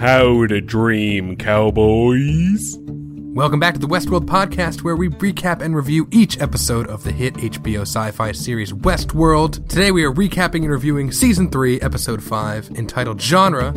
How 0.00 0.46
to 0.46 0.62
dream, 0.62 1.36
cowboys. 1.36 2.78
Welcome 2.86 3.60
back 3.60 3.74
to 3.74 3.80
the 3.80 3.86
Westworld 3.86 4.24
podcast, 4.24 4.82
where 4.82 4.96
we 4.96 5.10
recap 5.10 5.60
and 5.60 5.76
review 5.76 6.08
each 6.10 6.40
episode 6.40 6.86
of 6.86 7.04
the 7.04 7.12
hit 7.12 7.34
HBO 7.34 7.82
sci 7.82 8.10
fi 8.12 8.32
series 8.32 8.72
Westworld. 8.72 9.68
Today 9.68 9.90
we 9.90 10.02
are 10.04 10.10
recapping 10.10 10.62
and 10.62 10.70
reviewing 10.70 11.12
Season 11.12 11.50
3, 11.50 11.82
Episode 11.82 12.22
5, 12.22 12.70
entitled 12.78 13.20
Genre, 13.20 13.72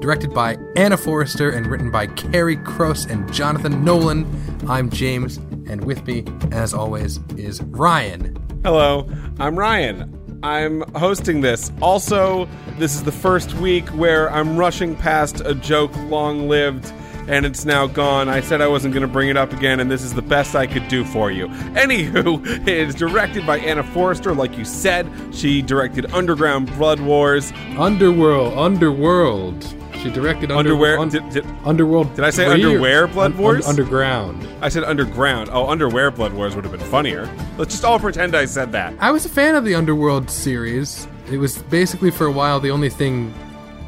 directed 0.00 0.32
by 0.32 0.56
Anna 0.76 0.96
Foerster 0.96 1.50
and 1.50 1.66
written 1.66 1.90
by 1.90 2.06
Carrie 2.06 2.58
Cross 2.58 3.06
and 3.06 3.32
Jonathan 3.32 3.84
Nolan. 3.84 4.24
I'm 4.68 4.88
James, 4.88 5.38
and 5.68 5.84
with 5.84 6.06
me, 6.06 6.26
as 6.52 6.74
always, 6.74 7.18
is 7.36 7.60
Ryan. 7.62 8.36
Hello, 8.62 9.10
I'm 9.40 9.58
Ryan. 9.58 10.15
I'm 10.46 10.82
hosting 10.94 11.40
this. 11.40 11.72
Also, 11.82 12.48
this 12.78 12.94
is 12.94 13.02
the 13.02 13.10
first 13.10 13.54
week 13.54 13.84
where 13.88 14.30
I'm 14.30 14.56
rushing 14.56 14.94
past 14.94 15.40
a 15.40 15.56
joke 15.56 15.90
long 16.08 16.48
lived 16.48 16.92
and 17.26 17.44
it's 17.44 17.64
now 17.64 17.88
gone. 17.88 18.28
I 18.28 18.40
said 18.40 18.60
I 18.60 18.68
wasn't 18.68 18.94
going 18.94 19.02
to 19.02 19.12
bring 19.12 19.28
it 19.28 19.36
up 19.36 19.52
again, 19.52 19.80
and 19.80 19.90
this 19.90 20.02
is 20.02 20.14
the 20.14 20.22
best 20.22 20.54
I 20.54 20.68
could 20.68 20.86
do 20.86 21.04
for 21.04 21.32
you. 21.32 21.48
Anywho, 21.74 22.46
it 22.68 22.68
is 22.68 22.94
directed 22.94 23.44
by 23.44 23.58
Anna 23.58 23.82
Foerster, 23.82 24.32
like 24.36 24.56
you 24.56 24.64
said. 24.64 25.10
She 25.32 25.62
directed 25.62 26.06
Underground 26.12 26.68
Blood 26.76 27.00
Wars. 27.00 27.52
Underworld, 27.76 28.56
Underworld. 28.56 29.64
She 30.06 30.12
directed 30.12 30.52
under, 30.52 30.70
Underwear. 30.70 30.98
un- 31.00 31.08
did, 31.08 31.28
did, 31.30 31.46
Underworld. 31.64 32.14
did 32.14 32.24
I 32.24 32.30
say 32.30 32.44
3 32.44 32.54
Underwear 32.64 33.06
Blood 33.08 33.32
Un- 33.32 33.36
un- 33.36 33.42
Wars? 33.42 33.66
underground. 33.66 34.46
I 34.62 34.68
said 34.68 34.84
Underground. 34.84 35.50
Oh, 35.52 35.66
Underwear 35.68 36.10
Blood 36.12 36.32
Wars 36.32 36.54
would 36.54 36.64
have 36.64 36.72
been 36.72 36.88
funnier. 36.88 37.28
Let's 37.58 37.72
just 37.74 37.84
all 37.84 37.98
pretend 37.98 38.36
I 38.36 38.44
said 38.44 38.70
that. 38.72 38.94
I 39.00 39.10
was 39.10 39.24
a 39.24 39.28
fan 39.28 39.56
of 39.56 39.64
the 39.64 39.74
Underworld 39.74 40.30
series. 40.30 41.08
It 41.30 41.38
was 41.38 41.58
basically 41.58 42.12
for 42.12 42.26
a 42.26 42.30
while 42.32 42.60
the 42.60 42.70
only 42.70 42.88
thing 42.88 43.34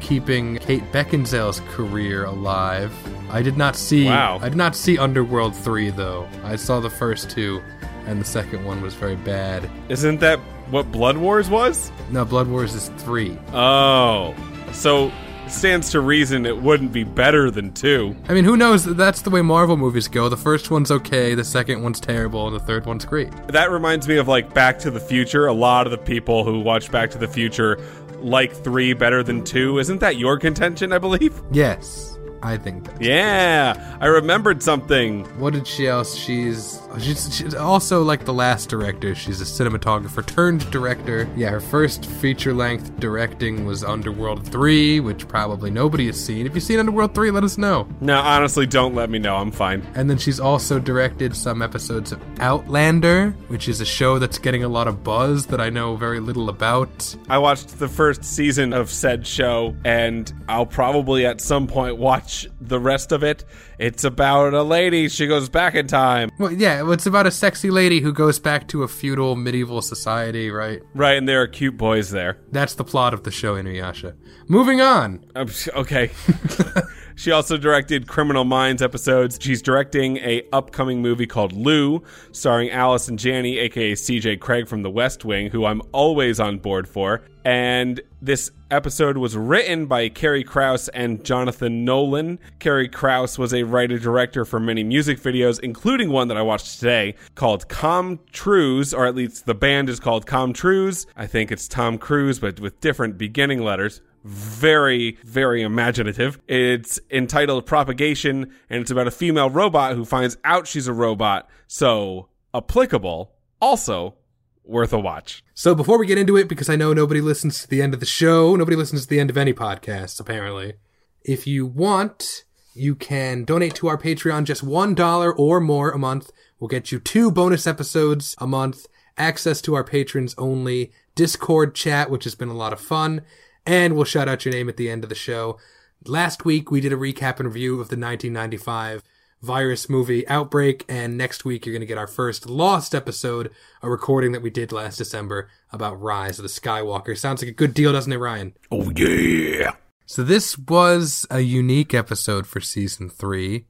keeping 0.01 0.57
Kate 0.57 0.83
Beckinsale's 0.91 1.61
career 1.69 2.25
alive. 2.25 2.91
I 3.31 3.41
did 3.41 3.55
not 3.57 3.75
see 3.77 4.05
Wow. 4.05 4.39
I 4.41 4.49
did 4.49 4.57
not 4.57 4.75
see 4.75 4.97
Underworld 4.97 5.55
3 5.55 5.89
though. 5.91 6.27
I 6.43 6.57
saw 6.57 6.81
the 6.81 6.89
first 6.89 7.29
two 7.29 7.61
and 8.07 8.19
the 8.19 8.25
second 8.25 8.65
one 8.65 8.81
was 8.81 8.93
very 8.93 9.15
bad. 9.15 9.69
Isn't 9.87 10.19
that 10.19 10.39
what 10.69 10.91
Blood 10.91 11.17
Wars 11.17 11.49
was? 11.49 11.91
No, 12.11 12.25
Blood 12.25 12.47
Wars 12.47 12.75
is 12.75 12.89
3. 12.97 13.37
Oh. 13.53 14.35
So, 14.73 15.11
stands 15.51 15.89
to 15.91 16.01
reason 16.01 16.45
it 16.45 16.57
wouldn't 16.57 16.91
be 16.91 17.03
better 17.03 17.49
than 17.51 17.73
two. 17.73 18.15
I 18.27 18.33
mean, 18.33 18.43
who 18.43 18.57
knows? 18.57 18.85
That's 18.85 19.21
the 19.21 19.29
way 19.29 19.41
Marvel 19.41 19.77
movies 19.77 20.07
go. 20.07 20.29
The 20.29 20.37
first 20.37 20.71
one's 20.71 20.91
okay, 20.91 21.35
the 21.35 21.43
second 21.43 21.81
one's 21.83 21.99
terrible, 21.99 22.47
and 22.47 22.55
the 22.55 22.59
third 22.59 22.85
one's 22.85 23.05
great. 23.05 23.31
That 23.47 23.71
reminds 23.71 24.07
me 24.07 24.17
of 24.17 24.27
like 24.27 24.53
Back 24.53 24.79
to 24.79 24.91
the 24.91 24.99
Future. 24.99 25.47
A 25.47 25.53
lot 25.53 25.87
of 25.87 25.91
the 25.91 25.97
people 25.97 26.43
who 26.43 26.59
watch 26.59 26.91
Back 26.91 27.09
to 27.11 27.17
the 27.17 27.27
Future 27.27 27.79
like 28.21 28.53
three 28.53 28.93
better 28.93 29.23
than 29.23 29.43
two. 29.43 29.79
Isn't 29.79 29.99
that 29.99 30.17
your 30.17 30.37
contention, 30.37 30.91
I 30.91 30.97
believe? 30.97 31.41
Yes, 31.51 32.18
I 32.41 32.57
think 32.57 32.85
that. 32.85 33.01
Yeah, 33.01 33.97
I 33.99 34.07
remembered 34.07 34.63
something. 34.63 35.25
What 35.39 35.53
did 35.53 35.67
she 35.67 35.87
else? 35.87 36.15
She's, 36.15 36.81
she's 36.99 37.35
she's 37.35 37.53
also 37.53 38.03
like 38.03 38.25
the 38.25 38.33
last 38.33 38.69
director. 38.69 39.15
She's 39.15 39.41
a 39.41 39.43
cinematographer 39.43 40.25
turned 40.25 40.69
director. 40.71 41.27
Yeah, 41.35 41.49
her 41.49 41.59
first 41.59 42.05
feature 42.05 42.53
length 42.53 42.99
directing 42.99 43.65
was 43.65 43.83
Underworld 43.83 44.45
3, 44.47 44.99
which 45.01 45.27
probably 45.27 45.71
nobody 45.71 46.05
has 46.07 46.23
seen. 46.23 46.45
If 46.45 46.55
you've 46.55 46.63
seen 46.63 46.79
Underworld 46.79 47.13
3, 47.13 47.31
let 47.31 47.43
us 47.43 47.57
know. 47.57 47.87
No, 48.01 48.19
honestly, 48.19 48.65
don't 48.65 48.95
let 48.95 49.09
me 49.09 49.19
know. 49.19 49.35
I'm 49.35 49.51
fine. 49.51 49.85
And 49.95 50.09
then 50.09 50.17
she's 50.17 50.39
also 50.39 50.79
directed 50.79 51.35
some 51.35 51.61
episodes 51.61 52.11
of 52.11 52.21
Outlander, 52.39 53.31
which 53.47 53.67
is 53.67 53.81
a 53.81 53.85
show 53.85 54.19
that's 54.19 54.37
getting 54.37 54.63
a 54.63 54.69
lot 54.69 54.87
of 54.87 55.03
buzz 55.03 55.45
that 55.47 55.59
I 55.59 55.69
know 55.69 55.95
very 55.95 56.19
little 56.19 56.49
about. 56.49 57.15
I 57.27 57.37
watched 57.37 57.79
the 57.79 57.87
first 57.87 58.23
season 58.23 58.73
of 58.73 58.89
said 58.89 59.27
show, 59.27 59.75
and 59.83 60.31
I'll 60.47 60.65
probably 60.65 61.25
at 61.25 61.41
some 61.41 61.67
point 61.67 61.97
watch 61.97 62.28
the 62.59 62.79
rest 62.79 63.11
of 63.11 63.23
it. 63.23 63.45
It's 63.77 64.03
about 64.03 64.53
a 64.53 64.63
lady. 64.63 65.09
She 65.09 65.27
goes 65.27 65.49
back 65.49 65.75
in 65.75 65.87
time. 65.87 66.29
Well, 66.39 66.51
yeah, 66.51 66.89
it's 66.91 67.05
about 67.05 67.27
a 67.27 67.31
sexy 67.31 67.69
lady 67.69 67.99
who 68.01 68.13
goes 68.13 68.39
back 68.39 68.67
to 68.69 68.83
a 68.83 68.87
feudal 68.87 69.35
medieval 69.35 69.81
society, 69.81 70.49
right? 70.51 70.81
Right, 70.93 71.17
and 71.17 71.27
there 71.27 71.41
are 71.41 71.47
cute 71.47 71.77
boys 71.77 72.11
there. 72.11 72.39
That's 72.51 72.75
the 72.75 72.83
plot 72.83 73.13
of 73.13 73.23
the 73.23 73.31
show, 73.31 73.55
Inuyasha. 73.55 74.15
Moving 74.47 74.81
on. 74.81 75.25
Um, 75.35 75.49
okay. 75.75 76.11
she 77.19 77.31
also 77.31 77.57
directed 77.57 78.07
Criminal 78.07 78.45
Minds 78.45 78.81
episodes. 78.81 79.37
She's 79.41 79.61
directing 79.61 80.17
a 80.19 80.41
upcoming 80.53 81.01
movie 81.01 81.27
called 81.27 81.51
Lou, 81.51 82.01
starring 82.31 82.71
Allison 82.71 83.17
Janney, 83.17 83.57
aka 83.59 83.91
CJ 83.91 84.39
Cregg 84.39 84.69
from 84.69 84.83
The 84.83 84.89
West 84.89 85.25
Wing, 85.25 85.49
who 85.49 85.65
I'm 85.65 85.81
always 85.91 86.39
on 86.39 86.59
board 86.59 86.87
for. 86.87 87.21
And 87.43 87.99
this 88.21 88.51
episode 88.71 89.17
was 89.17 89.35
written 89.35 89.85
by 89.85 90.07
Karrie 90.07 90.45
Crouse 90.45 90.87
and 90.89 91.25
Jonathan 91.25 91.83
Nolan. 91.83 92.39
Karrie 92.59 92.91
Crouse 92.91 93.37
was 93.37 93.53
a 93.53 93.63
writer 93.63 93.99
director 93.99 94.45
for 94.45 94.61
many 94.61 94.85
music 94.85 95.19
videos, 95.19 95.59
including 95.59 96.11
one 96.11 96.29
that 96.29 96.37
I 96.37 96.41
watched 96.41 96.79
today 96.79 97.15
called 97.35 97.67
Com 97.67 98.19
Truise, 98.31 98.97
or 98.97 99.05
at 99.05 99.15
least 99.15 99.45
the 99.45 99.55
band 99.55 99.89
is 99.89 99.99
called 99.99 100.25
Com 100.25 100.53
Truise. 100.53 101.05
I 101.17 101.27
think 101.27 101.51
it's 101.51 101.67
Tom 101.67 101.97
Cruise, 101.97 102.39
but 102.39 102.61
with 102.61 102.79
different 102.79 103.17
beginning 103.17 103.61
letters 103.61 103.99
very, 104.29 105.17
very 105.23 105.63
imaginative. 105.63 106.39
It's 106.47 106.99
entitled 107.09 107.65
Propagation, 107.65 108.53
and 108.69 108.81
it's 108.81 108.91
about 108.91 109.07
a 109.07 109.11
female 109.11 109.49
robot 109.49 109.95
who 109.95 110.05
finds 110.05 110.37
out 110.43 110.67
she's 110.67 110.87
a 110.87 110.93
robot. 110.93 111.49
So, 111.67 112.29
applicable. 112.53 113.31
Also, 113.59 114.15
worth 114.63 114.93
a 114.93 114.99
watch. 114.99 115.43
So 115.55 115.73
before 115.73 115.97
we 115.97 116.05
get 116.05 116.19
into 116.19 116.37
it, 116.37 116.47
because 116.47 116.69
I 116.69 116.75
know 116.75 116.93
nobody 116.93 117.21
listens 117.21 117.61
to 117.61 117.67
the 117.67 117.81
end 117.81 117.93
of 117.93 117.99
the 117.99 118.05
show, 118.05 118.55
nobody 118.55 118.77
listens 118.77 119.03
to 119.03 119.09
the 119.09 119.19
end 119.19 119.31
of 119.31 119.37
any 119.37 119.51
podcast, 119.51 120.19
apparently. 120.19 120.75
If 121.23 121.47
you 121.47 121.65
want, 121.65 122.45
you 122.75 122.95
can 122.95 123.43
donate 123.43 123.75
to 123.75 123.87
our 123.87 123.97
Patreon 123.97 124.43
just 124.43 124.63
$1 124.63 125.33
or 125.37 125.59
more 125.59 125.89
a 125.89 125.97
month. 125.97 126.31
We'll 126.59 126.67
get 126.67 126.91
you 126.91 126.99
two 126.99 127.31
bonus 127.31 127.65
episodes 127.65 128.35
a 128.37 128.47
month, 128.47 128.85
access 129.17 129.59
to 129.61 129.73
our 129.73 129.83
patrons 129.83 130.35
only 130.37 130.91
Discord 131.15 131.73
chat, 131.73 132.09
which 132.09 132.23
has 132.23 132.35
been 132.35 132.47
a 132.47 132.53
lot 132.53 132.71
of 132.71 132.79
fun, 132.79 133.23
and 133.69 133.95
we'll 133.95 134.03
shout 134.03 134.27
out 134.27 134.43
your 134.45 134.51
name 134.51 134.67
at 134.67 134.77
the 134.77 134.89
end 134.89 135.03
of 135.03 135.09
the 135.09 135.15
show. 135.15 135.59
Last 136.03 136.43
week 136.43 136.71
we 136.71 136.81
did 136.81 136.91
a 136.91 136.97
recap 136.97 137.37
and 137.37 137.45
review 137.45 137.73
of 137.73 137.89
the 137.89 137.95
1995 137.95 139.03
virus 139.43 139.87
movie 139.87 140.27
Outbreak, 140.27 140.83
and 140.89 141.15
next 141.15 141.45
week 141.45 141.65
you're 141.65 141.73
going 141.73 141.81
to 141.81 141.85
get 141.85 141.99
our 141.99 142.07
first 142.07 142.49
Lost 142.49 142.95
episode, 142.95 143.51
a 143.83 143.89
recording 143.89 144.31
that 144.31 144.41
we 144.41 144.49
did 144.49 144.71
last 144.71 144.97
December 144.97 145.49
about 145.71 146.01
Rise 146.01 146.39
of 146.39 146.43
the 146.43 146.49
Skywalker. 146.49 147.15
Sounds 147.15 147.43
like 147.43 147.51
a 147.51 147.53
good 147.53 147.75
deal, 147.75 147.93
doesn't 147.93 148.11
it, 148.11 148.17
Ryan? 148.17 148.55
Oh, 148.71 148.89
yeah. 148.89 149.73
So 150.07 150.23
this 150.23 150.57
was 150.57 151.27
a 151.29 151.41
unique 151.41 151.93
episode 151.93 152.47
for 152.47 152.59
season 152.59 153.07
three. 153.07 153.67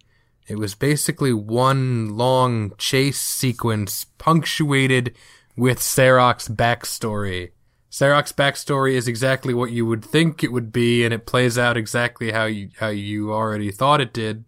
It 0.47 0.57
was 0.57 0.75
basically 0.75 1.33
one 1.33 2.15
long 2.15 2.71
chase 2.77 3.19
sequence 3.19 4.05
punctuated 4.17 5.13
with 5.57 5.81
Serac's 5.81 6.47
backstory. 6.47 7.51
Serac's 7.89 8.31
backstory 8.31 8.93
is 8.93 9.07
exactly 9.07 9.53
what 9.53 9.71
you 9.71 9.85
would 9.85 10.05
think 10.05 10.43
it 10.43 10.51
would 10.51 10.71
be, 10.71 11.03
and 11.03 11.13
it 11.13 11.25
plays 11.25 11.57
out 11.57 11.75
exactly 11.77 12.31
how 12.31 12.45
you 12.45 12.69
how 12.79 12.89
you 12.89 13.33
already 13.33 13.71
thought 13.71 14.01
it 14.01 14.13
did. 14.13 14.45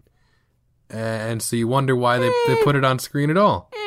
And 0.89 1.41
so 1.41 1.55
you 1.55 1.67
wonder 1.67 1.95
why 1.95 2.17
they, 2.19 2.29
they 2.47 2.61
put 2.63 2.75
it 2.75 2.83
on 2.83 2.99
screen 2.99 3.29
at 3.29 3.37
all. 3.37 3.71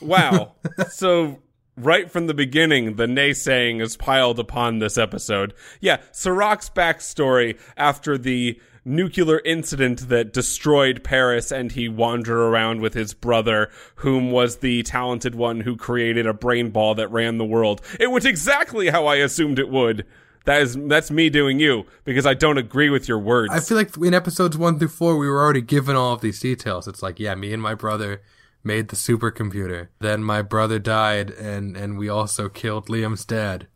Wow. 0.00 0.54
so, 0.90 1.38
right 1.76 2.10
from 2.10 2.26
the 2.26 2.34
beginning, 2.34 2.96
the 2.96 3.06
naysaying 3.06 3.80
is 3.82 3.96
piled 3.96 4.38
upon 4.38 4.78
this 4.78 4.96
episode. 4.96 5.54
Yeah, 5.80 5.98
Serac's 6.12 6.70
backstory 6.70 7.58
after 7.76 8.16
the 8.16 8.60
nuclear 8.86 9.40
incident 9.44 10.08
that 10.08 10.32
destroyed 10.32 11.02
Paris 11.02 11.50
and 11.50 11.72
he 11.72 11.88
wandered 11.88 12.38
around 12.38 12.80
with 12.80 12.94
his 12.94 13.12
brother, 13.12 13.68
whom 13.96 14.30
was 14.30 14.58
the 14.58 14.82
talented 14.84 15.34
one 15.34 15.60
who 15.60 15.76
created 15.76 16.26
a 16.26 16.32
brain 16.32 16.70
ball 16.70 16.94
that 16.94 17.10
ran 17.10 17.36
the 17.36 17.44
world. 17.44 17.82
It 17.98 18.10
went 18.10 18.24
exactly 18.24 18.88
how 18.88 19.06
I 19.06 19.16
assumed 19.16 19.58
it 19.58 19.68
would. 19.68 20.06
That 20.44 20.62
is, 20.62 20.76
that's 20.76 21.10
me 21.10 21.28
doing 21.28 21.58
you 21.58 21.86
because 22.04 22.24
I 22.24 22.34
don't 22.34 22.56
agree 22.56 22.88
with 22.88 23.08
your 23.08 23.18
words. 23.18 23.52
I 23.52 23.58
feel 23.58 23.76
like 23.76 23.96
in 23.96 24.14
episodes 24.14 24.56
one 24.56 24.78
through 24.78 24.88
four, 24.88 25.16
we 25.16 25.28
were 25.28 25.42
already 25.42 25.60
given 25.60 25.96
all 25.96 26.12
of 26.12 26.20
these 26.20 26.38
details. 26.38 26.86
It's 26.86 27.02
like, 27.02 27.18
yeah, 27.18 27.34
me 27.34 27.52
and 27.52 27.60
my 27.60 27.74
brother 27.74 28.22
made 28.62 28.88
the 28.88 28.96
supercomputer. 28.96 29.88
Then 29.98 30.22
my 30.22 30.42
brother 30.42 30.78
died, 30.78 31.30
and 31.30 31.76
and 31.76 31.96
we 31.96 32.08
also 32.08 32.48
killed 32.48 32.86
Liam's 32.88 33.24
dad. 33.24 33.66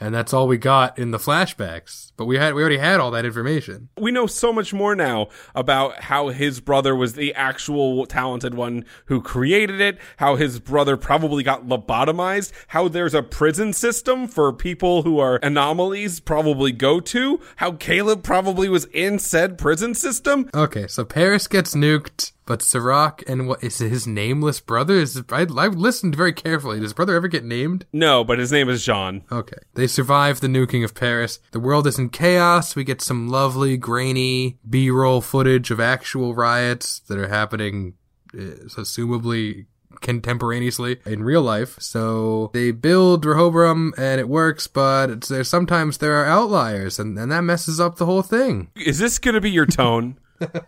And 0.00 0.14
that's 0.14 0.32
all 0.32 0.46
we 0.46 0.58
got 0.58 0.98
in 0.98 1.10
the 1.10 1.18
flashbacks. 1.18 2.12
But 2.16 2.26
we 2.26 2.36
had 2.36 2.54
we 2.54 2.62
already 2.62 2.78
had 2.78 3.00
all 3.00 3.10
that 3.12 3.24
information. 3.24 3.88
we 3.98 4.10
know 4.10 4.26
so 4.26 4.52
much 4.52 4.72
more 4.72 4.94
now 4.94 5.28
about 5.54 6.04
how 6.04 6.28
his 6.28 6.60
brother 6.60 6.94
was 6.94 7.14
the 7.14 7.34
actual 7.34 8.06
talented 8.06 8.54
one 8.54 8.84
who 9.06 9.20
created 9.20 9.80
it, 9.80 9.98
how 10.18 10.36
his 10.36 10.60
brother 10.60 10.96
probably 10.96 11.42
got 11.42 11.66
lobotomized, 11.66 12.52
how 12.68 12.88
there's 12.88 13.14
a 13.14 13.22
prison 13.22 13.72
system 13.72 14.28
for 14.28 14.52
people 14.52 15.02
who 15.02 15.18
are 15.18 15.40
anomalies 15.42 16.20
probably 16.20 16.72
go 16.72 17.00
to, 17.00 17.40
how 17.56 17.72
Caleb 17.72 18.22
probably 18.22 18.68
was 18.68 18.84
in 18.86 19.18
said 19.18 19.58
prison 19.58 19.94
system. 19.94 20.48
Okay, 20.54 20.86
so 20.86 21.04
Paris 21.04 21.46
gets 21.46 21.74
nuked 21.74 22.32
But 22.48 22.62
Serac 22.62 23.22
and 23.28 23.46
what 23.46 23.62
is 23.62 23.76
his 23.76 24.06
nameless 24.06 24.58
brother? 24.58 24.94
Is 24.94 25.22
I, 25.30 25.42
I 25.42 25.66
listened 25.66 26.16
very 26.16 26.32
carefully. 26.32 26.76
Does 26.76 26.84
his 26.84 26.92
brother 26.94 27.14
ever 27.14 27.28
get 27.28 27.44
named? 27.44 27.84
No, 27.92 28.24
but 28.24 28.38
his 28.38 28.50
name 28.50 28.70
is 28.70 28.82
Jean. 28.82 29.22
Okay. 29.30 29.58
They 29.74 29.86
survive 29.86 30.40
the 30.40 30.46
nuking 30.46 30.82
of 30.82 30.94
Paris. 30.94 31.40
The 31.50 31.60
world 31.60 31.86
is 31.86 31.98
in 31.98 32.08
chaos. 32.08 32.74
We 32.74 32.84
get 32.84 33.02
some 33.02 33.28
lovely, 33.28 33.76
grainy 33.76 34.58
B-roll 34.66 35.20
footage 35.20 35.70
of 35.70 35.78
actual 35.78 36.34
riots 36.34 37.00
that 37.00 37.18
are 37.18 37.28
happening, 37.28 37.92
uh, 38.32 38.64
assumably 38.78 39.66
contemporaneously 40.00 41.00
in 41.04 41.24
real 41.24 41.42
life. 41.42 41.78
So 41.80 42.50
they 42.54 42.70
build 42.70 43.26
Rehoboam 43.26 43.92
and 43.98 44.22
it 44.22 44.28
works, 44.28 44.66
but 44.66 45.10
it's, 45.10 45.28
there's 45.28 45.50
sometimes 45.50 45.98
there 45.98 46.14
are 46.14 46.24
outliers 46.24 46.98
and, 46.98 47.18
and 47.18 47.30
that 47.30 47.42
messes 47.42 47.78
up 47.78 47.96
the 47.96 48.06
whole 48.06 48.22
thing. 48.22 48.70
Is 48.74 48.98
this 48.98 49.18
going 49.18 49.34
to 49.34 49.40
be 49.42 49.50
your 49.50 49.66
tone 49.66 50.18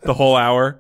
the 0.03 0.13
whole 0.13 0.37
hour? 0.37 0.79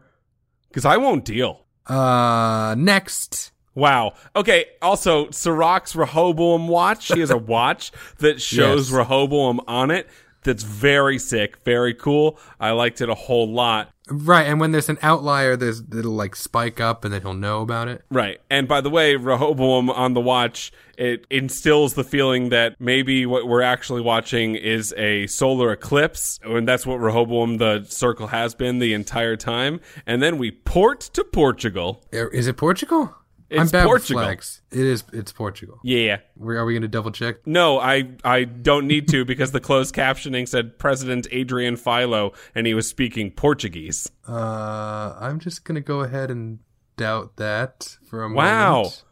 Because 0.70 0.84
I 0.84 0.96
won't 0.96 1.24
deal. 1.24 1.66
Uh, 1.86 2.74
next. 2.78 3.52
Wow. 3.74 4.14
Okay. 4.34 4.66
Also, 4.80 5.26
Serac's 5.28 5.94
Rehoboam 5.94 6.68
watch. 6.68 7.08
He 7.08 7.20
has 7.20 7.30
a 7.30 7.36
watch 7.54 7.92
that 8.18 8.40
shows 8.40 8.90
Yes. 8.90 8.96
Rehoboam 8.96 9.60
on 9.66 9.90
it. 9.90 10.08
That's 10.42 10.62
very 10.62 11.18
sick, 11.18 11.58
very 11.64 11.92
cool. 11.92 12.38
I 12.58 12.70
liked 12.70 13.02
it 13.02 13.10
a 13.10 13.14
whole 13.14 13.52
lot. 13.52 13.90
Right, 14.08 14.44
and 14.46 14.58
when 14.58 14.72
there's 14.72 14.88
an 14.88 14.98
outlier, 15.02 15.54
there's 15.54 15.80
it'll 15.80 16.12
like 16.12 16.34
spike 16.34 16.80
up, 16.80 17.04
and 17.04 17.12
then 17.12 17.20
he'll 17.20 17.34
know 17.34 17.60
about 17.60 17.88
it. 17.88 18.04
Right. 18.10 18.40
And 18.50 18.66
by 18.66 18.80
the 18.80 18.88
way, 18.90 19.16
Rehoboam 19.16 19.90
on 19.90 20.14
the 20.14 20.20
watch, 20.20 20.72
it 21.00 21.26
instills 21.30 21.94
the 21.94 22.04
feeling 22.04 22.50
that 22.50 22.76
maybe 22.78 23.24
what 23.26 23.48
we're 23.48 23.62
actually 23.62 24.02
watching 24.02 24.54
is 24.54 24.92
a 24.98 25.26
solar 25.26 25.72
eclipse. 25.72 26.38
And 26.44 26.68
that's 26.68 26.84
what 26.86 26.96
Rehoboam, 27.00 27.56
the 27.56 27.84
circle, 27.84 28.26
has 28.26 28.54
been 28.54 28.78
the 28.78 28.92
entire 28.94 29.36
time. 29.36 29.80
And 30.06 30.22
then 30.22 30.36
we 30.38 30.50
port 30.50 31.00
to 31.14 31.24
Portugal. 31.24 32.04
Er, 32.12 32.28
Is 32.28 32.46
it 32.46 32.56
Portugal? 32.56 33.14
It's 33.48 33.60
I'm 33.60 33.68
bad 33.68 33.86
Portugal. 33.86 34.20
with 34.20 34.26
flags. 34.28 34.62
It 34.70 34.78
is. 34.86 35.02
It's 35.12 35.32
Portugal. 35.32 35.80
Yeah. 35.82 36.18
Where 36.36 36.56
are 36.58 36.64
we 36.64 36.72
going 36.74 36.82
to 36.82 36.88
double 36.88 37.10
check? 37.10 37.44
No, 37.46 37.80
I 37.80 38.10
I 38.22 38.44
don't 38.44 38.86
need 38.86 39.08
to 39.08 39.24
because 39.24 39.50
the 39.50 39.58
closed 39.58 39.92
captioning 39.92 40.46
said 40.46 40.78
President 40.78 41.26
Adrian 41.32 41.76
Philo 41.76 42.32
and 42.54 42.64
he 42.68 42.74
was 42.74 42.86
speaking 42.88 43.32
Portuguese. 43.32 44.08
Uh, 44.28 45.16
I'm 45.18 45.40
just 45.40 45.64
going 45.64 45.74
to 45.74 45.80
go 45.80 46.00
ahead 46.02 46.30
and 46.30 46.60
doubt 46.96 47.38
that 47.38 47.96
for 48.08 48.22
a 48.22 48.32
Wow. 48.32 48.76
moment. 48.82 49.02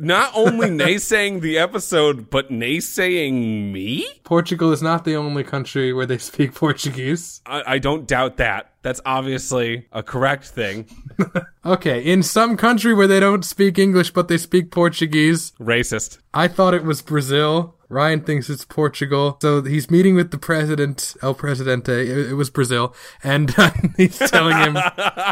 Not 0.00 0.32
only 0.34 0.68
naysaying 0.68 1.40
the 1.40 1.58
episode, 1.58 2.30
but 2.30 2.50
naysaying 2.50 3.72
me? 3.72 4.06
Portugal 4.24 4.72
is 4.72 4.82
not 4.82 5.04
the 5.04 5.16
only 5.16 5.44
country 5.44 5.92
where 5.92 6.06
they 6.06 6.18
speak 6.18 6.54
Portuguese. 6.54 7.40
I, 7.46 7.74
I 7.74 7.78
don't 7.78 8.06
doubt 8.06 8.36
that. 8.38 8.72
That's 8.82 9.00
obviously 9.04 9.86
a 9.92 10.02
correct 10.02 10.46
thing. 10.46 10.86
Okay, 11.68 12.00
in 12.00 12.22
some 12.22 12.56
country 12.56 12.94
where 12.94 13.06
they 13.06 13.20
don't 13.20 13.44
speak 13.44 13.78
English 13.78 14.12
but 14.12 14.28
they 14.28 14.38
speak 14.38 14.70
Portuguese, 14.70 15.52
Racist. 15.60 16.16
I 16.32 16.48
thought 16.48 16.72
it 16.72 16.82
was 16.82 17.02
Brazil. 17.02 17.74
Ryan 17.88 18.20
thinks 18.20 18.50
it's 18.50 18.64
Portugal. 18.64 19.38
So 19.40 19.62
he's 19.62 19.90
meeting 19.90 20.14
with 20.14 20.30
the 20.30 20.38
president, 20.38 21.16
El 21.22 21.34
Presidente. 21.34 21.92
It, 21.92 22.30
it 22.30 22.34
was 22.34 22.50
Brazil, 22.50 22.94
and 23.22 23.54
he's 23.96 24.18
telling 24.18 24.56
him 24.58 24.76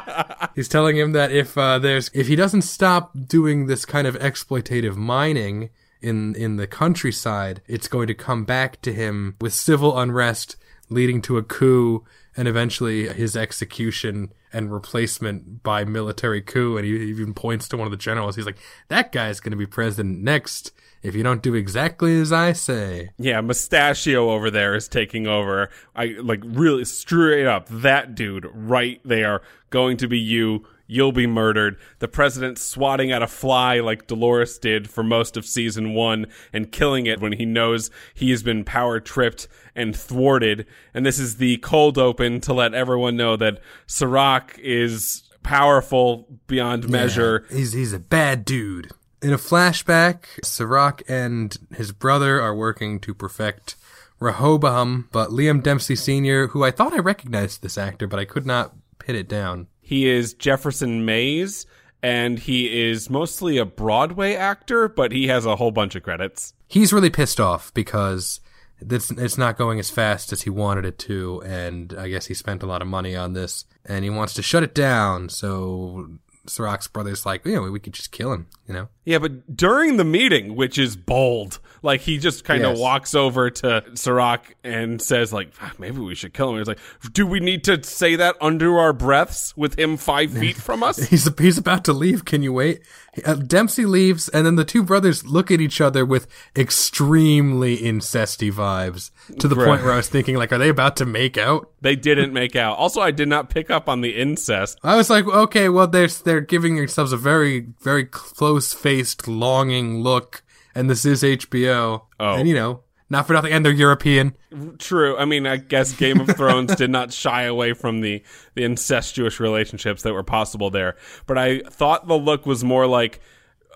he's 0.55 0.69
telling 0.69 0.97
him 0.97 1.13
that 1.13 1.33
if 1.33 1.57
uh, 1.59 1.79
there's 1.79 2.11
if 2.15 2.29
he 2.29 2.37
doesn't 2.37 2.63
stop 2.63 3.13
doing 3.27 3.67
this 3.67 3.85
kind 3.85 4.07
of 4.07 4.19
exploitative 4.19 4.97
mining 4.97 5.71
in 6.01 6.35
in 6.35 6.57
the 6.57 6.67
countryside, 6.67 7.61
it's 7.67 7.89
going 7.89 8.07
to 8.07 8.15
come 8.15 8.45
back 8.45 8.81
to 8.83 8.93
him 8.93 9.37
with 9.41 9.53
civil 9.53 9.99
unrest 9.99 10.57
leading 10.89 11.21
to 11.21 11.37
a 11.37 11.43
coup 11.43 12.05
and 12.37 12.47
eventually 12.47 13.09
his 13.09 13.37
execution 13.37 14.33
and 14.53 14.73
replacement 14.73 15.63
by 15.63 15.85
military 15.85 16.41
coup. 16.41 16.77
And 16.77 16.87
he 16.87 16.93
even 16.93 17.35
points 17.35 17.67
to 17.69 17.77
one 17.77 17.87
of 17.87 17.91
the 17.91 17.97
generals. 17.97 18.37
He's 18.37 18.47
like, 18.47 18.59
"That 18.89 19.13
guy's 19.13 19.41
going 19.41 19.51
to 19.53 19.59
be 19.59 19.67
president 19.67 20.23
next." 20.23 20.73
If 21.07 21.15
you 21.15 21.23
don't 21.23 21.43
do 21.43 21.55
exactly 21.55 22.19
as 22.21 22.33
I 22.33 22.53
say, 22.53 23.11
Yeah, 23.17 23.41
Mustachio 23.41 24.31
over 24.31 24.51
there 24.51 24.75
is 24.75 24.89
taking 24.89 25.27
over. 25.27 25.71
I 25.95 26.17
like 26.21 26.43
really 26.45 26.85
straight 26.85 27.47
up 27.47 27.69
that 27.69 28.15
dude 28.15 28.49
right 28.53 29.01
there 29.05 29.41
going 29.71 29.97
to 29.99 30.09
be 30.09 30.19
you. 30.19 30.67
You'll 30.89 31.13
be 31.13 31.27
murdered. 31.27 31.79
The 31.99 32.09
president 32.09 32.59
swatting 32.59 33.11
at 33.11 33.23
a 33.23 33.27
fly 33.27 33.81
like 33.81 34.07
Dolores 34.07 34.59
did 34.59 34.89
for 34.89 35.03
most 35.03 35.37
of 35.37 35.45
season 35.45 35.95
one 35.95 36.27
and 36.53 36.71
killing 36.71 37.07
it 37.07 37.21
when 37.21 37.33
he 37.33 37.45
knows 37.45 37.91
he 38.15 38.31
has 38.31 38.43
been 38.43 38.65
power 38.65 39.01
tripped 39.01 39.49
and 39.75 39.97
thwarted. 39.97 40.67
And 40.95 41.05
this 41.05 41.19
is 41.19 41.37
the 41.37 41.59
cold 41.59 41.99
open 41.99 42.41
to 42.43 42.53
let 42.53 42.75
everyone 42.75 43.17
know 43.17 43.37
that 43.37 43.61
Serac 43.87 44.59
is 44.59 45.23
powerful 45.43 46.27
beyond 46.47 46.89
measure. 46.89 47.47
he's 47.51 47.73
he's 47.73 47.93
a 47.93 48.01
bad 48.01 48.45
dude. 48.45 48.91
In 49.23 49.33
a 49.33 49.39
flashback, 49.39 50.27
Serac 50.45 51.03
and 51.09 51.57
his 51.75 51.93
brother 51.93 52.41
are 52.41 52.55
working 52.55 53.01
to 53.01 53.15
perfect 53.15 53.77
Rehoboam, 54.21 55.09
but 55.13 55.31
Liam 55.31 55.63
Dempsey 55.63 55.97
Sr., 55.97 56.49
who 56.49 56.65
I 56.65 56.71
thought 56.71 56.93
I 56.93 56.99
recognized 56.99 57.63
this 57.63 57.79
actor, 57.79 58.07
but 58.07 58.19
I 58.19 58.25
could 58.25 58.47
not 58.47 58.75
pin 58.99 59.17
it 59.17 59.29
down. 59.29 59.69
He 59.81 60.09
is 60.09 60.35
Jefferson 60.35 61.05
Mays, 61.05 61.67
and 62.03 62.39
he 62.39 62.89
is 62.89 63.11
mostly 63.11 63.59
a 63.59 63.65
Broadway 63.65 64.35
actor, 64.35 64.89
but 64.89 65.13
he 65.13 65.29
has 65.29 65.47
a 65.47 65.57
whole 65.57 65.71
bunch 65.71 65.95
of 65.95 66.03
credits. 66.03 66.55
He's 66.69 66.93
really 66.93 67.11
pissed 67.11 67.41
off 67.41 67.73
because 67.73 68.41
it's, 68.79 69.11
it's 69.11 69.39
not 69.39 69.57
going 69.57 69.79
as 69.79 69.91
fast 69.91 70.33
as 70.33 70.43
he 70.43 70.51
wanted 70.51 70.85
it 70.85 70.99
to, 71.01 71.43
and 71.45 71.95
I 71.99 72.09
guess 72.09 72.27
he 72.27 72.35
spent 72.35 72.63
a 72.63 72.67
lot 72.67 72.83
of 72.83 72.89
money 72.89 73.17
on 73.17 73.33
this, 73.33 73.65
and 73.85 74.05
he 74.05 74.11
wants 74.11 74.35
to 74.35 74.43
shut 74.43 74.63
it 74.63 74.75
down, 74.75 75.29
so 75.29 76.19
Serac's 76.49 76.89
brother's 76.89 77.25
like, 77.27 77.45
you 77.47 77.55
know, 77.55 77.71
we 77.71 77.81
could 77.81 77.93
just 77.93 78.13
kill 78.13 78.33
him, 78.33 78.47
you 78.67 78.75
know? 78.75 78.89
Yeah, 79.05 79.19
but 79.19 79.57
during 79.57 79.97
the 79.99 80.05
meeting, 80.05 80.57
which 80.57 80.79
is 80.79 80.97
bold, 80.97 81.61
like 81.83 82.01
he 82.01 82.19
just 82.19 82.45
kind 82.45 82.65
of 82.65 82.73
Yes. 82.73 82.81
walks 82.81 83.15
over 83.15 83.51
to 83.51 83.85
Serac 83.95 84.57
and 84.65 85.01
says, 85.01 85.33
like, 85.33 85.53
"Ah, 85.61 85.73
maybe 85.79 85.99
we 86.01 86.15
should 86.17 86.35
kill 86.35 86.51
him. 86.51 86.59
He's 86.59 86.67
like, 86.67 86.81
do 87.13 87.27
we 87.27 87.39
need 87.39 87.63
to 87.65 87.83
say 87.85 88.17
that 88.17 88.35
under 88.41 88.79
our 88.79 88.93
breaths 88.93 89.57
with 89.57 89.79
him 89.79 89.97
five 89.97 90.33
feet 90.33 90.57
from 90.57 90.83
us? 90.83 90.97
He's 91.09 91.29
he's 91.39 91.59
about 91.59 91.85
to 91.85 91.93
leave. 91.93 92.25
Can 92.25 92.43
you 92.43 92.53
wait? 92.53 92.83
Uh, 93.25 93.35
Dempsey 93.35 93.87
leaves, 93.87 94.29
and 94.29 94.45
then 94.45 94.57
the 94.57 94.65
two 94.65 94.83
brothers 94.83 95.25
look 95.25 95.51
at 95.51 95.61
each 95.61 95.81
other 95.81 96.05
with 96.05 96.27
extremely 96.55 97.79
incesty 97.79 98.53
vibes 98.53 99.11
to 99.39 99.49
the 99.49 99.57
Right. 99.57 99.67
point 99.67 99.83
where 99.85 99.93
I 99.93 99.97
was 99.97 100.09
thinking, 100.09 100.37
like, 100.37 100.53
are 100.53 100.59
they 100.59 100.69
about 100.69 100.97
to 100.97 101.07
make 101.07 101.37
out? 101.39 101.71
they 101.81 101.95
didn't 101.97 102.33
make 102.33 102.57
out. 102.57 102.77
Also, 102.79 103.01
I 103.01 103.13
did 103.13 103.29
not 103.29 103.49
pick 103.49 103.71
up 103.71 103.89
on 103.89 104.01
the 104.01 104.17
incest. 104.17 104.79
I 104.83 104.97
was 104.97 105.09
like, 105.09 105.25
okay, 105.27 105.69
well, 105.69 105.87
they're 105.87 106.09
they're 106.09 106.41
giving 106.41 106.77
themselves 106.77 107.13
a 107.13 107.17
very 107.17 107.67
very 107.83 108.05
close 108.05 108.73
faced 108.73 109.29
longing 109.29 110.01
look, 110.03 110.43
and 110.75 110.91
this 110.91 111.05
is 111.05 111.23
HBO, 111.23 112.03
Oh. 112.19 112.35
and 112.35 112.49
you 112.49 112.55
know, 112.55 112.81
not 113.09 113.27
for 113.27 113.33
nothing, 113.33 113.53
and 113.53 113.65
they're 113.65 113.73
European. 113.73 114.37
True. 114.79 115.17
I 115.17 115.25
mean, 115.25 115.47
I 115.47 115.57
guess 115.57 115.93
Game 115.93 116.21
of 116.21 116.29
Thrones 116.37 116.75
did 116.77 116.91
not 116.91 117.13
shy 117.13 117.45
away 117.45 117.73
from 117.73 118.01
the 118.01 118.23
the 118.55 118.65
incestuous 118.65 119.39
relationships 119.41 120.03
that 120.03 120.13
were 120.13 120.23
possible 120.23 120.71
there. 120.71 120.97
But 121.27 121.39
I 121.39 121.61
thought 121.61 122.09
the 122.09 122.19
look 122.19 122.47
was 122.47 122.65
more 122.65 122.87
like, 122.87 123.21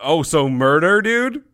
oh, 0.03 0.23
so 0.23 0.49
murder, 0.49 1.01
dude. 1.01 1.45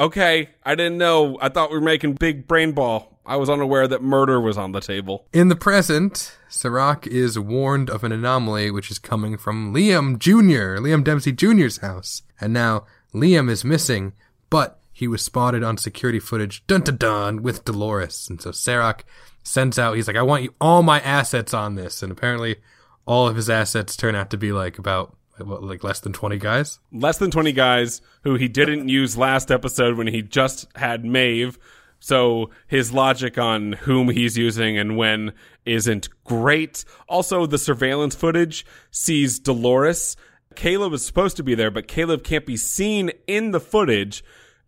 Okay, 0.00 0.48
I 0.64 0.74
didn't 0.74 0.98
know. 0.98 1.38
I 1.40 1.48
thought 1.48 1.70
we 1.70 1.78
were 1.78 1.84
making 1.84 2.14
big 2.14 2.46
brain 2.46 2.72
ball. 2.72 3.20
I 3.24 3.36
was 3.36 3.48
unaware 3.48 3.86
that 3.86 4.02
murder 4.02 4.40
was 4.40 4.58
on 4.58 4.72
the 4.72 4.80
table. 4.80 5.26
In 5.32 5.48
the 5.48 5.54
present, 5.54 6.36
Serac 6.48 7.06
is 7.06 7.38
warned 7.38 7.88
of 7.88 8.02
an 8.02 8.10
anomaly 8.10 8.70
which 8.72 8.90
is 8.90 8.98
coming 8.98 9.36
from 9.36 9.72
Liam 9.72 10.18
Jr., 10.18 10.80
Liam 10.80 11.04
Dempsey 11.04 11.30
Jr.'s 11.30 11.76
house. 11.78 12.22
And 12.40 12.52
now 12.52 12.84
Liam 13.14 13.48
is 13.48 13.64
missing, 13.64 14.14
but 14.50 14.81
he 15.02 15.08
was 15.08 15.20
spotted 15.20 15.64
on 15.64 15.76
security 15.76 16.20
footage, 16.20 16.64
dun 16.68 16.82
dun 16.82 16.96
dun, 16.96 17.42
with 17.42 17.64
Dolores. 17.64 18.28
And 18.30 18.40
so 18.40 18.52
Serac 18.52 19.04
sends 19.42 19.76
out, 19.76 19.96
he's 19.96 20.06
like, 20.06 20.16
I 20.16 20.22
want 20.22 20.44
you, 20.44 20.54
all 20.60 20.84
my 20.84 21.00
assets 21.00 21.52
on 21.52 21.74
this. 21.74 22.04
And 22.04 22.12
apparently 22.12 22.58
all 23.04 23.26
of 23.26 23.34
his 23.34 23.50
assets 23.50 23.96
turn 23.96 24.14
out 24.14 24.30
to 24.30 24.36
be 24.36 24.52
like 24.52 24.78
about, 24.78 25.16
like 25.40 25.82
less 25.82 25.98
than 25.98 26.12
20 26.12 26.38
guys? 26.38 26.78
Less 26.92 27.18
than 27.18 27.32
20 27.32 27.50
guys 27.50 28.00
who 28.22 28.36
he 28.36 28.46
didn't 28.46 28.88
use 28.88 29.16
last 29.16 29.50
episode 29.50 29.96
when 29.96 30.06
he 30.06 30.22
just 30.22 30.68
had 30.76 31.04
Maeve. 31.04 31.58
So 31.98 32.50
his 32.68 32.92
logic 32.92 33.38
on 33.38 33.72
whom 33.72 34.08
he's 34.08 34.38
using 34.38 34.78
and 34.78 34.96
when 34.96 35.32
isn't 35.66 36.10
great. 36.22 36.84
Also, 37.08 37.46
the 37.46 37.58
surveillance 37.58 38.14
footage 38.14 38.64
sees 38.92 39.40
Dolores. 39.40 40.16
Caleb 40.54 40.92
is 40.92 41.04
supposed 41.04 41.38
to 41.38 41.42
be 41.42 41.56
there, 41.56 41.72
but 41.72 41.88
Caleb 41.88 42.22
can't 42.22 42.46
be 42.46 42.56
seen 42.56 43.10
in 43.26 43.50
the 43.50 43.58
footage. 43.58 44.22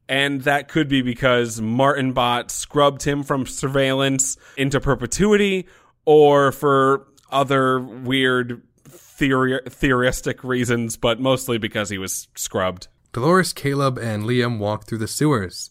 And 0.08 0.42
that 0.42 0.68
could 0.68 0.88
be 0.88 1.02
because 1.02 1.60
Martin 1.60 2.12
Bot 2.12 2.50
scrubbed 2.50 3.04
him 3.04 3.22
from 3.22 3.46
surveillance 3.46 4.36
into 4.56 4.80
perpetuity 4.80 5.66
or 6.04 6.52
for 6.52 7.06
other 7.30 7.80
weird 7.80 8.62
theory- 8.86 9.60
theoristic 9.68 10.44
reasons, 10.44 10.96
but 10.96 11.20
mostly 11.20 11.56
because 11.56 11.88
he 11.88 11.98
was 11.98 12.28
scrubbed. 12.34 12.88
Dolores, 13.12 13.52
Caleb, 13.52 13.98
and 13.98 14.24
Liam 14.24 14.58
walk 14.58 14.86
through 14.86 14.98
the 14.98 15.08
sewers. 15.08 15.70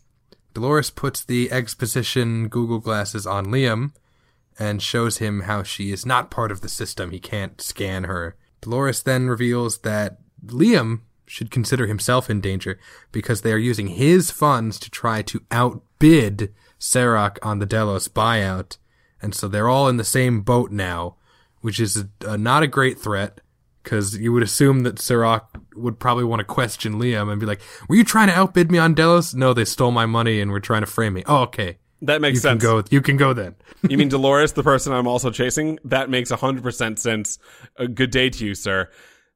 Dolores 0.53 0.89
puts 0.89 1.23
the 1.23 1.51
exposition 1.51 2.47
Google 2.47 2.79
glasses 2.79 3.27
on 3.27 3.47
Liam 3.47 3.91
and 4.57 4.81
shows 4.81 5.17
him 5.17 5.41
how 5.41 5.63
she 5.63 5.91
is 5.91 6.05
not 6.05 6.31
part 6.31 6.51
of 6.51 6.61
the 6.61 6.69
system. 6.69 7.11
He 7.11 7.19
can't 7.19 7.59
scan 7.59 8.05
her 8.05 8.35
Dolores 8.63 9.03
then 9.03 9.27
reveals 9.27 9.79
that 9.79 10.19
Liam 10.45 11.01
should 11.33 11.49
consider 11.49 11.87
himself 11.87 12.29
in 12.29 12.39
danger 12.39 12.79
because 13.11 13.41
they 13.41 13.51
are 13.51 13.57
using 13.57 13.87
his 13.87 14.29
funds 14.29 14.77
to 14.77 14.87
try 14.91 15.23
to 15.23 15.41
outbid 15.49 16.53
Serac 16.77 17.39
on 17.41 17.57
the 17.57 17.65
Delos 17.65 18.07
buyout. 18.07 18.77
And 19.19 19.33
so 19.33 19.47
they're 19.47 19.67
all 19.67 19.87
in 19.87 19.97
the 19.97 20.03
same 20.03 20.41
boat 20.41 20.69
now, 20.69 21.15
which 21.61 21.79
is 21.79 21.97
a, 21.97 22.07
a, 22.27 22.37
not 22.37 22.61
a 22.61 22.67
great 22.67 22.99
threat 22.99 23.41
because 23.81 24.15
you 24.15 24.31
would 24.31 24.43
assume 24.43 24.81
that 24.81 24.99
Serac 24.99 25.45
would 25.75 25.99
probably 25.99 26.23
want 26.23 26.41
to 26.41 26.45
question 26.45 26.99
Liam 26.99 27.31
and 27.31 27.39
be 27.39 27.47
like, 27.47 27.61
"Were 27.89 27.95
you 27.95 28.03
trying 28.03 28.27
to 28.27 28.37
outbid 28.37 28.71
me 28.71 28.77
on 28.77 28.93
Delos? 28.93 29.33
No, 29.33 29.55
they 29.55 29.65
stole 29.65 29.89
my 29.89 30.05
money 30.05 30.39
and 30.39 30.51
were 30.51 30.59
trying 30.59 30.83
to 30.83 30.85
frame 30.85 31.13
me. 31.13 31.23
Oh, 31.25 31.41
okay, 31.43 31.79
that 32.03 32.21
makes 32.21 32.35
you 32.35 32.41
sense. 32.41 32.61
Can 32.61 32.81
go, 32.81 32.83
you 32.91 33.01
can 33.01 33.17
go 33.17 33.33
then. 33.33 33.55
you 33.89 33.97
mean 33.97 34.09
Dolores, 34.09 34.53
the 34.53 34.61
person 34.61 34.93
I'm 34.93 35.07
also 35.07 35.31
chasing? 35.31 35.79
That 35.83 36.11
makes 36.11 36.31
100% 36.31 36.99
sense. 36.99 37.39
A 37.77 37.87
good 37.87 38.11
day 38.11 38.29
to 38.29 38.45
you, 38.45 38.53
sir. 38.53 38.89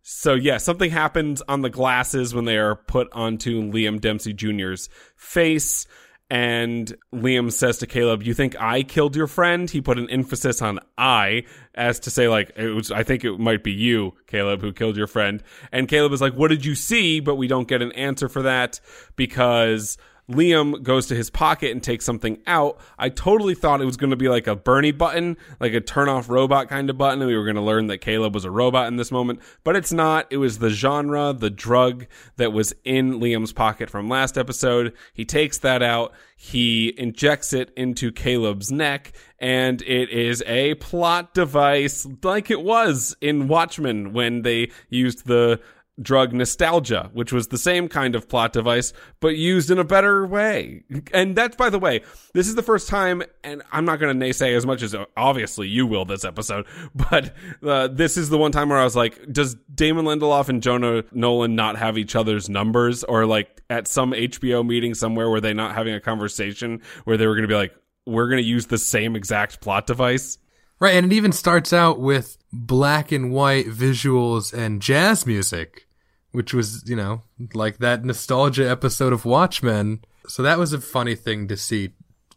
So 0.09 0.35
yeah, 0.35 0.55
something 0.55 0.89
happens 0.89 1.41
on 1.49 1.63
the 1.63 1.69
glasses 1.69 2.33
when 2.33 2.45
they 2.45 2.57
are 2.57 2.75
put 2.75 3.11
onto 3.11 3.61
Liam 3.61 3.99
Dempsey 3.99 4.31
Jr.'s 4.31 4.87
face. 5.17 5.85
And 6.29 6.95
Liam 7.13 7.51
says 7.51 7.79
to 7.79 7.87
Caleb, 7.87 8.23
"You 8.23 8.33
think 8.33 8.55
I 8.57 8.83
killed 8.83 9.17
your 9.17 9.27
friend?" 9.27 9.69
He 9.69 9.81
put 9.81 9.97
an 9.97 10.09
emphasis 10.09 10.61
on 10.61 10.79
"I," 10.97 11.43
as 11.75 11.99
to 12.01 12.09
say, 12.09 12.29
like, 12.29 12.53
it 12.55 12.69
was. 12.69 12.89
I 12.89 13.03
think 13.03 13.25
it 13.25 13.37
might 13.37 13.65
be 13.65 13.73
you, 13.73 14.13
Caleb, 14.27 14.61
who 14.61 14.71
killed 14.71 14.95
your 14.95 15.07
friend. 15.07 15.43
And 15.73 15.89
Caleb 15.89 16.13
is 16.13 16.21
like, 16.21 16.35
"What 16.35 16.51
did 16.51 16.63
you 16.63 16.75
see?" 16.75 17.19
But 17.19 17.35
we 17.35 17.47
don't 17.47 17.67
get 17.67 17.81
an 17.81 17.91
answer 17.91 18.29
for 18.29 18.43
that 18.43 18.79
because 19.17 19.97
Liam 20.29 20.83
goes 20.83 21.07
to 21.07 21.15
his 21.15 21.29
pocket 21.29 21.71
and 21.71 21.81
takes 21.81 22.03
something 22.03 22.39
out. 22.47 22.79
I 22.99 23.09
totally 23.09 23.55
thought 23.55 23.81
it 23.81 23.85
was 23.85 23.95
going 23.95 24.09
to 24.09 24.17
be 24.17 24.27
like 24.27 24.47
a 24.47 24.55
Bernie 24.55 24.91
button, 24.91 25.37
like 25.59 25.73
a 25.73 25.79
turn 25.79 26.09
off 26.09 26.29
robot 26.29 26.67
kind 26.67 26.89
of 26.89 26.97
button. 26.97 27.21
And 27.21 27.29
we 27.29 27.37
were 27.37 27.45
going 27.45 27.55
to 27.55 27.61
learn 27.61 27.87
that 27.87 27.99
Caleb 27.99 28.33
was 28.33 28.43
a 28.43 28.51
robot 28.51 28.87
in 28.87 28.97
this 28.97 29.11
moment, 29.11 29.39
but 29.63 29.75
it's 29.75 29.93
not. 29.93 30.27
It 30.29 30.37
was 30.37 30.59
the 30.59 30.69
genre, 30.69 31.31
the 31.31 31.49
drug 31.49 32.07
that 32.35 32.51
was 32.51 32.73
in 32.83 33.19
Liam's 33.19 33.53
pocket 33.53 33.89
from 33.89 34.09
last 34.09 34.37
episode. 34.37 34.93
He 35.13 35.23
takes 35.23 35.59
that 35.59 35.81
out. 35.81 36.13
He 36.35 36.93
injects 36.97 37.53
it 37.53 37.71
into 37.75 38.11
Caleb's 38.11 38.71
neck 38.71 39.13
and 39.39 39.81
it 39.83 40.09
is 40.09 40.43
a 40.45 40.75
plot 40.75 41.33
device 41.33 42.07
like 42.23 42.49
it 42.51 42.61
was 42.61 43.15
in 43.21 43.47
Watchmen 43.47 44.13
when 44.13 44.41
they 44.41 44.71
used 44.89 45.25
the 45.25 45.59
drug 46.01 46.33
nostalgia, 46.33 47.09
which 47.13 47.31
was 47.31 47.47
the 47.47 47.57
same 47.57 47.87
kind 47.87 48.15
of 48.15 48.29
plot 48.29 48.53
device, 48.53 48.93
but 49.19 49.35
used 49.35 49.71
in 49.71 49.79
a 49.79 49.83
better 49.83 50.25
way. 50.25 50.83
And 51.13 51.35
that's, 51.35 51.55
by 51.55 51.69
the 51.69 51.79
way, 51.79 52.01
this 52.33 52.47
is 52.47 52.55
the 52.55 52.63
first 52.63 52.87
time, 52.87 53.23
and 53.43 53.63
I'm 53.71 53.85
not 53.85 53.99
going 53.99 54.17
to 54.17 54.25
naysay 54.25 54.55
as 54.55 54.65
much 54.65 54.81
as 54.81 54.95
obviously 55.15 55.67
you 55.67 55.87
will 55.87 56.05
this 56.05 56.23
episode, 56.23 56.65
but 56.95 57.33
uh, 57.63 57.87
this 57.87 58.17
is 58.17 58.29
the 58.29 58.37
one 58.37 58.51
time 58.51 58.69
where 58.69 58.79
I 58.79 58.83
was 58.83 58.95
like, 58.95 59.19
does 59.31 59.55
Damon 59.73 60.05
Lindelof 60.05 60.49
and 60.49 60.61
Jonah 60.61 61.03
Nolan 61.11 61.55
not 61.55 61.77
have 61.77 61.97
each 61.97 62.15
other's 62.15 62.49
numbers? 62.49 63.03
Or 63.03 63.25
like 63.25 63.61
at 63.69 63.87
some 63.87 64.11
HBO 64.11 64.65
meeting 64.65 64.93
somewhere 64.93 65.29
where 65.29 65.41
they 65.41 65.53
not 65.53 65.75
having 65.75 65.93
a 65.93 66.01
conversation 66.01 66.81
where 67.05 67.17
they 67.17 67.25
were 67.25 67.33
going 67.33 67.43
to 67.43 67.47
be 67.47 67.55
like, 67.55 67.73
we're 68.05 68.29
going 68.29 68.41
to 68.41 68.47
use 68.47 68.67
the 68.67 68.77
same 68.77 69.15
exact 69.15 69.61
plot 69.61 69.87
device? 69.87 70.37
Right, 70.79 70.93
and 70.93 71.11
it 71.11 71.15
even 71.15 71.31
starts 71.31 71.73
out 71.73 71.99
with 71.99 72.37
black 72.53 73.11
and 73.11 73.31
white 73.31 73.65
visuals 73.65 74.53
and 74.53 74.79
jazz 74.79 75.25
music 75.25 75.86
which 76.31 76.53
was, 76.53 76.87
you 76.87 76.95
know, 76.95 77.23
like 77.53 77.77
that 77.79 78.03
nostalgia 78.03 78.69
episode 78.69 79.13
of 79.13 79.25
Watchmen. 79.25 80.01
So 80.27 80.43
that 80.43 80.59
was 80.59 80.73
a 80.73 80.81
funny 80.81 81.15
thing 81.15 81.47
to 81.47 81.57
see 81.57 81.93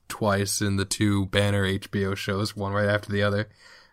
twice 0.09 0.61
in 0.61 0.77
the 0.77 0.85
two 0.85 1.27
banner 1.27 1.65
HBO 1.65 2.17
shows, 2.17 2.57
one 2.57 2.73
right 2.73 2.89
after 2.89 3.11
the 3.11 3.23
other. 3.23 3.49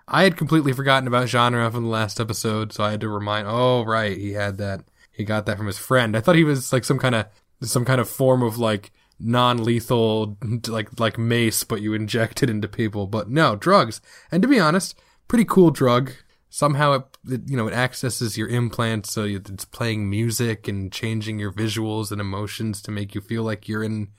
I 0.07 0.23
had 0.23 0.37
completely 0.37 0.71
forgotten 0.71 1.07
about 1.07 1.27
genre 1.27 1.69
from 1.69 1.83
the 1.83 1.89
last 1.89 2.19
episode, 2.19 2.71
so 2.71 2.83
I 2.83 2.91
had 2.91 3.01
to 3.01 3.09
remind, 3.09 3.47
oh, 3.47 3.83
right, 3.83 4.17
he 4.17 4.33
had 4.33 4.57
that. 4.57 4.83
He 5.11 5.23
got 5.23 5.45
that 5.45 5.57
from 5.57 5.67
his 5.67 5.79
friend. 5.79 6.15
I 6.15 6.21
thought 6.21 6.35
he 6.35 6.43
was 6.43 6.71
like 6.71 6.85
some 6.85 6.99
kind 6.99 7.15
of, 7.15 7.25
some 7.61 7.85
kind 7.85 7.99
of 7.99 8.07
form 8.07 8.43
of 8.43 8.57
like 8.57 8.91
non-lethal, 9.19 10.37
like, 10.67 10.99
like 10.99 11.17
mace, 11.17 11.63
but 11.63 11.81
you 11.81 11.93
inject 11.93 12.43
it 12.43 12.49
into 12.49 12.67
people. 12.67 13.07
But 13.07 13.29
no, 13.29 13.55
drugs. 13.55 13.99
And 14.31 14.41
to 14.43 14.47
be 14.47 14.59
honest, 14.59 14.97
pretty 15.27 15.45
cool 15.45 15.71
drug 15.71 16.11
somehow 16.49 16.93
it, 16.93 17.03
it, 17.29 17.41
you 17.47 17.57
know 17.57 17.67
it 17.67 17.73
accesses 17.73 18.37
your 18.37 18.47
implants 18.47 19.11
so 19.11 19.23
it's 19.23 19.65
playing 19.65 20.09
music 20.09 20.67
and 20.67 20.91
changing 20.91 21.39
your 21.39 21.51
visuals 21.51 22.11
and 22.11 22.21
emotions 22.21 22.81
to 22.83 22.91
make 22.91 23.15
you 23.15 23.21
feel 23.21 23.43
like 23.43 23.67
you're 23.67 23.83
in 23.83 24.09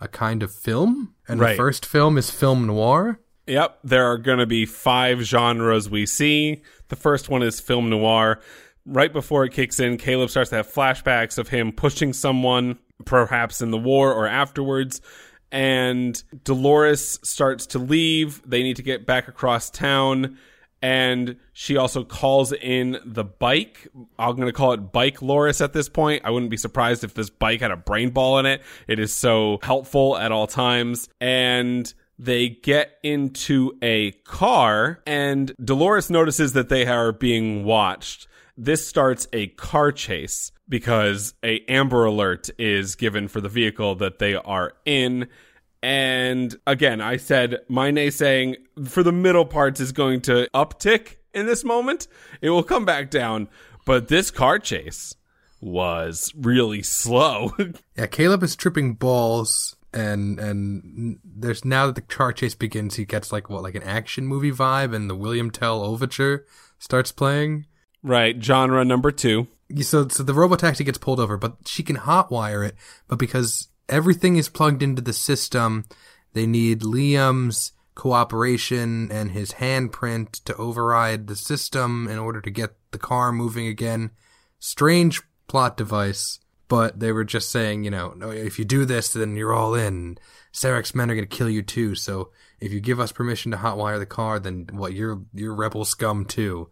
a 0.00 0.08
kind 0.08 0.42
of 0.42 0.54
film. 0.54 1.14
And 1.26 1.40
right. 1.40 1.50
the 1.50 1.56
first 1.56 1.84
film 1.84 2.16
is 2.18 2.30
film 2.30 2.66
noir. 2.66 3.20
Yep 3.46 3.78
there 3.82 4.06
are 4.06 4.18
going 4.18 4.38
to 4.38 4.46
be 4.46 4.66
five 4.66 5.20
genres 5.20 5.88
we 5.88 6.06
see. 6.06 6.62
The 6.88 6.96
first 6.96 7.28
one 7.28 7.42
is 7.42 7.60
film 7.60 7.90
noir. 7.90 8.40
Right 8.86 9.12
before 9.12 9.44
it 9.44 9.52
kicks 9.52 9.80
in 9.80 9.98
caleb 9.98 10.30
starts 10.30 10.50
to 10.50 10.56
have 10.56 10.72
flashbacks 10.72 11.38
of 11.38 11.48
him 11.48 11.72
pushing 11.72 12.12
someone 12.12 12.78
perhaps 13.04 13.60
in 13.60 13.70
the 13.70 13.78
war 13.78 14.12
or 14.12 14.26
afterwards 14.26 15.00
and 15.50 16.22
dolores 16.44 17.18
starts 17.22 17.66
to 17.68 17.78
leave. 17.78 18.42
They 18.44 18.62
need 18.62 18.76
to 18.76 18.82
get 18.82 19.06
back 19.06 19.28
across 19.28 19.70
town 19.70 20.38
and 20.82 21.36
she 21.52 21.76
also 21.76 22.04
calls 22.04 22.52
in 22.52 22.98
the 23.04 23.24
bike. 23.24 23.88
I'm 24.18 24.36
going 24.36 24.46
to 24.46 24.52
call 24.52 24.72
it 24.72 24.92
Bike 24.92 25.22
Loris 25.22 25.60
at 25.60 25.72
this 25.72 25.88
point. 25.88 26.22
I 26.24 26.30
wouldn't 26.30 26.50
be 26.50 26.56
surprised 26.56 27.04
if 27.04 27.14
this 27.14 27.30
bike 27.30 27.60
had 27.60 27.70
a 27.70 27.76
brain 27.76 28.10
ball 28.10 28.38
in 28.38 28.46
it. 28.46 28.62
It 28.86 28.98
is 28.98 29.12
so 29.12 29.58
helpful 29.62 30.16
at 30.16 30.32
all 30.32 30.46
times. 30.46 31.08
And 31.20 31.92
they 32.18 32.48
get 32.48 32.98
into 33.02 33.78
a 33.80 34.10
car, 34.24 35.00
and 35.06 35.54
Dolores 35.62 36.10
notices 36.10 36.52
that 36.54 36.68
they 36.68 36.84
are 36.86 37.12
being 37.12 37.64
watched. 37.64 38.26
This 38.56 38.84
starts 38.84 39.28
a 39.32 39.48
car 39.48 39.92
chase 39.92 40.50
because 40.68 41.34
a 41.44 41.60
Amber 41.68 42.04
Alert 42.04 42.50
is 42.58 42.96
given 42.96 43.28
for 43.28 43.40
the 43.40 43.48
vehicle 43.48 43.94
that 43.96 44.18
they 44.18 44.34
are 44.34 44.74
in 44.84 45.28
and 45.82 46.54
again, 46.66 47.00
I 47.00 47.16
said 47.16 47.60
my 47.68 47.90
naysaying 47.90 48.56
for 48.86 49.02
the 49.02 49.12
middle 49.12 49.44
parts 49.44 49.80
is 49.80 49.92
going 49.92 50.22
to 50.22 50.48
uptick 50.54 51.16
in 51.32 51.46
this 51.46 51.64
moment. 51.64 52.08
It 52.40 52.50
will 52.50 52.62
come 52.62 52.84
back 52.84 53.10
down. 53.10 53.48
But 53.84 54.08
this 54.08 54.30
car 54.30 54.58
chase 54.58 55.14
was 55.60 56.32
really 56.36 56.82
slow. 56.82 57.52
yeah, 57.96 58.06
Caleb 58.06 58.42
is 58.42 58.56
tripping 58.56 58.94
balls 58.94 59.76
and 59.94 60.38
and 60.38 61.18
there's 61.24 61.64
now 61.64 61.86
that 61.86 61.94
the 61.94 62.02
car 62.02 62.32
chase 62.32 62.54
begins, 62.54 62.96
he 62.96 63.04
gets 63.04 63.32
like 63.32 63.48
what, 63.48 63.62
like 63.62 63.74
an 63.74 63.82
action 63.82 64.26
movie 64.26 64.52
vibe 64.52 64.94
and 64.94 65.08
the 65.08 65.14
William 65.14 65.50
Tell 65.50 65.82
overture 65.82 66.46
starts 66.78 67.12
playing. 67.12 67.66
Right, 68.02 68.42
genre 68.42 68.84
number 68.84 69.10
two. 69.10 69.48
So 69.80 70.08
so 70.08 70.22
the 70.22 70.34
robot 70.34 70.60
taxi 70.60 70.84
gets 70.84 70.98
pulled 70.98 71.20
over, 71.20 71.36
but 71.36 71.56
she 71.66 71.82
can 71.82 71.96
hotwire 71.96 72.66
it, 72.66 72.74
but 73.06 73.18
because 73.18 73.68
everything 73.88 74.36
is 74.36 74.48
plugged 74.48 74.82
into 74.82 75.02
the 75.02 75.12
system. 75.12 75.84
They 76.32 76.46
need 76.46 76.80
Liam's 76.80 77.72
cooperation 77.94 79.10
and 79.10 79.32
his 79.32 79.54
handprint 79.54 80.44
to 80.44 80.54
override 80.56 81.26
the 81.26 81.36
system 81.36 82.06
in 82.08 82.18
order 82.18 82.40
to 82.40 82.50
get 82.50 82.76
the 82.92 82.98
car 82.98 83.32
moving 83.32 83.66
again. 83.66 84.10
Strange 84.60 85.22
plot 85.48 85.76
device, 85.76 86.38
but 86.68 87.00
they 87.00 87.10
were 87.10 87.24
just 87.24 87.50
saying, 87.50 87.84
you 87.84 87.90
know, 87.90 88.14
if 88.22 88.58
you 88.58 88.64
do 88.64 88.84
this, 88.84 89.12
then 89.12 89.36
you're 89.36 89.54
all 89.54 89.74
in. 89.74 90.18
Serac's 90.52 90.94
men 90.94 91.10
are 91.10 91.14
going 91.14 91.26
to 91.26 91.36
kill 91.36 91.50
you 91.50 91.62
too. 91.62 91.94
So 91.94 92.30
if 92.60 92.72
you 92.72 92.80
give 92.80 93.00
us 93.00 93.12
permission 93.12 93.50
to 93.52 93.58
hotwire 93.58 93.98
the 93.98 94.06
car, 94.06 94.38
then 94.38 94.68
what? 94.72 94.92
You're 94.92 95.22
you're 95.34 95.54
rebel 95.54 95.84
scum 95.84 96.24
too, 96.24 96.70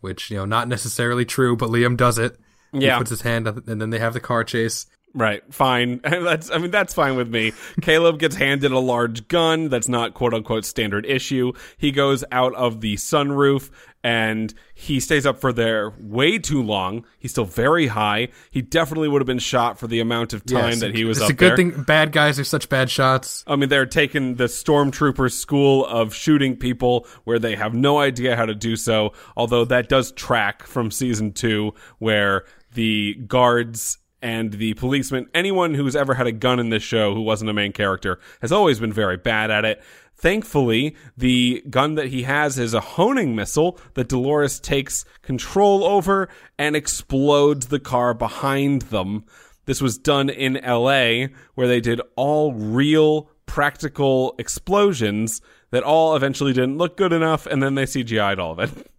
which 0.00 0.30
you 0.30 0.36
know 0.36 0.44
not 0.44 0.68
necessarily 0.68 1.24
true, 1.24 1.56
but 1.56 1.70
Liam 1.70 1.96
does 1.96 2.18
it. 2.18 2.36
Yeah, 2.72 2.94
he 2.94 2.98
puts 2.98 3.10
his 3.10 3.22
hand 3.22 3.48
up, 3.48 3.68
and 3.68 3.80
then 3.80 3.90
they 3.90 3.98
have 3.98 4.14
the 4.14 4.20
car 4.20 4.44
chase. 4.44 4.86
Right, 5.12 5.42
fine. 5.52 6.00
That's 6.04 6.50
I 6.50 6.58
mean 6.58 6.70
that's 6.70 6.94
fine 6.94 7.16
with 7.16 7.28
me. 7.28 7.52
Caleb 7.82 8.20
gets 8.20 8.36
handed 8.36 8.70
a 8.70 8.78
large 8.78 9.26
gun 9.26 9.68
that's 9.68 9.88
not 9.88 10.14
quote 10.14 10.32
unquote 10.34 10.64
standard 10.64 11.04
issue. 11.04 11.52
He 11.76 11.90
goes 11.90 12.22
out 12.30 12.54
of 12.54 12.80
the 12.80 12.94
sunroof 12.94 13.70
and 14.04 14.54
he 14.72 15.00
stays 15.00 15.26
up 15.26 15.40
for 15.40 15.52
there 15.52 15.92
way 15.98 16.38
too 16.38 16.62
long. 16.62 17.04
He's 17.18 17.32
still 17.32 17.44
very 17.44 17.88
high. 17.88 18.28
He 18.50 18.62
definitely 18.62 19.08
would 19.08 19.20
have 19.20 19.26
been 19.26 19.40
shot 19.40 19.78
for 19.78 19.88
the 19.88 19.98
amount 19.98 20.32
of 20.32 20.46
time 20.46 20.70
yes, 20.70 20.80
that 20.80 20.94
he 20.94 21.04
was 21.04 21.18
it's 21.18 21.24
up 21.24 21.30
a 21.30 21.34
good 21.34 21.50
there. 21.50 21.56
thing 21.56 21.82
bad 21.82 22.12
guys 22.12 22.38
are 22.38 22.44
such 22.44 22.68
bad 22.68 22.88
shots. 22.88 23.42
I 23.48 23.56
mean 23.56 23.68
they're 23.68 23.86
taking 23.86 24.36
the 24.36 24.44
stormtrooper 24.44 25.32
school 25.32 25.86
of 25.86 26.14
shooting 26.14 26.56
people 26.56 27.06
where 27.24 27.40
they 27.40 27.56
have 27.56 27.74
no 27.74 27.98
idea 27.98 28.36
how 28.36 28.46
to 28.46 28.54
do 28.54 28.76
so, 28.76 29.12
although 29.36 29.64
that 29.64 29.88
does 29.88 30.12
track 30.12 30.62
from 30.62 30.92
season 30.92 31.32
2 31.32 31.74
where 31.98 32.44
the 32.74 33.14
guards 33.26 33.98
and 34.22 34.52
the 34.52 34.74
policeman, 34.74 35.28
anyone 35.34 35.74
who's 35.74 35.96
ever 35.96 36.14
had 36.14 36.26
a 36.26 36.32
gun 36.32 36.58
in 36.58 36.70
this 36.70 36.82
show 36.82 37.14
who 37.14 37.22
wasn't 37.22 37.50
a 37.50 37.54
main 37.54 37.72
character, 37.72 38.18
has 38.40 38.52
always 38.52 38.78
been 38.80 38.92
very 38.92 39.16
bad 39.16 39.50
at 39.50 39.64
it. 39.64 39.82
Thankfully, 40.14 40.94
the 41.16 41.64
gun 41.70 41.94
that 41.94 42.08
he 42.08 42.24
has 42.24 42.58
is 42.58 42.74
a 42.74 42.80
honing 42.80 43.34
missile 43.34 43.78
that 43.94 44.08
Dolores 44.08 44.60
takes 44.60 45.06
control 45.22 45.82
over 45.84 46.28
and 46.58 46.76
explodes 46.76 47.68
the 47.68 47.80
car 47.80 48.12
behind 48.12 48.82
them. 48.82 49.24
This 49.64 49.80
was 49.80 49.96
done 49.96 50.28
in 50.28 50.60
LA, 50.62 51.28
where 51.54 51.68
they 51.68 51.80
did 51.80 52.02
all 52.16 52.52
real 52.52 53.30
practical 53.46 54.34
explosions 54.38 55.40
that 55.70 55.82
all 55.82 56.14
eventually 56.14 56.52
didn't 56.52 56.76
look 56.76 56.96
good 56.96 57.12
enough, 57.12 57.46
and 57.46 57.62
then 57.62 57.74
they 57.74 57.84
CGI'd 57.84 58.38
all 58.38 58.52
of 58.52 58.58
it. 58.58 58.86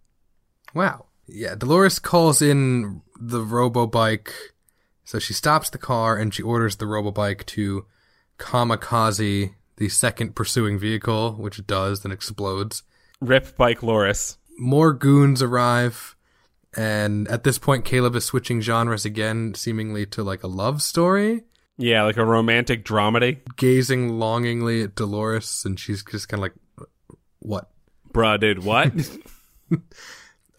Wow. 0.74 1.04
Yeah, 1.26 1.54
Dolores 1.54 1.98
calls 1.98 2.40
in 2.40 3.02
the 3.20 3.42
robo 3.42 3.86
bike. 3.86 4.32
So 5.04 5.18
she 5.18 5.32
stops 5.32 5.68
the 5.70 5.78
car 5.78 6.16
and 6.16 6.32
she 6.32 6.42
orders 6.42 6.76
the 6.76 6.86
robo 6.86 7.10
bike 7.10 7.44
to 7.46 7.86
kamikaze 8.38 9.54
the 9.76 9.88
second 9.88 10.34
pursuing 10.34 10.78
vehicle, 10.78 11.32
which 11.34 11.58
it 11.58 11.66
does, 11.66 12.00
then 12.02 12.12
explodes. 12.12 12.82
Rip 13.20 13.56
Bike 13.56 13.82
Loris. 13.82 14.36
More 14.58 14.92
goons 14.92 15.42
arrive, 15.42 16.14
and 16.76 17.26
at 17.28 17.42
this 17.44 17.58
point, 17.58 17.84
Caleb 17.84 18.14
is 18.16 18.24
switching 18.24 18.60
genres 18.60 19.04
again, 19.04 19.54
seemingly 19.54 20.04
to 20.06 20.22
like 20.22 20.42
a 20.42 20.46
love 20.48 20.82
story, 20.82 21.44
Yeah, 21.78 22.02
like 22.04 22.16
a 22.18 22.24
romantic 22.24 22.84
dramedy. 22.84 23.38
gazing 23.56 24.18
longingly 24.18 24.82
at 24.82 24.94
Dolores, 24.94 25.62
and 25.64 25.80
she's 25.80 26.04
just 26.04 26.28
kind 26.28 26.38
of 26.38 26.42
like, 26.42 26.88
"What?" 27.38 27.70
Bruh, 28.12 28.38
dude, 28.38 28.62
what? 28.62 28.92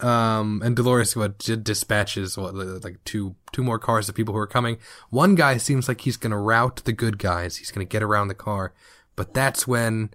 Um, 0.04 0.60
and 0.62 0.76
Dolores 0.76 1.16
what 1.16 1.38
dispatches 1.38 2.36
what 2.36 2.54
like 2.54 3.02
two 3.04 3.36
two 3.52 3.62
more 3.62 3.78
cars 3.78 4.08
of 4.08 4.14
people 4.14 4.34
who 4.34 4.40
are 4.40 4.46
coming. 4.46 4.76
One 5.08 5.34
guy 5.34 5.56
seems 5.56 5.88
like 5.88 6.02
he's 6.02 6.18
gonna 6.18 6.38
rout 6.38 6.82
the 6.84 6.92
good 6.92 7.18
guys. 7.18 7.56
He's 7.56 7.70
gonna 7.70 7.86
get 7.86 8.02
around 8.02 8.28
the 8.28 8.34
car, 8.34 8.74
but 9.16 9.32
that's 9.32 9.66
when 9.66 10.10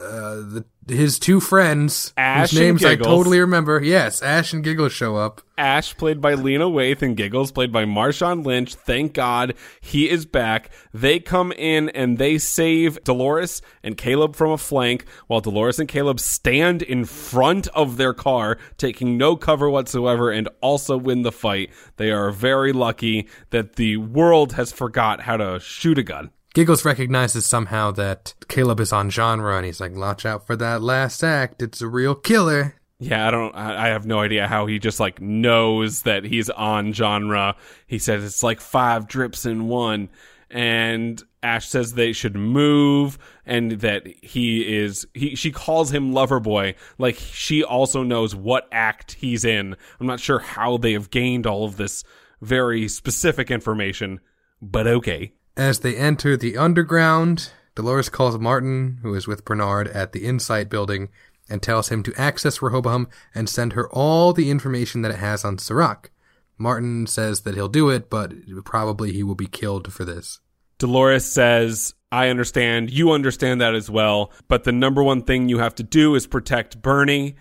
uh, 0.00 0.36
the 0.36 0.64
his 0.88 1.18
two 1.18 1.40
friends, 1.40 2.12
Ash 2.16 2.50
whose 2.50 2.60
names 2.60 2.84
I 2.84 2.94
totally 2.94 3.40
remember. 3.40 3.82
Yes, 3.82 4.22
Ash 4.22 4.52
and 4.52 4.62
Giggles 4.62 4.92
show 4.92 5.16
up. 5.16 5.40
Ash, 5.58 5.96
played 5.96 6.20
by 6.20 6.34
Lena 6.34 6.66
Waithe, 6.66 7.02
and 7.02 7.16
Giggles, 7.16 7.50
played 7.50 7.72
by 7.72 7.84
Marshawn 7.84 8.44
Lynch. 8.44 8.74
Thank 8.74 9.14
God 9.14 9.54
he 9.80 10.08
is 10.08 10.26
back. 10.26 10.70
They 10.92 11.18
come 11.18 11.50
in 11.52 11.88
and 11.88 12.18
they 12.18 12.38
save 12.38 13.02
Dolores 13.02 13.62
and 13.82 13.96
Caleb 13.96 14.36
from 14.36 14.52
a 14.52 14.58
flank, 14.58 15.06
while 15.26 15.40
Dolores 15.40 15.80
and 15.80 15.88
Caleb 15.88 16.20
stand 16.20 16.82
in 16.82 17.04
front 17.04 17.66
of 17.68 17.96
their 17.96 18.14
car, 18.14 18.58
taking 18.76 19.16
no 19.16 19.34
cover 19.34 19.68
whatsoever, 19.68 20.30
and 20.30 20.48
also 20.60 20.96
win 20.96 21.22
the 21.22 21.32
fight. 21.32 21.70
They 21.96 22.12
are 22.12 22.30
very 22.30 22.72
lucky 22.72 23.28
that 23.50 23.74
the 23.74 23.96
world 23.96 24.52
has 24.52 24.70
forgot 24.70 25.22
how 25.22 25.36
to 25.38 25.58
shoot 25.58 25.98
a 25.98 26.04
gun. 26.04 26.30
Giggles 26.56 26.86
recognizes 26.86 27.44
somehow 27.44 27.90
that 27.90 28.32
Caleb 28.48 28.80
is 28.80 28.90
on 28.90 29.10
genre, 29.10 29.58
and 29.58 29.66
he's 29.66 29.78
like, 29.78 29.94
"Watch 29.94 30.24
out 30.24 30.46
for 30.46 30.56
that 30.56 30.80
last 30.80 31.22
act. 31.22 31.60
It's 31.60 31.82
a 31.82 31.86
real 31.86 32.14
killer." 32.14 32.76
Yeah, 32.98 33.28
I 33.28 33.30
don't. 33.30 33.54
I 33.54 33.88
have 33.88 34.06
no 34.06 34.20
idea 34.20 34.48
how 34.48 34.64
he 34.64 34.78
just 34.78 34.98
like 34.98 35.20
knows 35.20 36.00
that 36.04 36.24
he's 36.24 36.48
on 36.48 36.94
genre. 36.94 37.56
He 37.86 37.98
says 37.98 38.24
it's 38.24 38.42
like 38.42 38.62
five 38.62 39.06
drips 39.06 39.44
in 39.44 39.68
one, 39.68 40.08
and 40.50 41.22
Ash 41.42 41.68
says 41.68 41.92
they 41.92 42.14
should 42.14 42.36
move, 42.36 43.18
and 43.44 43.72
that 43.72 44.06
he 44.24 44.78
is. 44.78 45.06
He 45.12 45.34
she 45.34 45.50
calls 45.52 45.90
him 45.90 46.14
lover 46.14 46.40
boy, 46.40 46.74
like 46.96 47.16
she 47.16 47.64
also 47.64 48.02
knows 48.02 48.34
what 48.34 48.66
act 48.72 49.12
he's 49.12 49.44
in. 49.44 49.76
I'm 50.00 50.06
not 50.06 50.20
sure 50.20 50.38
how 50.38 50.78
they 50.78 50.94
have 50.94 51.10
gained 51.10 51.46
all 51.46 51.66
of 51.66 51.76
this 51.76 52.02
very 52.40 52.88
specific 52.88 53.50
information, 53.50 54.20
but 54.62 54.86
okay. 54.86 55.34
As 55.56 55.80
they 55.80 55.96
enter 55.96 56.36
the 56.36 56.58
underground, 56.58 57.50
Dolores 57.74 58.10
calls 58.10 58.38
Martin, 58.38 58.98
who 59.02 59.14
is 59.14 59.26
with 59.26 59.44
Bernard 59.44 59.88
at 59.88 60.12
the 60.12 60.26
Incite 60.26 60.68
building, 60.68 61.08
and 61.48 61.62
tells 61.62 61.88
him 61.88 62.02
to 62.02 62.14
access 62.20 62.60
Rehoboam 62.60 63.08
and 63.34 63.48
send 63.48 63.72
her 63.72 63.88
all 63.90 64.32
the 64.32 64.50
information 64.50 65.02
that 65.02 65.12
it 65.12 65.18
has 65.18 65.44
on 65.44 65.58
Serac. 65.58 66.10
Martin 66.58 67.06
says 67.06 67.42
that 67.42 67.54
he'll 67.54 67.68
do 67.68 67.88
it, 67.88 68.10
but 68.10 68.32
probably 68.64 69.12
he 69.12 69.22
will 69.22 69.34
be 69.34 69.46
killed 69.46 69.92
for 69.92 70.04
this. 70.04 70.40
Dolores 70.78 71.24
says, 71.24 71.94
I 72.12 72.28
understand. 72.28 72.90
You 72.90 73.12
understand 73.12 73.60
that 73.60 73.74
as 73.74 73.88
well. 73.88 74.32
But 74.48 74.64
the 74.64 74.72
number 74.72 75.02
one 75.02 75.22
thing 75.22 75.48
you 75.48 75.58
have 75.58 75.74
to 75.76 75.82
do 75.82 76.14
is 76.14 76.26
protect 76.26 76.82
Bernie, 76.82 77.36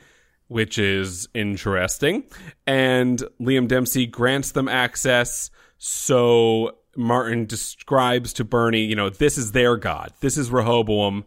which 0.48 0.78
is 0.78 1.28
interesting. 1.34 2.24
And 2.66 3.22
Liam 3.42 3.68
Dempsey 3.68 4.06
grants 4.06 4.52
them 4.52 4.70
access. 4.70 5.50
So 5.78 6.78
Martin 6.96 7.46
describes 7.46 8.34
to 8.34 8.44
Bernie, 8.44 8.86
you 8.86 8.96
know, 8.96 9.10
this 9.10 9.38
is 9.38 9.52
their 9.52 9.78
God. 9.78 10.12
This 10.20 10.38
is 10.38 10.50
Rehoboam. 10.50 11.26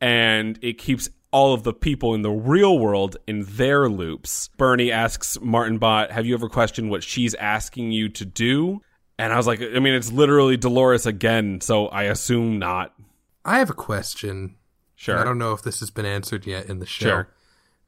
And 0.00 0.58
it 0.62 0.78
keeps 0.78 1.08
all 1.30 1.54
of 1.54 1.62
the 1.62 1.72
people 1.72 2.14
in 2.14 2.22
the 2.22 2.30
real 2.30 2.78
world 2.78 3.16
in 3.26 3.44
their 3.46 3.88
loops. 3.88 4.48
Bernie 4.56 4.92
asks 4.92 5.38
Martin 5.40 5.78
Bot, 5.78 6.10
Have 6.10 6.26
you 6.26 6.34
ever 6.34 6.48
questioned 6.48 6.90
what 6.90 7.02
she's 7.02 7.34
asking 7.34 7.92
you 7.92 8.08
to 8.10 8.24
do? 8.24 8.80
And 9.18 9.32
I 9.32 9.36
was 9.36 9.46
like, 9.46 9.60
I 9.60 9.78
mean, 9.78 9.94
it's 9.94 10.12
literally 10.12 10.56
Dolores 10.56 11.06
again, 11.06 11.60
so 11.60 11.88
I 11.88 12.04
assume 12.04 12.58
not. 12.58 12.94
I 13.44 13.58
have 13.58 13.70
a 13.70 13.74
question. 13.74 14.56
Sure. 14.94 15.18
I 15.18 15.24
don't 15.24 15.38
know 15.38 15.52
if 15.52 15.62
this 15.62 15.80
has 15.80 15.90
been 15.90 16.06
answered 16.06 16.46
yet 16.46 16.66
in 16.66 16.78
the 16.78 16.86
show. 16.86 17.06
Sure. 17.06 17.28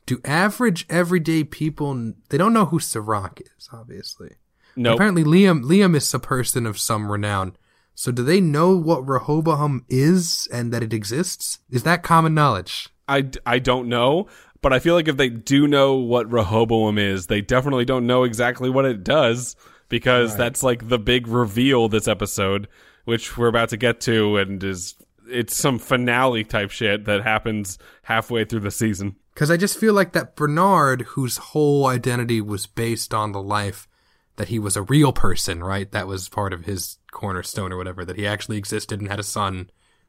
Do 0.06 0.20
average 0.24 0.86
everyday 0.88 1.44
people 1.44 2.14
they 2.30 2.38
don't 2.38 2.54
know 2.54 2.66
who 2.66 2.78
Serac 2.78 3.40
is, 3.40 3.68
obviously. 3.72 4.36
Nope. 4.78 4.94
Apparently 4.94 5.24
Liam 5.24 5.64
Liam 5.64 5.96
is 5.96 6.14
a 6.14 6.20
person 6.20 6.64
of 6.64 6.78
some 6.78 7.10
renown. 7.10 7.56
So 7.96 8.12
do 8.12 8.22
they 8.22 8.40
know 8.40 8.76
what 8.76 9.06
Rehoboam 9.06 9.84
is 9.88 10.46
and 10.52 10.72
that 10.72 10.84
it 10.84 10.92
exists? 10.92 11.58
Is 11.68 11.82
that 11.82 12.04
common 12.04 12.32
knowledge? 12.32 12.88
I, 13.08 13.28
I 13.44 13.58
don't 13.58 13.88
know, 13.88 14.28
but 14.62 14.72
I 14.72 14.78
feel 14.78 14.94
like 14.94 15.08
if 15.08 15.16
they 15.16 15.30
do 15.30 15.66
know 15.66 15.96
what 15.96 16.30
Rehoboam 16.30 16.96
is, 16.96 17.26
they 17.26 17.40
definitely 17.40 17.84
don't 17.84 18.06
know 18.06 18.22
exactly 18.22 18.70
what 18.70 18.84
it 18.84 19.02
does 19.02 19.56
because 19.88 20.36
that's 20.36 20.62
like 20.62 20.88
the 20.88 20.98
big 20.98 21.26
reveal 21.26 21.88
this 21.88 22.06
episode, 22.06 22.68
which 23.04 23.36
we're 23.36 23.48
about 23.48 23.70
to 23.70 23.76
get 23.76 24.00
to, 24.02 24.36
and 24.36 24.62
is 24.62 24.94
it's 25.28 25.56
some 25.56 25.80
finale 25.80 26.44
type 26.44 26.70
shit 26.70 27.04
that 27.06 27.24
happens 27.24 27.78
halfway 28.02 28.44
through 28.44 28.60
the 28.60 28.70
season. 28.70 29.16
Because 29.34 29.50
I 29.50 29.56
just 29.56 29.78
feel 29.78 29.94
like 29.94 30.12
that 30.12 30.36
Bernard, 30.36 31.02
whose 31.02 31.38
whole 31.38 31.86
identity 31.86 32.40
was 32.40 32.66
based 32.66 33.12
on 33.12 33.32
the 33.32 33.42
life 33.42 33.88
that 34.38 34.48
he 34.48 34.58
was 34.58 34.76
a 34.76 34.82
real 34.82 35.12
person, 35.12 35.62
right? 35.62 35.90
That 35.92 36.06
was 36.06 36.28
part 36.28 36.52
of 36.52 36.64
his 36.64 36.98
cornerstone 37.10 37.72
or 37.72 37.76
whatever, 37.76 38.04
that 38.04 38.16
he 38.16 38.26
actually 38.26 38.56
existed 38.56 39.00
and 39.00 39.10
had 39.10 39.20
a 39.20 39.24
son. 39.24 39.68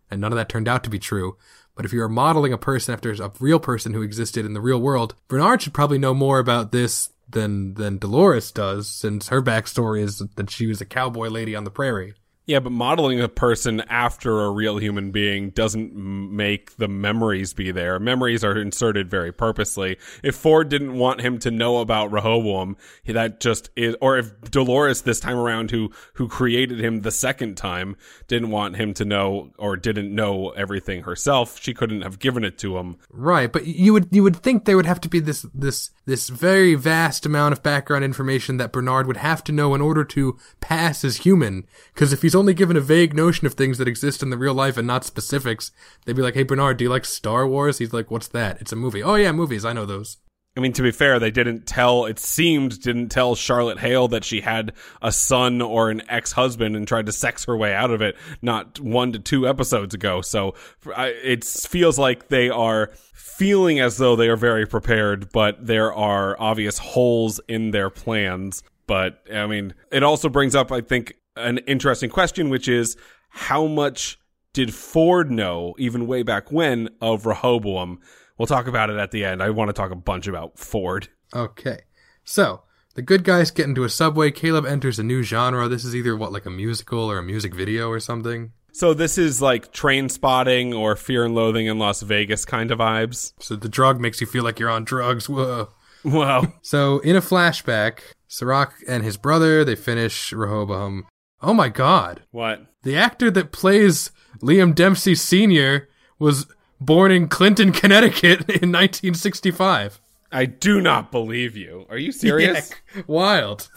And 0.10 0.22
none 0.22 0.32
of 0.32 0.38
that 0.38 0.50
turned 0.50 0.68
out 0.68 0.84
to 0.86 0.90
be 0.90 1.00
true. 1.00 1.38
But 1.76 1.86
if 1.86 1.94
you're 1.94 2.08
modeling 2.08 2.54
a 2.54 2.58
person 2.58 2.94
after 2.94 3.12
a 3.12 3.32
real 3.40 3.60
person 3.60 3.94
who 3.94 4.02
existed 4.02 4.46
in 4.46 4.54
the 4.54 4.62
real 4.62 4.80
world, 4.80 5.16
Bernard 5.28 5.62
should 5.62 5.74
probably 5.74 5.98
know 5.98 6.14
more 6.14 6.40
about 6.40 6.72
this 6.72 7.10
than 7.28 7.76
than 7.76 7.98
Dolores 7.98 8.52
does, 8.52 8.88
since 8.88 9.30
her 9.30 9.42
backstory 9.42 10.02
is 10.02 10.20
that 10.36 10.50
she 10.50 10.68
was 10.68 10.82
a 10.82 10.86
cowboy 10.86 11.28
lady 11.28 11.56
on 11.56 11.64
the 11.64 11.72
prairie. 11.72 12.14
Yeah, 12.50 12.62
but 12.62 12.72
modeling 12.72 13.22
a 13.22 13.30
person 13.30 13.82
after 13.82 14.42
a 14.42 14.50
real 14.50 14.80
human 14.80 15.12
being 15.12 15.52
doesn't 15.52 15.94
make 15.94 16.78
the 16.78 16.88
memories 16.88 17.54
be 17.54 17.70
there. 17.70 18.00
Memories 18.00 18.44
are 18.44 18.58
inserted 18.58 19.08
very 19.08 19.32
purposely. 19.32 19.98
If 20.24 20.36
Ford 20.36 20.68
didn't 20.68 20.98
want 20.98 21.22
him 21.22 21.38
to 21.42 21.52
know 21.52 21.78
about 21.78 22.12
Rehoboam, 22.12 22.76
that 23.06 23.40
just 23.40 23.70
is, 23.76 23.96
or 24.02 24.18
if 24.18 24.42
Dolores 24.50 25.04
this 25.04 25.20
time 25.20 25.38
around, 25.38 25.70
who 25.70 25.92
who 26.14 26.28
created 26.28 26.80
him 26.80 27.02
the 27.02 27.12
second 27.12 27.56
time, 27.56 27.96
didn't 28.28 28.50
want 28.50 28.78
him 28.78 28.96
to 28.96 29.06
know 29.06 29.52
or 29.60 29.78
didn't 29.78 30.16
know 30.16 30.50
everything 30.50 31.04
herself, 31.04 31.62
she 31.62 31.76
couldn't 31.76 32.02
have 32.02 32.18
given 32.18 32.44
it 32.44 32.58
to 32.58 32.80
him. 32.80 32.98
Right, 33.12 33.54
but 33.54 33.68
you 33.68 33.94
would 33.94 34.08
you 34.10 34.24
would 34.24 34.38
think 34.38 34.66
there 34.66 34.76
would 34.76 34.88
have 34.88 35.02
to 35.02 35.10
be 35.10 35.20
this 35.20 35.46
this 35.54 35.92
this 36.08 36.30
very 36.30 36.74
vast 36.74 37.28
amount 37.28 37.54
of 37.54 37.62
background 37.62 38.04
information 38.04 38.58
that 38.58 38.72
Bernard 38.72 39.06
would 39.06 39.18
have 39.18 39.44
to 39.44 39.52
know 39.52 39.76
in 39.76 39.82
order 39.82 40.04
to 40.04 40.36
pass 40.62 41.06
as 41.06 41.18
human. 41.18 41.68
Because 41.94 42.12
if 42.12 42.24
he's 42.24 42.39
only 42.40 42.54
given 42.54 42.78
a 42.78 42.82
vague 42.82 43.14
notion 43.14 43.46
of 43.46 43.54
things 43.54 43.78
that 43.78 43.88
exist 43.88 44.24
in 44.24 44.30
the 44.30 44.38
real 44.38 44.54
life 44.54 44.78
and 44.78 44.88
not 44.88 45.06
specifics, 45.06 45.72
they'd 46.06 46.16
be 46.16 46.22
like, 46.22 46.34
"Hey 46.34 46.44
Bernard, 46.44 46.78
do 46.78 46.86
you 46.86 46.90
like 46.90 47.06
Star 47.06 47.46
Wars?" 47.48 47.78
He's 47.78 47.94
like, 47.94 48.10
"What's 48.10 48.30
that? 48.30 48.60
It's 48.62 48.72
a 48.72 48.76
movie." 48.76 49.04
Oh 49.04 49.16
yeah, 49.16 49.32
movies. 49.32 49.66
I 49.66 49.74
know 49.74 49.86
those. 49.86 50.18
I 50.58 50.62
mean, 50.62 50.74
to 50.74 50.82
be 50.82 50.92
fair, 50.92 51.20
they 51.20 51.32
didn't 51.32 51.68
tell, 51.68 52.06
it 52.06 52.20
seemed, 52.20 52.82
didn't 52.82 53.10
tell 53.10 53.36
Charlotte 53.36 53.80
Hale 53.80 54.08
that 54.10 54.26
she 54.26 54.42
had 54.42 54.74
a 55.02 55.12
son 55.12 55.62
or 55.62 55.90
an 55.90 56.02
ex 56.10 56.32
husband 56.32 56.76
and 56.76 56.88
tried 56.88 57.06
to 57.06 57.12
sex 57.12 57.46
her 57.46 57.56
way 57.56 57.74
out 57.74 57.92
of 57.92 58.02
it 58.02 58.18
not 58.42 58.80
one 58.80 59.14
to 59.14 59.20
two 59.20 59.48
episodes 59.48 59.94
ago. 59.94 60.22
So 60.22 60.56
it 60.86 61.46
feels 61.46 62.00
like 62.00 62.28
they 62.28 62.50
are 62.50 62.92
feeling 63.14 63.80
as 63.80 63.98
though 63.98 64.16
they 64.16 64.28
are 64.28 64.36
very 64.36 64.66
prepared, 64.66 65.32
but 65.32 65.66
there 65.66 65.94
are 65.94 66.36
obvious 66.42 66.78
holes 66.78 67.40
in 67.48 67.72
their 67.72 67.90
plans. 67.90 68.64
But 68.90 69.24
I 69.32 69.46
mean, 69.46 69.76
it 69.92 70.02
also 70.02 70.30
brings 70.30 70.56
up, 70.56 70.72
I 70.72 70.82
think, 70.82 71.14
an 71.36 71.60
interesting 71.60 72.10
question, 72.10 72.50
which 72.50 72.68
is 72.68 72.98
how 73.30 73.68
much 73.68 74.20
did 74.52 74.74
Ford 74.74 75.30
know, 75.30 75.76
even 75.78 76.08
way 76.08 76.24
back 76.24 76.52
when, 76.52 76.90
of 77.00 77.28
Rehoboam? 77.28 78.00
We'll 78.40 78.48
talk 78.48 78.66
about 78.66 78.90
it 78.90 78.98
at 78.98 79.12
the 79.12 79.24
end. 79.24 79.44
I 79.44 79.52
want 79.52 79.70
to 79.70 79.74
talk 79.74 79.92
a 79.92 79.96
bunch 79.96 80.26
about 80.26 80.58
Ford. 80.58 81.08
Okay, 81.36 81.82
so 82.24 82.64
the 82.96 83.04
good 83.04 83.24
guys 83.24 83.52
get 83.52 83.68
into 83.68 83.84
a 83.84 83.90
subway. 83.90 84.32
Caleb 84.32 84.66
enters 84.66 84.98
a 84.98 85.04
new 85.04 85.22
genre. 85.22 85.68
This 85.68 85.86
is 85.86 85.96
either 85.96 86.18
what 86.18 86.34
like 86.34 86.48
a 86.48 86.50
musical 86.50 87.12
or 87.12 87.20
a 87.20 87.24
music 87.24 87.54
video 87.54 87.90
or 87.90 88.00
something. 88.00 88.54
So 88.72 88.96
this 88.96 89.20
is 89.20 89.40
like 89.40 89.72
train 89.72 90.10
spotting 90.10 90.74
or 90.74 90.96
fear 90.96 91.26
and 91.26 91.36
loathing 91.36 91.68
in 91.68 91.78
Las 91.78 92.02
Vegas 92.02 92.44
kind 92.44 92.72
of 92.72 92.80
vibes. 92.80 93.34
So 93.40 93.56
the 93.56 93.70
drug 93.70 94.00
makes 94.00 94.20
you 94.20 94.26
feel 94.26 94.44
like 94.44 94.58
you're 94.58 94.72
on 94.72 94.84
drugs. 94.84 95.30
Whoa. 95.30 95.70
Wow. 96.04 96.54
So 96.62 97.00
in 97.00 97.16
a 97.16 97.22
flashback, 97.22 98.00
Serac 98.28 98.74
and 98.88 99.04
his 99.04 99.18
brother 99.18 99.64
they 99.66 99.76
finish 99.76 100.32
Rehoboam. 100.32 101.06
Oh 101.42 101.54
my 101.54 101.70
god. 101.70 102.22
what? 102.32 102.66
The 102.84 102.96
actor 102.96 103.30
that 103.32 103.52
plays 103.52 104.12
Liam 104.42 104.74
Dempsey 104.74 105.16
Sr. 105.16 105.90
was 106.18 106.46
born 106.80 107.12
in 107.12 107.28
Clinton, 107.28 107.72
Connecticut 107.74 108.40
in 108.50 108.72
1965. 108.72 110.00
I 110.32 110.46
do 110.46 110.80
not 110.80 111.12
believe 111.12 111.58
you. 111.58 111.86
Are 111.90 111.98
you 111.98 112.12
serious? 112.12 112.72
Yeah, 112.96 113.02
wild. 113.08 113.70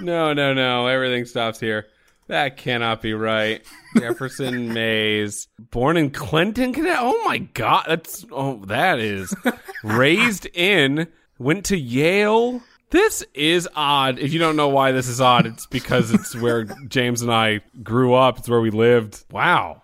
no, 0.00 0.32
no, 0.32 0.52
no. 0.54 0.86
Everything 0.86 1.24
stops 1.24 1.60
here. 1.60 1.86
That 2.26 2.56
cannot 2.56 3.02
be 3.02 3.12
right. 3.14 3.62
Jefferson 3.98 4.72
Mays, 4.72 5.48
born 5.70 5.96
in 5.96 6.10
Clinton, 6.10 6.72
Connecticut. 6.72 7.02
Oh 7.04 7.24
my 7.24 7.38
God, 7.38 7.86
that's 7.88 8.24
oh 8.30 8.64
that 8.66 9.00
is 9.00 9.34
raised 9.82 10.46
in, 10.54 11.08
went 11.40 11.64
to 11.66 11.76
Yale. 11.76 12.60
This 12.90 13.24
is 13.34 13.68
odd. 13.74 14.18
If 14.18 14.32
you 14.32 14.38
don't 14.38 14.56
know 14.56 14.68
why 14.68 14.92
this 14.92 15.08
is 15.08 15.20
odd, 15.20 15.46
it's 15.46 15.66
because 15.66 16.12
it's 16.12 16.34
where 16.36 16.64
James 16.88 17.22
and 17.22 17.32
I 17.32 17.60
grew 17.82 18.14
up. 18.14 18.38
It's 18.38 18.48
where 18.48 18.60
we 18.60 18.70
lived. 18.70 19.24
Wow. 19.32 19.82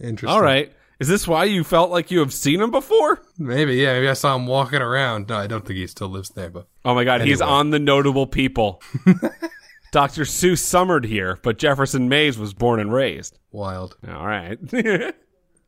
Interesting. 0.00 0.28
All 0.34 0.42
right. 0.42 0.72
Is 0.98 1.08
this 1.08 1.28
why 1.28 1.44
you 1.44 1.62
felt 1.62 1.90
like 1.90 2.10
you 2.10 2.20
have 2.20 2.32
seen 2.32 2.60
him 2.60 2.70
before? 2.70 3.20
Maybe, 3.38 3.74
yeah. 3.76 3.92
Maybe 3.94 4.08
I 4.08 4.14
saw 4.14 4.34
him 4.34 4.46
walking 4.46 4.80
around. 4.80 5.28
No, 5.28 5.36
I 5.36 5.46
don't 5.46 5.66
think 5.66 5.76
he 5.78 5.86
still 5.86 6.08
lives 6.08 6.30
there, 6.30 6.48
but 6.50 6.68
Oh 6.84 6.94
my 6.94 7.04
God, 7.04 7.20
he's 7.20 7.40
on 7.42 7.70
the 7.70 7.78
notable 7.78 8.26
people. 8.26 8.80
Dr. 9.92 10.22
Seuss 10.22 10.58
summered 10.58 11.04
here, 11.04 11.38
but 11.42 11.58
Jefferson 11.58 12.08
Mays 12.08 12.38
was 12.38 12.54
born 12.54 12.80
and 12.80 12.92
raised. 12.92 13.38
wild. 13.52 13.96
All 14.08 14.26
right. 14.26 14.58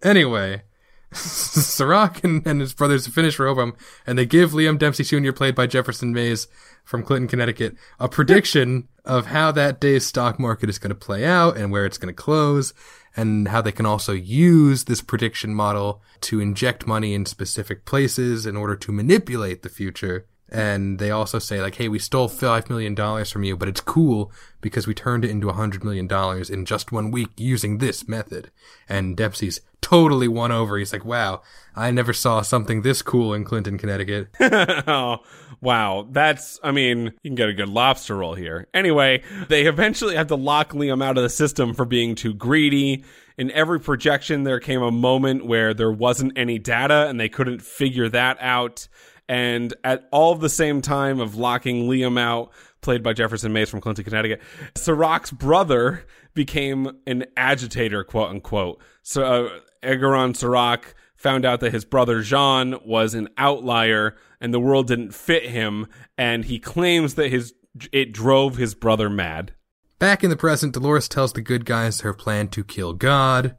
Anyway, 0.00 0.62
Serac 1.12 2.22
and, 2.22 2.46
and 2.46 2.60
his 2.60 2.74
brothers 2.74 3.06
finish 3.06 3.38
Rehoboam, 3.38 3.74
and 4.06 4.18
they 4.18 4.26
give 4.26 4.52
Liam 4.52 4.78
Dempsey 4.78 5.04
Jr., 5.04 5.32
played 5.32 5.54
by 5.54 5.66
Jefferson 5.66 6.12
Mays 6.12 6.48
from 6.84 7.02
Clinton, 7.02 7.28
Connecticut, 7.28 7.76
a 7.98 8.08
prediction 8.08 8.88
of 9.04 9.26
how 9.26 9.50
that 9.52 9.80
day's 9.80 10.06
stock 10.06 10.38
market 10.38 10.68
is 10.68 10.78
going 10.78 10.90
to 10.90 10.94
play 10.94 11.24
out 11.24 11.56
and 11.56 11.72
where 11.72 11.86
it's 11.86 11.98
going 11.98 12.14
to 12.14 12.22
close, 12.22 12.74
and 13.16 13.48
how 13.48 13.62
they 13.62 13.72
can 13.72 13.86
also 13.86 14.12
use 14.12 14.84
this 14.84 15.00
prediction 15.00 15.54
model 15.54 16.02
to 16.20 16.40
inject 16.40 16.86
money 16.86 17.14
in 17.14 17.24
specific 17.24 17.84
places 17.84 18.44
in 18.44 18.56
order 18.56 18.76
to 18.76 18.92
manipulate 18.92 19.62
the 19.62 19.68
future. 19.68 20.26
And 20.50 20.98
they 20.98 21.11
also 21.11 21.38
say 21.38 21.61
like, 21.61 21.74
hey, 21.74 21.88
we 21.88 21.98
stole 21.98 22.28
five 22.28 22.70
million 22.70 22.94
dollars 22.94 23.30
from 23.30 23.44
you, 23.44 23.56
but 23.56 23.68
it's 23.68 23.80
cool 23.80 24.32
because 24.61 24.87
we 24.87 24.94
turned 24.94 25.24
it 25.24 25.30
into 25.30 25.50
a 25.50 25.54
hundred 25.54 25.84
million 25.84 26.06
dollars 26.06 26.48
in 26.48 26.64
just 26.64 26.90
one 26.90 27.11
week 27.11 27.28
using 27.37 27.78
this 27.78 28.08
method. 28.08 28.50
And 28.88 29.16
Dempsey's 29.16 29.61
totally 29.80 30.28
won 30.28 30.50
over. 30.52 30.78
He's 30.78 30.92
like, 30.92 31.04
wow, 31.04 31.42
I 31.76 31.90
never 31.90 32.12
saw 32.12 32.42
something 32.42 32.82
this 32.82 33.02
cool 33.02 33.34
in 33.34 33.44
Clinton, 33.44 33.78
Connecticut. 33.78 34.28
oh, 34.40 35.18
wow. 35.61 36.06
That's, 36.11 36.58
I 36.62 36.72
mean, 36.72 37.04
you 37.22 37.30
can 37.30 37.34
get 37.34 37.48
a 37.48 37.54
good 37.54 37.68
lobster 37.68 38.16
roll 38.16 38.34
here. 38.34 38.68
Anyway, 38.74 39.22
they 39.48 39.66
eventually 39.66 40.16
have 40.16 40.28
to 40.28 40.34
lock 40.34 40.72
Liam 40.72 41.02
out 41.02 41.16
of 41.16 41.22
the 41.22 41.28
system 41.28 41.74
for 41.74 41.84
being 41.84 42.14
too 42.14 42.34
greedy. 42.34 43.04
In 43.37 43.52
every 43.52 43.78
projection, 43.78 44.42
there 44.42 44.58
came 44.58 44.82
a 44.82 44.90
moment 44.90 45.46
where 45.46 45.72
there 45.72 45.92
wasn't 45.92 46.37
any 46.37 46.58
data 46.58 47.06
and 47.08 47.20
they 47.20 47.28
couldn't 47.28 47.62
figure 47.62 48.08
that 48.08 48.37
out. 48.40 48.88
And 49.28 49.74
at 49.84 50.08
all 50.10 50.34
the 50.34 50.48
same 50.48 50.80
time 50.80 51.20
of 51.20 51.36
locking 51.36 51.88
Liam 51.88 52.18
out, 52.18 52.50
played 52.80 53.02
by 53.02 53.12
Jefferson 53.12 53.52
Mays 53.52 53.68
from 53.68 53.80
Clinton, 53.80 54.04
Connecticut, 54.04 54.40
Serac's 54.74 55.30
brother 55.30 56.04
became 56.34 56.98
an 57.06 57.26
agitator, 57.36 58.04
quote 58.04 58.30
unquote. 58.30 58.80
So 59.02 59.24
uh, 59.24 59.58
Engerraund 59.82 60.36
Serac 60.36 60.94
found 61.16 61.44
out 61.44 61.60
that 61.60 61.72
his 61.72 61.84
brother 61.84 62.22
Jean 62.22 62.76
was 62.84 63.14
an 63.14 63.28
outlier 63.36 64.16
and 64.40 64.54
the 64.54 64.60
world 64.60 64.86
didn't 64.86 65.12
fit 65.14 65.46
him, 65.46 65.86
and 66.16 66.44
he 66.44 66.58
claims 66.58 67.14
that 67.14 67.30
his 67.30 67.54
it 67.92 68.12
drove 68.12 68.56
his 68.56 68.74
brother 68.74 69.10
mad. 69.10 69.52
Back 69.98 70.22
in 70.22 70.30
the 70.30 70.36
present, 70.36 70.74
Dolores 70.74 71.08
tells 71.08 71.32
the 71.32 71.40
good 71.40 71.64
guys 71.64 72.00
her 72.00 72.14
plan 72.14 72.48
to 72.48 72.64
kill 72.64 72.92
God. 72.92 73.56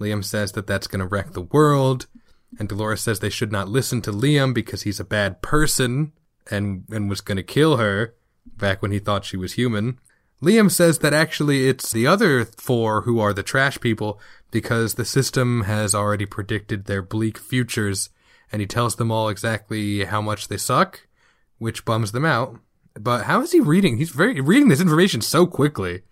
Liam 0.00 0.24
says 0.24 0.52
that 0.52 0.66
that's 0.66 0.86
going 0.86 1.00
to 1.00 1.06
wreck 1.06 1.32
the 1.32 1.42
world. 1.42 2.06
And 2.58 2.68
Dolores 2.68 3.00
says 3.00 3.20
they 3.20 3.30
should 3.30 3.52
not 3.52 3.68
listen 3.68 4.00
to 4.02 4.12
Liam 4.12 4.54
because 4.54 4.82
he's 4.82 5.00
a 5.00 5.04
bad 5.04 5.42
person 5.42 6.12
and, 6.50 6.84
and 6.90 7.08
was 7.08 7.20
going 7.20 7.36
to 7.36 7.42
kill 7.42 7.78
her 7.78 8.14
back 8.46 8.82
when 8.82 8.92
he 8.92 8.98
thought 8.98 9.24
she 9.24 9.36
was 9.36 9.54
human. 9.54 9.98
Liam 10.42 10.70
says 10.70 10.98
that 10.98 11.14
actually 11.14 11.68
it's 11.68 11.90
the 11.90 12.06
other 12.06 12.44
four 12.44 13.02
who 13.02 13.18
are 13.18 13.32
the 13.32 13.42
trash 13.42 13.80
people 13.80 14.20
because 14.50 14.94
the 14.94 15.04
system 15.04 15.62
has 15.62 15.94
already 15.94 16.26
predicted 16.26 16.84
their 16.84 17.02
bleak 17.02 17.38
futures 17.38 18.10
and 18.52 18.60
he 18.60 18.66
tells 18.66 18.96
them 18.96 19.10
all 19.10 19.28
exactly 19.28 20.04
how 20.04 20.20
much 20.20 20.48
they 20.48 20.56
suck, 20.56 21.06
which 21.58 21.84
bums 21.84 22.12
them 22.12 22.24
out. 22.24 22.58
But 22.94 23.24
how 23.24 23.40
is 23.40 23.52
he 23.52 23.60
reading? 23.60 23.96
He's 23.96 24.10
very 24.10 24.40
reading 24.40 24.68
this 24.68 24.80
information 24.80 25.22
so 25.22 25.46
quickly. 25.46 26.02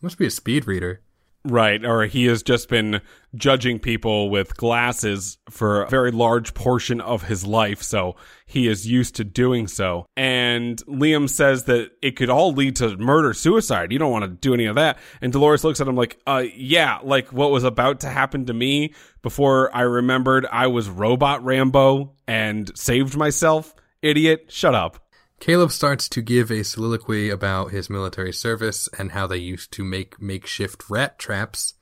Must 0.00 0.18
be 0.18 0.26
a 0.26 0.30
speed 0.30 0.66
reader. 0.66 1.00
Right, 1.44 1.84
or 1.84 2.06
he 2.06 2.26
has 2.26 2.44
just 2.44 2.68
been 2.68 3.00
judging 3.34 3.80
people 3.80 4.30
with 4.30 4.56
glasses 4.56 5.38
for 5.50 5.82
a 5.82 5.88
very 5.88 6.12
large 6.12 6.54
portion 6.54 7.00
of 7.00 7.24
his 7.24 7.44
life, 7.44 7.82
so 7.82 8.14
he 8.46 8.68
is 8.68 8.86
used 8.86 9.16
to 9.16 9.24
doing 9.24 9.66
so. 9.66 10.06
And 10.16 10.78
Liam 10.86 11.28
says 11.28 11.64
that 11.64 11.90
it 12.00 12.14
could 12.14 12.30
all 12.30 12.52
lead 12.52 12.76
to 12.76 12.96
murder 12.96 13.34
suicide. 13.34 13.90
You 13.90 13.98
don't 13.98 14.12
want 14.12 14.24
to 14.24 14.28
do 14.28 14.54
any 14.54 14.66
of 14.66 14.76
that. 14.76 14.98
And 15.20 15.32
Dolores 15.32 15.64
looks 15.64 15.80
at 15.80 15.88
him 15.88 15.96
like, 15.96 16.18
uh, 16.28 16.44
yeah, 16.54 16.98
like 17.02 17.32
what 17.32 17.50
was 17.50 17.64
about 17.64 18.00
to 18.00 18.08
happen 18.08 18.46
to 18.46 18.54
me 18.54 18.94
before 19.22 19.74
I 19.74 19.82
remembered 19.82 20.46
I 20.46 20.68
was 20.68 20.88
robot 20.88 21.44
Rambo 21.44 22.12
and 22.28 22.70
saved 22.78 23.16
myself. 23.16 23.74
Idiot, 24.00 24.46
shut 24.48 24.76
up. 24.76 25.08
Caleb 25.42 25.72
starts 25.72 26.08
to 26.10 26.22
give 26.22 26.52
a 26.52 26.62
soliloquy 26.62 27.28
about 27.28 27.72
his 27.72 27.90
military 27.90 28.32
service 28.32 28.88
and 28.96 29.10
how 29.10 29.26
they 29.26 29.38
used 29.38 29.72
to 29.72 29.82
make 29.82 30.22
makeshift 30.22 30.88
rat 30.88 31.18
traps. 31.18 31.74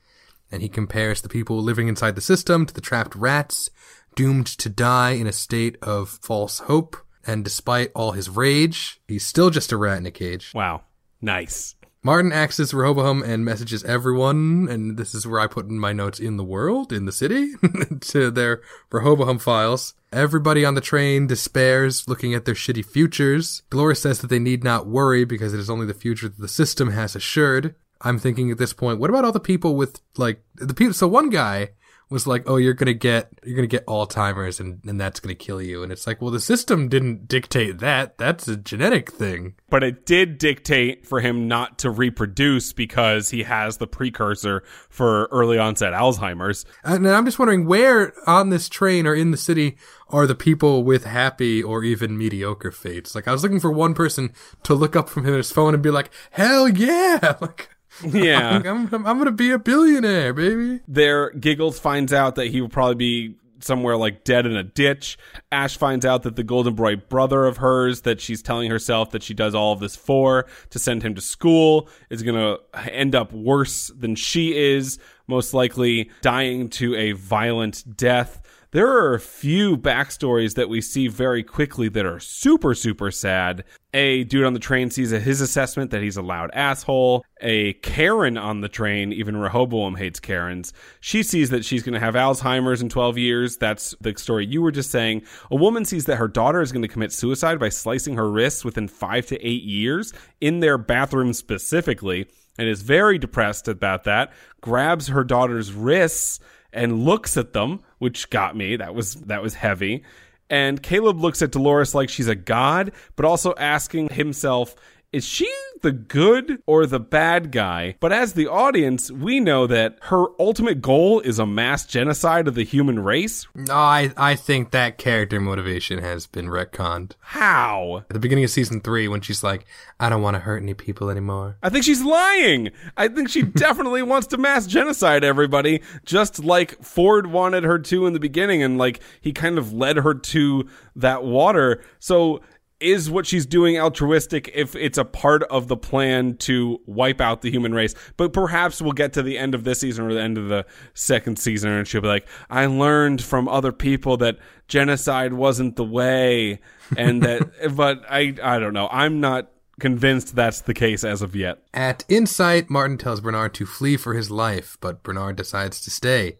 And 0.51 0.63
he 0.63 0.69
compares 0.71 1.21
the 1.21 1.29
people 1.29 1.61
living 1.61 1.87
inside 1.87 2.15
the 2.15 2.23
system 2.23 2.65
to 2.65 2.73
the 2.73 2.81
trapped 2.81 3.15
rats, 3.15 3.69
doomed 4.17 4.47
to 4.47 4.71
die 4.71 5.11
in 5.11 5.27
a 5.27 5.33
state 5.33 5.77
of 5.83 6.09
false 6.23 6.61
hope. 6.61 6.97
And 7.27 7.45
despite 7.45 7.93
all 7.95 8.13
his 8.13 8.31
rage, 8.31 8.99
he's 9.07 9.27
still 9.27 9.51
just 9.51 9.73
a 9.73 9.77
rat 9.77 9.99
in 9.99 10.07
a 10.07 10.11
cage. 10.11 10.53
Wow. 10.55 10.85
Nice. 11.21 11.77
Martin 12.03 12.33
axes 12.33 12.73
Rehoboam 12.73 13.23
and 13.23 13.45
messages 13.45 13.85
everyone, 13.85 14.69
and 14.71 14.97
this 14.97 15.15
is 15.15 15.27
where 15.27 15.39
I 15.39 15.47
put 15.47 15.69
in 15.69 15.79
my 15.79 15.93
notes 15.93 16.19
in 16.19 16.39
the 16.39 16.45
world, 16.45 16.95
in 16.95 17.05
the 17.05 17.13
city, 17.13 17.53
to 18.01 18.31
their 18.31 18.63
Rehoboam 18.91 19.39
files. 19.39 19.93
Everybody 20.11 20.65
on 20.65 20.75
the 20.75 20.81
train 20.81 21.27
despairs, 21.27 22.09
looking 22.09 22.33
at 22.33 22.47
their 22.47 22.55
shitty 22.55 22.87
futures. 22.87 23.65
Dolores 23.69 24.01
says 24.01 24.21
that 24.21 24.29
they 24.29 24.39
need 24.39 24.65
not 24.65 24.87
worry 24.87 25.27
because 25.27 25.53
it 25.53 25.61
is 25.61 25.69
only 25.69 25.85
the 25.85 25.93
future 25.93 26.29
that 26.31 26.41
the 26.41 26.49
system 26.49 26.93
has 26.93 27.15
assured. 27.15 27.75
I'm 28.01 28.19
thinking 28.19 28.51
at 28.51 28.57
this 28.57 28.73
point, 28.73 28.99
what 28.99 29.11
about 29.11 29.27
all 29.27 29.33
the 29.33 29.39
people 29.39 29.77
with, 29.77 30.01
like, 30.17 30.43
the 30.55 30.73
people, 30.73 30.95
so 30.95 31.07
one 31.07 31.29
guy 31.29 31.73
was 32.11 32.27
like, 32.27 32.43
oh, 32.47 32.57
you're 32.57 32.75
gonna 32.75 32.93
get, 32.93 33.31
you're 33.45 33.57
gonna 33.57 33.67
get 33.67 33.87
Alzheimer's 33.87 34.61
and, 34.61 34.81
and 34.85 35.01
that's 35.01 35.21
gonna 35.21 35.35
kill 35.35 35.63
you. 35.63 35.83
And 35.83 35.93
it's 35.93 36.07
like, 36.07 36.21
well, 36.21 36.31
the 36.31 36.41
system 36.41 36.89
didn't 36.89 37.29
dictate 37.29 37.79
that. 37.79 38.19
That's 38.19 38.49
a 38.49 38.57
genetic 38.57 39.13
thing. 39.13 39.55
But 39.69 39.85
it 39.85 40.05
did 40.05 40.39
dictate 40.39 41.07
for 41.07 41.21
him 41.21 41.47
not 41.49 41.79
to 41.79 41.91
reproduce 41.91 42.73
because 42.73 43.31
he 43.31 43.45
has 43.45 43.77
the 43.77 43.87
precursor 43.87 44.65
for 44.89 45.27
early 45.31 45.59
onset 45.59 45.93
Alzheimer's. 45.93 46.65
And 46.85 47.09
I'm 47.09 47.25
just 47.25 47.39
wondering 47.39 47.67
where 47.67 48.13
on 48.27 48.51
this 48.51 48.69
train 48.69 49.07
or 49.07 49.15
in 49.15 49.31
the 49.31 49.37
city 49.37 49.77
are 50.13 50.27
the 50.27 50.35
people 50.35 50.83
with 50.83 51.05
happy 51.05 51.63
or 51.63 51.85
even 51.85 52.19
mediocre 52.19 52.71
fates? 52.71 53.15
Like 53.15 53.29
I 53.29 53.33
was 53.33 53.43
looking 53.43 53.61
for 53.61 53.71
one 53.71 53.95
person 53.95 54.33
to 54.65 54.75
look 54.75 54.97
up 54.97 55.09
from 55.09 55.25
his 55.25 55.53
phone 55.53 55.75
and 55.75 55.83
be 55.83 55.91
like, 55.91 56.11
"Hell 56.33 56.69
yeah!" 56.69 57.37
Like 57.41 57.71
Yeah. 58.13 58.63
I'm, 58.65 58.93
I'm, 58.93 59.07
I'm 59.07 59.19
gonna 59.19 59.33
be 59.33 59.51
a 59.51 59.59
billionaire, 59.59 60.33
baby. 60.33 60.81
there, 60.87 61.31
Giggles 61.31 61.79
finds 61.79 62.13
out 62.13 62.37
that 62.37 62.47
he 62.47 62.61
will 62.61 62.69
probably 62.69 62.95
be 62.95 63.35
somewhere 63.63 63.97
like 63.97 64.25
dead 64.25 64.47
in 64.47 64.57
a 64.57 64.63
ditch. 64.63 65.19
Ash 65.53 65.77
finds 65.77 66.05
out 66.05 66.23
that 66.23 66.37
the 66.37 66.43
Golden 66.43 66.75
Boy 66.75 66.97
brother 66.97 67.45
of 67.45 67.59
hers 67.59 68.03
that 68.03 68.21
she's 68.21 68.43
telling 68.43 68.71
herself 68.71 69.11
that 69.11 69.23
she 69.23 69.35
does 69.35 69.55
all 69.55 69.73
of 69.73 69.81
this 69.81 69.97
for 69.97 70.47
to 70.71 70.79
send 70.79 71.03
him 71.03 71.15
to 71.15 71.21
school 71.21 71.89
is 72.09 72.23
going 72.23 72.37
to 72.37 72.93
end 72.93 73.15
up 73.15 73.33
worse 73.33 73.89
than 73.89 74.15
she 74.15 74.57
is, 74.57 74.99
most 75.27 75.55
likely 75.55 76.11
dying 76.23 76.69
to 76.71 76.95
a 76.97 77.13
violent 77.13 77.97
death. 77.97 78.41
There 78.73 78.87
are 78.87 79.15
a 79.15 79.21
few 79.21 79.77
backstories 79.77 80.55
that 80.55 80.69
we 80.69 80.81
see 80.81 81.09
very 81.09 81.43
quickly 81.43 81.89
that 81.89 82.07
are 82.07 82.21
super, 82.21 82.73
super 82.77 83.11
sad. 83.11 83.65
A 83.93 84.23
dude 84.23 84.45
on 84.45 84.53
the 84.53 84.61
train 84.61 84.91
sees 84.91 85.13
at 85.13 85.23
his 85.23 85.41
assessment 85.41 85.91
that 85.91 86.03
he's 86.03 86.17
a 86.17 86.23
loud 86.23 86.53
asshole. 86.55 87.25
A 87.41 87.73
Karen 87.73 88.39
on 88.39 88.61
the 88.61 88.69
train, 88.69 89.13
even 89.13 89.37
Rehoboam 89.37 89.97
hates 89.97 90.21
Karens. 90.21 90.73
She 91.01 91.25
sees 91.25 91.51
that 91.51 91.65
she's 91.65 91.83
going 91.83 91.95
to 91.95 92.01
have 92.01 92.15
Alzheimer's 92.15 92.81
in 92.81 92.89
12 92.89 93.19
years. 93.19 93.57
That's 93.57 93.93
the 94.01 94.15
story 94.17 94.47
you 94.47 94.63
were 94.63 94.71
just 94.71 94.93
saying. 94.93 95.23
A 95.51 95.57
woman 95.57 95.85
sees 95.85 96.05
that 96.05 96.19
her 96.19 96.29
daughter 96.29 96.61
is 96.61 96.71
going 96.71 96.83
to 96.83 96.89
commit 96.89 97.13
suicide 97.13 97.59
by 97.59 97.71
slicing 97.71 98.15
her 98.15 98.31
wrists 98.31 98.65
within 98.65 98.87
five 98.87 99.27
to 99.27 99.45
eight 99.45 99.65
years 99.65 100.13
in 100.41 100.61
their 100.61 100.79
bathroom 100.79 101.33
specifically 101.33 102.29
and 102.57 102.69
is 102.69 102.83
very 102.83 103.19
depressed 103.19 103.67
about 103.67 104.05
that. 104.05 104.33
Grabs 104.61 105.09
her 105.09 105.25
daughter's 105.25 105.73
wrists 105.73 106.39
and 106.73 107.05
looks 107.05 107.37
at 107.37 107.53
them, 107.53 107.81
which 107.99 108.31
got 108.31 108.57
me. 108.57 108.77
That 108.77 108.95
was 108.95 109.15
that 109.15 109.43
was 109.43 109.55
heavy. 109.55 110.05
And 110.49 110.83
Caleb 110.83 111.21
looks 111.21 111.43
at 111.43 111.53
Dolores 111.53 111.95
like 111.95 112.09
she's 112.09 112.27
a 112.27 112.35
god, 112.35 112.93
but 113.15 113.25
also 113.25 113.55
asking 113.57 114.09
himself 114.09 114.75
is 115.13 115.25
she 115.25 115.51
the 115.83 115.93
good 115.93 116.63
or 116.67 116.87
the 116.87 117.01
bad 117.01 117.51
guy? 117.51 117.97
But 118.01 118.13
as 118.13 118.35
the 118.35 118.47
audience, 118.47 119.11
we 119.11 119.41
know 119.41 119.67
that 119.67 119.99
her 120.03 120.27
ultimate 120.39 120.81
goal 120.81 121.21
is 121.21 121.39
a 121.39 121.47
mass 121.47 121.85
genocide 121.85 122.47
of 122.47 122.55
the 122.55 122.65
human 122.65 123.01
race. 123.01 123.47
No, 123.55 123.75
I 123.75 124.13
I 124.17 124.37
think 124.37 124.71
that 124.71 124.99
character 124.99 125.41
motivation 125.41 125.99
has 125.99 126.27
been 126.27 126.47
retconned. 126.47 127.13
How? 127.21 128.05
At 128.09 128.15
the 128.15 128.21
beginning 128.21 128.45
of 128.45 128.51
season 128.51 128.81
three, 128.81 129.09
when 129.09 129.21
she's 129.21 129.43
like, 129.43 129.67
"I 129.99 130.09
don't 130.09 130.23
want 130.23 130.35
to 130.35 130.41
hurt 130.41 130.63
any 130.63 130.75
people 130.75 131.11
anymore." 131.11 131.57
I 131.63 131.71
think 131.71 131.85
she's 131.85 132.03
lying. 132.03 132.71
I 132.97 133.09
think 133.09 133.29
she 133.31 133.43
definitely 133.67 134.03
wants 134.03 134.29
to 134.29 134.39
mass 134.39 134.67
genocide 134.67 135.25
everybody, 135.25 135.83
just 136.05 136.45
like 136.45 136.83
Ford 136.85 137.27
wanted 137.27 137.65
her 137.65 137.79
to 137.81 138.07
in 138.07 138.13
the 138.13 138.21
beginning, 138.21 138.63
and 138.63 138.79
like 138.79 139.01
he 139.21 139.33
kind 139.33 139.59
of 139.59 139.73
led 139.73 139.97
her 139.97 140.15
to 140.15 140.69
that 140.95 141.25
water. 141.25 141.83
So 141.99 142.43
is 142.81 143.11
what 143.11 143.27
she's 143.27 143.47
doing 143.47 143.79
altruistic 143.79 144.51
if 144.55 144.75
it's 144.75 144.99
a 144.99 145.05
part 145.05 145.43
of 145.45 145.69
the 145.69 145.77
plan 145.77 146.37
to 146.39 146.81
wipe 146.87 147.21
out 147.21 147.43
the 147.43 147.51
human 147.51 147.75
race. 147.75 147.95
But 148.17 148.33
perhaps 148.33 148.81
we'll 148.81 148.93
get 148.93 149.13
to 149.15 149.23
the 149.23 149.39
end 149.39 149.55
of 149.55 149.65
this 149.65 149.81
season 149.81 150.07
or 150.07 150.15
the 150.15 150.23
end 150.23 150.39
of 150.39 150.49
the 150.49 150.67
second 150.95 151.39
season 151.39 151.71
and 151.71 151.87
she'll 151.87 152.01
be 152.01 152.09
like, 152.09 152.27
I 152.49 152.67
learned 152.67 153.23
from 153.23 153.49
other 153.49 153.73
people 153.73 154.17
that 154.19 154.39
genocide 154.69 155.33
wasn't 155.33 155.77
the 155.77 155.85
way. 155.85 156.61
And 156.97 157.23
that, 157.23 157.51
but 157.77 158.03
I, 158.09 158.35
I 158.43 158.59
don't 158.59 158.75
know. 158.75 158.89
I'm 158.91 159.21
not 159.21 159.51
convinced 159.81 160.37
that's 160.37 160.61
the 160.61 160.75
case 160.75 161.03
as 161.05 161.23
of 161.23 161.35
yet. 161.35 161.59
At 161.75 162.05
Incite, 162.09 162.71
Martin 162.71 162.99
tells 162.99 163.21
Bernard 163.21 163.55
to 163.55 163.67
flee 163.67 163.97
for 163.97 164.15
his 164.15 164.31
life, 164.31 164.77
but 164.81 165.03
Bernard 165.03 165.37
decides 165.37 165.81
to 165.83 165.91
stay. 165.91 166.39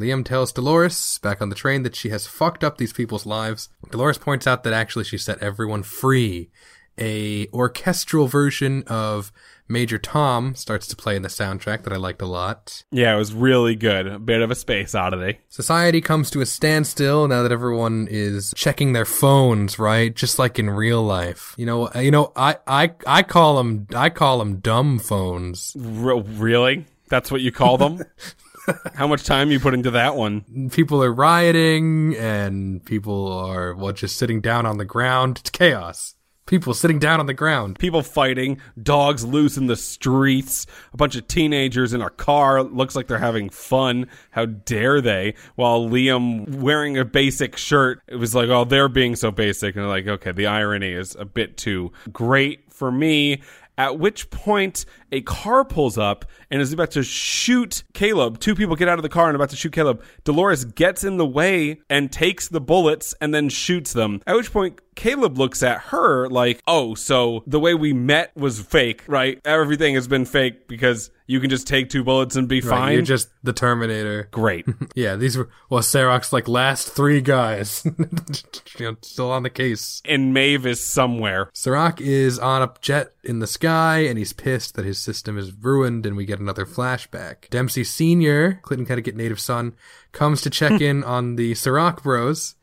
Liam 0.00 0.24
tells 0.24 0.52
Dolores, 0.52 1.18
back 1.18 1.42
on 1.42 1.50
the 1.50 1.54
train, 1.54 1.82
that 1.82 1.94
she 1.94 2.08
has 2.08 2.26
fucked 2.26 2.64
up 2.64 2.78
these 2.78 2.92
people's 2.92 3.26
lives. 3.26 3.68
Dolores 3.90 4.18
points 4.18 4.46
out 4.46 4.64
that 4.64 4.72
actually 4.72 5.04
she 5.04 5.18
set 5.18 5.42
everyone 5.42 5.82
free. 5.82 6.50
A 6.98 7.48
orchestral 7.52 8.26
version 8.26 8.82
of 8.86 9.32
Major 9.68 9.98
Tom 9.98 10.54
starts 10.56 10.86
to 10.88 10.96
play 10.96 11.14
in 11.16 11.22
the 11.22 11.28
soundtrack 11.28 11.84
that 11.84 11.92
I 11.92 11.96
liked 11.96 12.20
a 12.20 12.26
lot. 12.26 12.82
Yeah, 12.90 13.14
it 13.14 13.18
was 13.18 13.32
really 13.32 13.76
good. 13.76 14.06
A 14.06 14.18
bit 14.18 14.42
of 14.42 14.50
a 14.50 14.54
space 14.54 14.94
oddity. 14.94 15.38
Society 15.48 16.00
comes 16.00 16.30
to 16.32 16.40
a 16.40 16.46
standstill 16.46 17.28
now 17.28 17.42
that 17.42 17.52
everyone 17.52 18.08
is 18.10 18.52
checking 18.56 18.92
their 18.92 19.04
phones, 19.04 19.78
right? 19.78 20.14
Just 20.14 20.38
like 20.38 20.58
in 20.58 20.68
real 20.68 21.02
life. 21.02 21.54
You 21.56 21.66
know, 21.66 21.88
uh, 21.94 22.00
you 22.00 22.10
know, 22.10 22.32
I, 22.34 22.56
I, 22.66 22.92
I 23.06 23.22
call 23.22 23.58
them, 23.58 23.86
I 23.94 24.10
call 24.10 24.38
them 24.38 24.56
dumb 24.56 24.98
phones. 24.98 25.76
R- 25.78 26.20
really? 26.20 26.86
That's 27.08 27.30
what 27.30 27.40
you 27.40 27.52
call 27.52 27.78
them? 27.78 28.02
How 28.94 29.06
much 29.06 29.24
time 29.24 29.50
you 29.50 29.60
put 29.60 29.74
into 29.74 29.90
that 29.92 30.16
one? 30.16 30.70
People 30.70 31.02
are 31.02 31.12
rioting 31.12 32.14
and 32.16 32.84
people 32.84 33.32
are, 33.32 33.74
well, 33.74 33.92
just 33.92 34.16
sitting 34.16 34.40
down 34.40 34.66
on 34.66 34.78
the 34.78 34.84
ground. 34.84 35.38
It's 35.38 35.50
chaos. 35.50 36.14
People 36.46 36.74
sitting 36.74 36.98
down 36.98 37.20
on 37.20 37.26
the 37.26 37.34
ground. 37.34 37.78
People 37.78 38.02
fighting, 38.02 38.60
dogs 38.82 39.24
loose 39.24 39.56
in 39.56 39.66
the 39.66 39.76
streets, 39.76 40.66
a 40.92 40.96
bunch 40.96 41.14
of 41.14 41.28
teenagers 41.28 41.92
in 41.92 42.02
a 42.02 42.10
car. 42.10 42.64
Looks 42.64 42.96
like 42.96 43.06
they're 43.06 43.18
having 43.18 43.50
fun. 43.50 44.08
How 44.32 44.46
dare 44.46 45.00
they? 45.00 45.34
While 45.54 45.88
Liam 45.88 46.56
wearing 46.56 46.98
a 46.98 47.04
basic 47.04 47.56
shirt, 47.56 48.02
it 48.08 48.16
was 48.16 48.34
like, 48.34 48.48
oh, 48.48 48.64
they're 48.64 48.88
being 48.88 49.14
so 49.14 49.30
basic. 49.30 49.76
And 49.76 49.86
like, 49.86 50.08
okay, 50.08 50.32
the 50.32 50.46
irony 50.46 50.90
is 50.92 51.14
a 51.14 51.24
bit 51.24 51.56
too 51.56 51.92
great 52.12 52.72
for 52.72 52.90
me. 52.90 53.42
At 53.78 53.98
which 53.98 54.30
point, 54.30 54.84
a 55.10 55.22
car 55.22 55.64
pulls 55.64 55.96
up 55.96 56.26
and 56.50 56.60
is 56.60 56.72
about 56.72 56.90
to 56.92 57.02
shoot 57.02 57.82
Caleb. 57.94 58.38
Two 58.38 58.54
people 58.54 58.76
get 58.76 58.88
out 58.88 58.98
of 58.98 59.02
the 59.02 59.08
car 59.08 59.28
and 59.28 59.36
about 59.36 59.50
to 59.50 59.56
shoot 59.56 59.72
Caleb. 59.72 60.02
Dolores 60.24 60.64
gets 60.64 61.02
in 61.02 61.16
the 61.16 61.26
way 61.26 61.80
and 61.88 62.12
takes 62.12 62.48
the 62.48 62.60
bullets 62.60 63.14
and 63.20 63.32
then 63.32 63.48
shoots 63.48 63.92
them. 63.92 64.20
At 64.26 64.36
which 64.36 64.52
point, 64.52 64.80
Caleb 64.96 65.38
looks 65.38 65.62
at 65.62 65.80
her 65.80 66.28
like, 66.28 66.60
oh, 66.66 66.94
so 66.94 67.42
the 67.46 67.58
way 67.58 67.72
we 67.74 67.94
met 67.94 68.36
was 68.36 68.60
fake, 68.60 69.02
right? 69.06 69.40
Everything 69.46 69.94
has 69.94 70.06
been 70.06 70.26
fake 70.26 70.68
because 70.68 71.10
you 71.30 71.38
can 71.38 71.48
just 71.48 71.68
take 71.68 71.88
two 71.88 72.02
bullets 72.02 72.34
and 72.34 72.48
be 72.48 72.60
Right, 72.60 72.68
fine. 72.68 72.92
You're 72.94 73.02
just 73.02 73.28
the 73.44 73.52
Terminator. 73.52 74.28
Great. 74.32 74.66
Yeah, 74.96 75.14
these 75.14 75.36
were, 75.36 75.48
well, 75.70 75.82
Serac's 75.82 76.32
like 76.32 76.48
last 76.48 76.88
three 76.88 77.20
guys. 77.20 77.84
you 78.78 78.90
know, 78.90 78.96
still 79.02 79.30
on 79.30 79.44
the 79.44 79.50
case. 79.50 80.02
and 80.04 80.34
Maeve 80.34 80.66
is 80.66 80.82
somewhere. 80.82 81.48
Serac 81.54 82.00
is 82.00 82.40
on 82.40 82.62
a 82.62 82.72
jet 82.80 83.12
in 83.22 83.38
the 83.38 83.46
sky 83.46 83.98
and 84.00 84.18
he's 84.18 84.32
pissed 84.32 84.74
that 84.74 84.84
his 84.84 84.98
system 84.98 85.38
is 85.38 85.52
ruined 85.52 86.04
and 86.06 86.16
we 86.16 86.24
get 86.24 86.40
another 86.40 86.66
flashback. 86.66 87.48
Dempsey 87.50 87.84
Sr., 87.84 88.58
Clinton 88.62 88.84
Connecticut 88.86 89.14
native 89.14 89.38
son, 89.38 89.74
comes 90.10 90.42
to 90.42 90.50
check 90.50 90.80
in 90.80 91.04
on 91.04 91.36
the 91.36 91.54
Serac 91.54 92.02
bros 92.02 92.56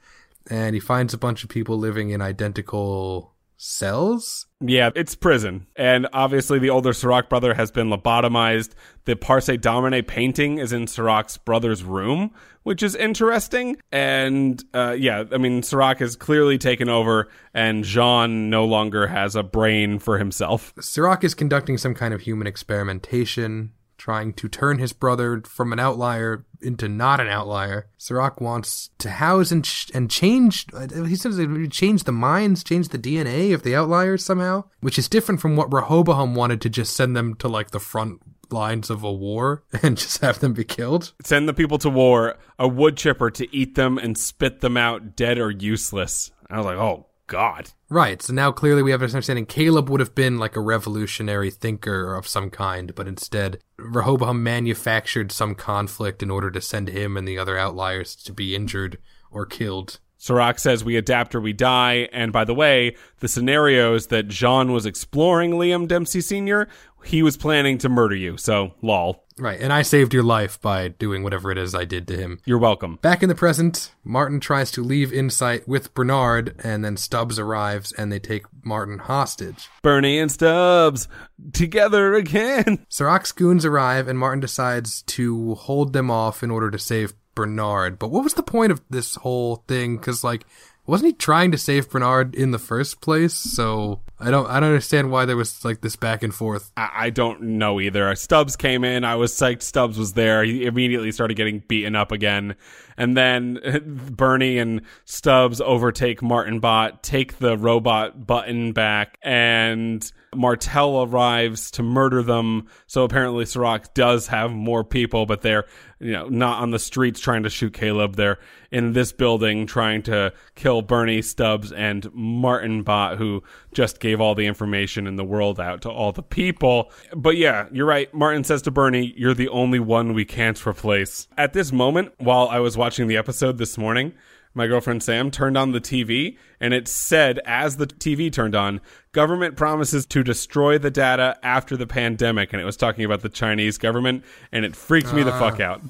and 0.49 0.75
he 0.75 0.81
finds 0.81 1.13
a 1.13 1.17
bunch 1.17 1.43
of 1.43 1.49
people 1.49 1.77
living 1.77 2.09
in 2.09 2.21
identical 2.21 3.33
cells. 3.55 4.46
Yeah, 4.59 4.89
it's 4.95 5.13
prison. 5.13 5.67
And 5.75 6.07
obviously, 6.13 6.57
the 6.57 6.71
older 6.71 6.91
Serac 6.91 7.29
brother 7.29 7.53
has 7.53 7.69
been 7.69 7.89
lobotomized. 7.89 8.71
The 9.05 9.15
Parce 9.15 9.45
Domine 9.45 10.03
painting 10.03 10.57
is 10.57 10.73
in 10.73 10.87
Serac's 10.87 11.37
brother's 11.37 11.83
room, 11.83 12.31
which 12.63 12.81
is 12.81 12.95
interesting. 12.95 13.77
And 13.91 14.63
uh, 14.73 14.95
yeah, 14.97 15.25
I 15.31 15.37
mean, 15.37 15.61
Serac 15.61 15.99
has 15.99 16.15
clearly 16.15 16.57
taken 16.57 16.89
over, 16.89 17.29
and 17.53 17.83
Jean 17.83 18.49
no 18.49 18.65
longer 18.65 19.05
has 19.05 19.35
a 19.35 19.43
brain 19.43 19.99
for 19.99 20.17
himself. 20.17 20.73
Serac 20.79 21.23
is 21.23 21.35
conducting 21.35 21.77
some 21.77 21.93
kind 21.93 22.13
of 22.13 22.21
human 22.21 22.47
experimentation, 22.47 23.73
trying 24.07 24.31
to 24.31 24.47
turn 24.47 24.79
his 24.79 24.93
brother 24.93 25.41
from 25.45 25.73
an 25.73 25.79
outlier 25.79 26.45
into 26.61 26.87
not 26.87 27.19
an 27.19 27.27
outlier. 27.27 27.87
Serac 27.97 28.39
wants 28.39 28.89
to 28.99 29.09
house 29.09 29.51
and 29.51 29.69
and 29.93 30.09
change. 30.09 30.65
uh, 30.73 30.87
He 31.03 31.17
says 31.17 31.37
change 31.71 32.05
the 32.05 32.13
minds, 32.13 32.63
change 32.63 32.87
the 32.87 32.97
DNA 32.97 33.53
of 33.53 33.63
the 33.63 33.75
outliers 33.75 34.23
somehow, 34.23 34.63
which 34.79 34.97
is 34.97 35.09
different 35.09 35.41
from 35.41 35.57
what 35.57 35.73
Rehoboam 35.73 36.35
wanted 36.35 36.61
to 36.61 36.69
just 36.69 36.95
send 36.95 37.17
them 37.17 37.35
to 37.35 37.49
like 37.49 37.71
the 37.71 37.81
front 37.81 38.21
lines 38.49 38.89
of 38.89 39.03
a 39.03 39.11
war 39.11 39.65
and 39.83 39.97
just 39.97 40.21
have 40.21 40.39
them 40.39 40.53
be 40.53 40.63
killed. 40.63 41.11
Send 41.21 41.49
the 41.49 41.53
people 41.53 41.77
to 41.79 41.89
war, 41.89 42.37
a 42.57 42.65
wood 42.65 42.95
chipper 42.95 43.29
to 43.31 43.53
eat 43.53 43.75
them 43.75 43.97
and 43.97 44.17
spit 44.17 44.61
them 44.61 44.77
out 44.77 45.17
dead 45.17 45.37
or 45.37 45.51
useless. 45.51 46.31
I 46.49 46.55
was 46.55 46.65
like, 46.65 46.77
oh, 46.77 47.07
God. 47.27 47.71
Right. 47.89 48.21
So 48.21 48.33
now 48.33 48.51
clearly 48.51 48.83
we 48.83 48.91
have 48.91 49.01
an 49.01 49.09
understanding 49.09 49.45
Caleb 49.45 49.89
would 49.89 50.01
have 50.01 50.13
been 50.13 50.37
like 50.37 50.57
a 50.57 50.61
revolutionary 50.61 51.49
thinker 51.49 52.15
of 52.15 52.27
some 52.27 52.49
kind, 52.49 52.93
but 52.93 53.07
instead 53.07 53.59
Rehoboam 53.77 54.43
manufactured 54.43 55.31
some 55.31 55.55
conflict 55.55 56.21
in 56.21 56.29
order 56.29 56.51
to 56.51 56.59
send 56.59 56.89
him 56.89 57.15
and 57.15 57.25
the 57.25 57.37
other 57.37 57.57
outliers 57.57 58.15
to 58.17 58.33
be 58.33 58.55
injured 58.55 58.97
or 59.31 59.45
killed. 59.45 59.99
Serac 60.27 60.59
says 60.59 60.83
we 60.83 60.97
adapt 60.97 61.33
or 61.35 61.39
we 61.39 61.53
die. 61.53 62.09
And 62.11 62.33
by 62.33 62.43
the 62.43 62.53
way, 62.53 62.97
the 63.19 63.29
scenarios 63.29 64.07
that 64.07 64.27
Jean 64.27 64.73
was 64.73 64.85
exploring, 64.85 65.51
Liam 65.51 65.87
Dempsey 65.87 66.19
Sr., 66.19 66.67
he 67.05 67.23
was 67.23 67.37
planning 67.37 67.77
to 67.77 67.87
murder 67.87 68.15
you. 68.15 68.35
So, 68.35 68.73
lol. 68.81 69.23
Right. 69.37 69.61
And 69.61 69.71
I 69.71 69.83
saved 69.83 70.13
your 70.13 70.23
life 70.23 70.59
by 70.59 70.89
doing 70.89 71.23
whatever 71.23 71.49
it 71.51 71.57
is 71.57 71.73
I 71.73 71.85
did 71.85 72.07
to 72.09 72.17
him. 72.17 72.39
You're 72.43 72.57
welcome. 72.57 72.97
Back 73.01 73.23
in 73.23 73.29
the 73.29 73.35
present, 73.35 73.93
Martin 74.03 74.41
tries 74.41 74.71
to 74.71 74.83
leave 74.83 75.13
Incite 75.13 75.65
with 75.67 75.93
Bernard, 75.93 76.59
and 76.61 76.83
then 76.83 76.97
Stubbs 76.97 77.39
arrives 77.39 77.93
and 77.93 78.11
they 78.11 78.19
take 78.19 78.43
Martin 78.65 78.97
hostage. 78.97 79.69
Bernie 79.81 80.19
and 80.19 80.31
Stubbs 80.31 81.07
together 81.53 82.15
again. 82.15 82.85
Serac's 82.89 83.31
goons 83.31 83.63
arrive, 83.63 84.07
and 84.07 84.19
Martin 84.19 84.41
decides 84.41 85.03
to 85.03 85.55
hold 85.55 85.93
them 85.93 86.11
off 86.11 86.43
in 86.43 86.51
order 86.51 86.69
to 86.71 86.79
save 86.79 87.13
Bernard. 87.37 87.99
But 87.99 88.09
what 88.09 88.23
was 88.23 88.33
the 88.33 88.41
point 88.41 88.71
of 88.71 88.81
this 88.89 89.13
whole 89.13 89.57
thing? 89.67 89.97
Because, 89.97 90.23
like, 90.23 90.43
wasn't 90.87 91.07
he 91.07 91.13
trying 91.13 91.51
to 91.51 91.57
save 91.57 91.87
Bernard 91.87 92.33
in 92.33 92.49
the 92.49 92.57
first 92.57 92.99
place? 92.99 93.35
So 93.35 93.99
I 94.19 94.31
don't, 94.31 94.49
I 94.49 94.59
don't 94.59 94.69
understand 94.69 95.11
why 95.11 95.25
there 95.25 95.37
was 95.37 95.63
like 95.63 95.81
this 95.81 95.95
back 95.95 96.23
and 96.23 96.33
forth. 96.33 96.71
I, 96.75 96.89
I 96.95 97.09
don't 97.11 97.41
know 97.41 97.79
either. 97.79 98.13
Stubbs 98.15 98.55
came 98.55 98.83
in. 98.83 99.03
I 99.03 99.15
was 99.15 99.31
psyched 99.31 99.61
Stubbs 99.61 99.99
was 99.99 100.13
there. 100.13 100.43
He 100.43 100.65
immediately 100.65 101.11
started 101.11 101.35
getting 101.35 101.59
beaten 101.67 101.95
up 101.95 102.11
again. 102.11 102.55
And 102.97 103.15
then 103.15 103.59
Bernie 104.11 104.57
and 104.57 104.81
Stubbs 105.05 105.61
overtake 105.61 106.21
Martin 106.21 106.59
Bot, 106.59 107.03
take 107.03 107.37
the 107.37 107.57
robot 107.57 108.25
button 108.25 108.73
back, 108.73 109.17
and 109.21 110.11
Martell 110.35 111.03
arrives 111.03 111.71
to 111.71 111.83
murder 111.83 112.21
them. 112.21 112.67
So 112.87 113.03
apparently 113.03 113.45
Serac 113.45 113.93
does 113.93 114.27
have 114.27 114.51
more 114.51 114.83
people, 114.83 115.25
but 115.25 115.41
they're, 115.41 115.65
you 115.99 116.11
know, 116.11 116.27
not 116.27 116.61
on 116.61 116.71
the 116.71 116.79
streets 116.79 117.19
trying 117.19 117.43
to 117.43 117.49
shoot 117.49 117.73
Caleb. 117.73 118.15
They're 118.15 118.39
in 118.71 118.93
this 118.93 119.11
building 119.11 119.65
trying 119.65 120.03
to 120.03 120.33
kill 120.55 120.81
Bernie 120.81 121.21
Stubbs 121.21 121.71
and 121.71 122.07
Martin 122.13 122.83
Bot, 122.83 123.17
who 123.17 123.43
just 123.73 123.99
gave 123.99 124.19
all 124.19 124.35
the 124.35 124.45
information 124.45 125.07
in 125.07 125.15
the 125.15 125.23
world 125.23 125.59
out 125.59 125.81
to 125.83 125.89
all 125.89 126.11
the 126.11 126.23
people. 126.23 126.91
But 127.15 127.37
yeah, 127.37 127.67
you're 127.71 127.85
right. 127.85 128.13
Martin 128.13 128.43
says 128.43 128.61
to 128.63 128.71
Bernie, 128.71 129.13
You're 129.15 129.33
the 129.33 129.49
only 129.49 129.79
one 129.79 130.13
we 130.13 130.25
can't 130.25 130.65
replace. 130.65 131.27
At 131.37 131.53
this 131.53 131.71
moment, 131.71 132.13
while 132.17 132.47
I 132.49 132.59
was 132.59 132.77
watching 132.77 132.86
the 132.95 133.17
episode 133.17 133.57
this 133.57 133.77
morning, 133.77 134.13
my 134.53 134.65
girlfriend 134.65 135.03
Sam 135.03 135.29
turned 135.29 135.57
on 135.57 135.73
the 135.73 135.81
TV 135.81 136.37
and 136.59 136.73
it 136.73 136.87
said, 136.87 137.39
as 137.45 137.75
the 137.75 137.85
TV 137.85 138.31
turned 138.31 138.55
on, 138.55 138.79
government 139.11 139.57
promises 139.57 140.05
to 140.07 140.23
destroy 140.23 140.77
the 140.77 140.89
data 140.89 141.37
after 141.43 141.75
the 141.75 141.85
pandemic. 141.85 142.53
And 142.53 142.61
it 142.61 142.65
was 142.65 142.77
talking 142.77 143.03
about 143.03 143.21
the 143.21 143.29
Chinese 143.29 143.77
government 143.77 144.23
and 144.51 144.63
it 144.63 144.75
freaked 144.75 145.13
me 145.13 145.23
the 145.23 145.33
ah. 145.33 145.39
fuck 145.39 145.59
out. 145.59 145.81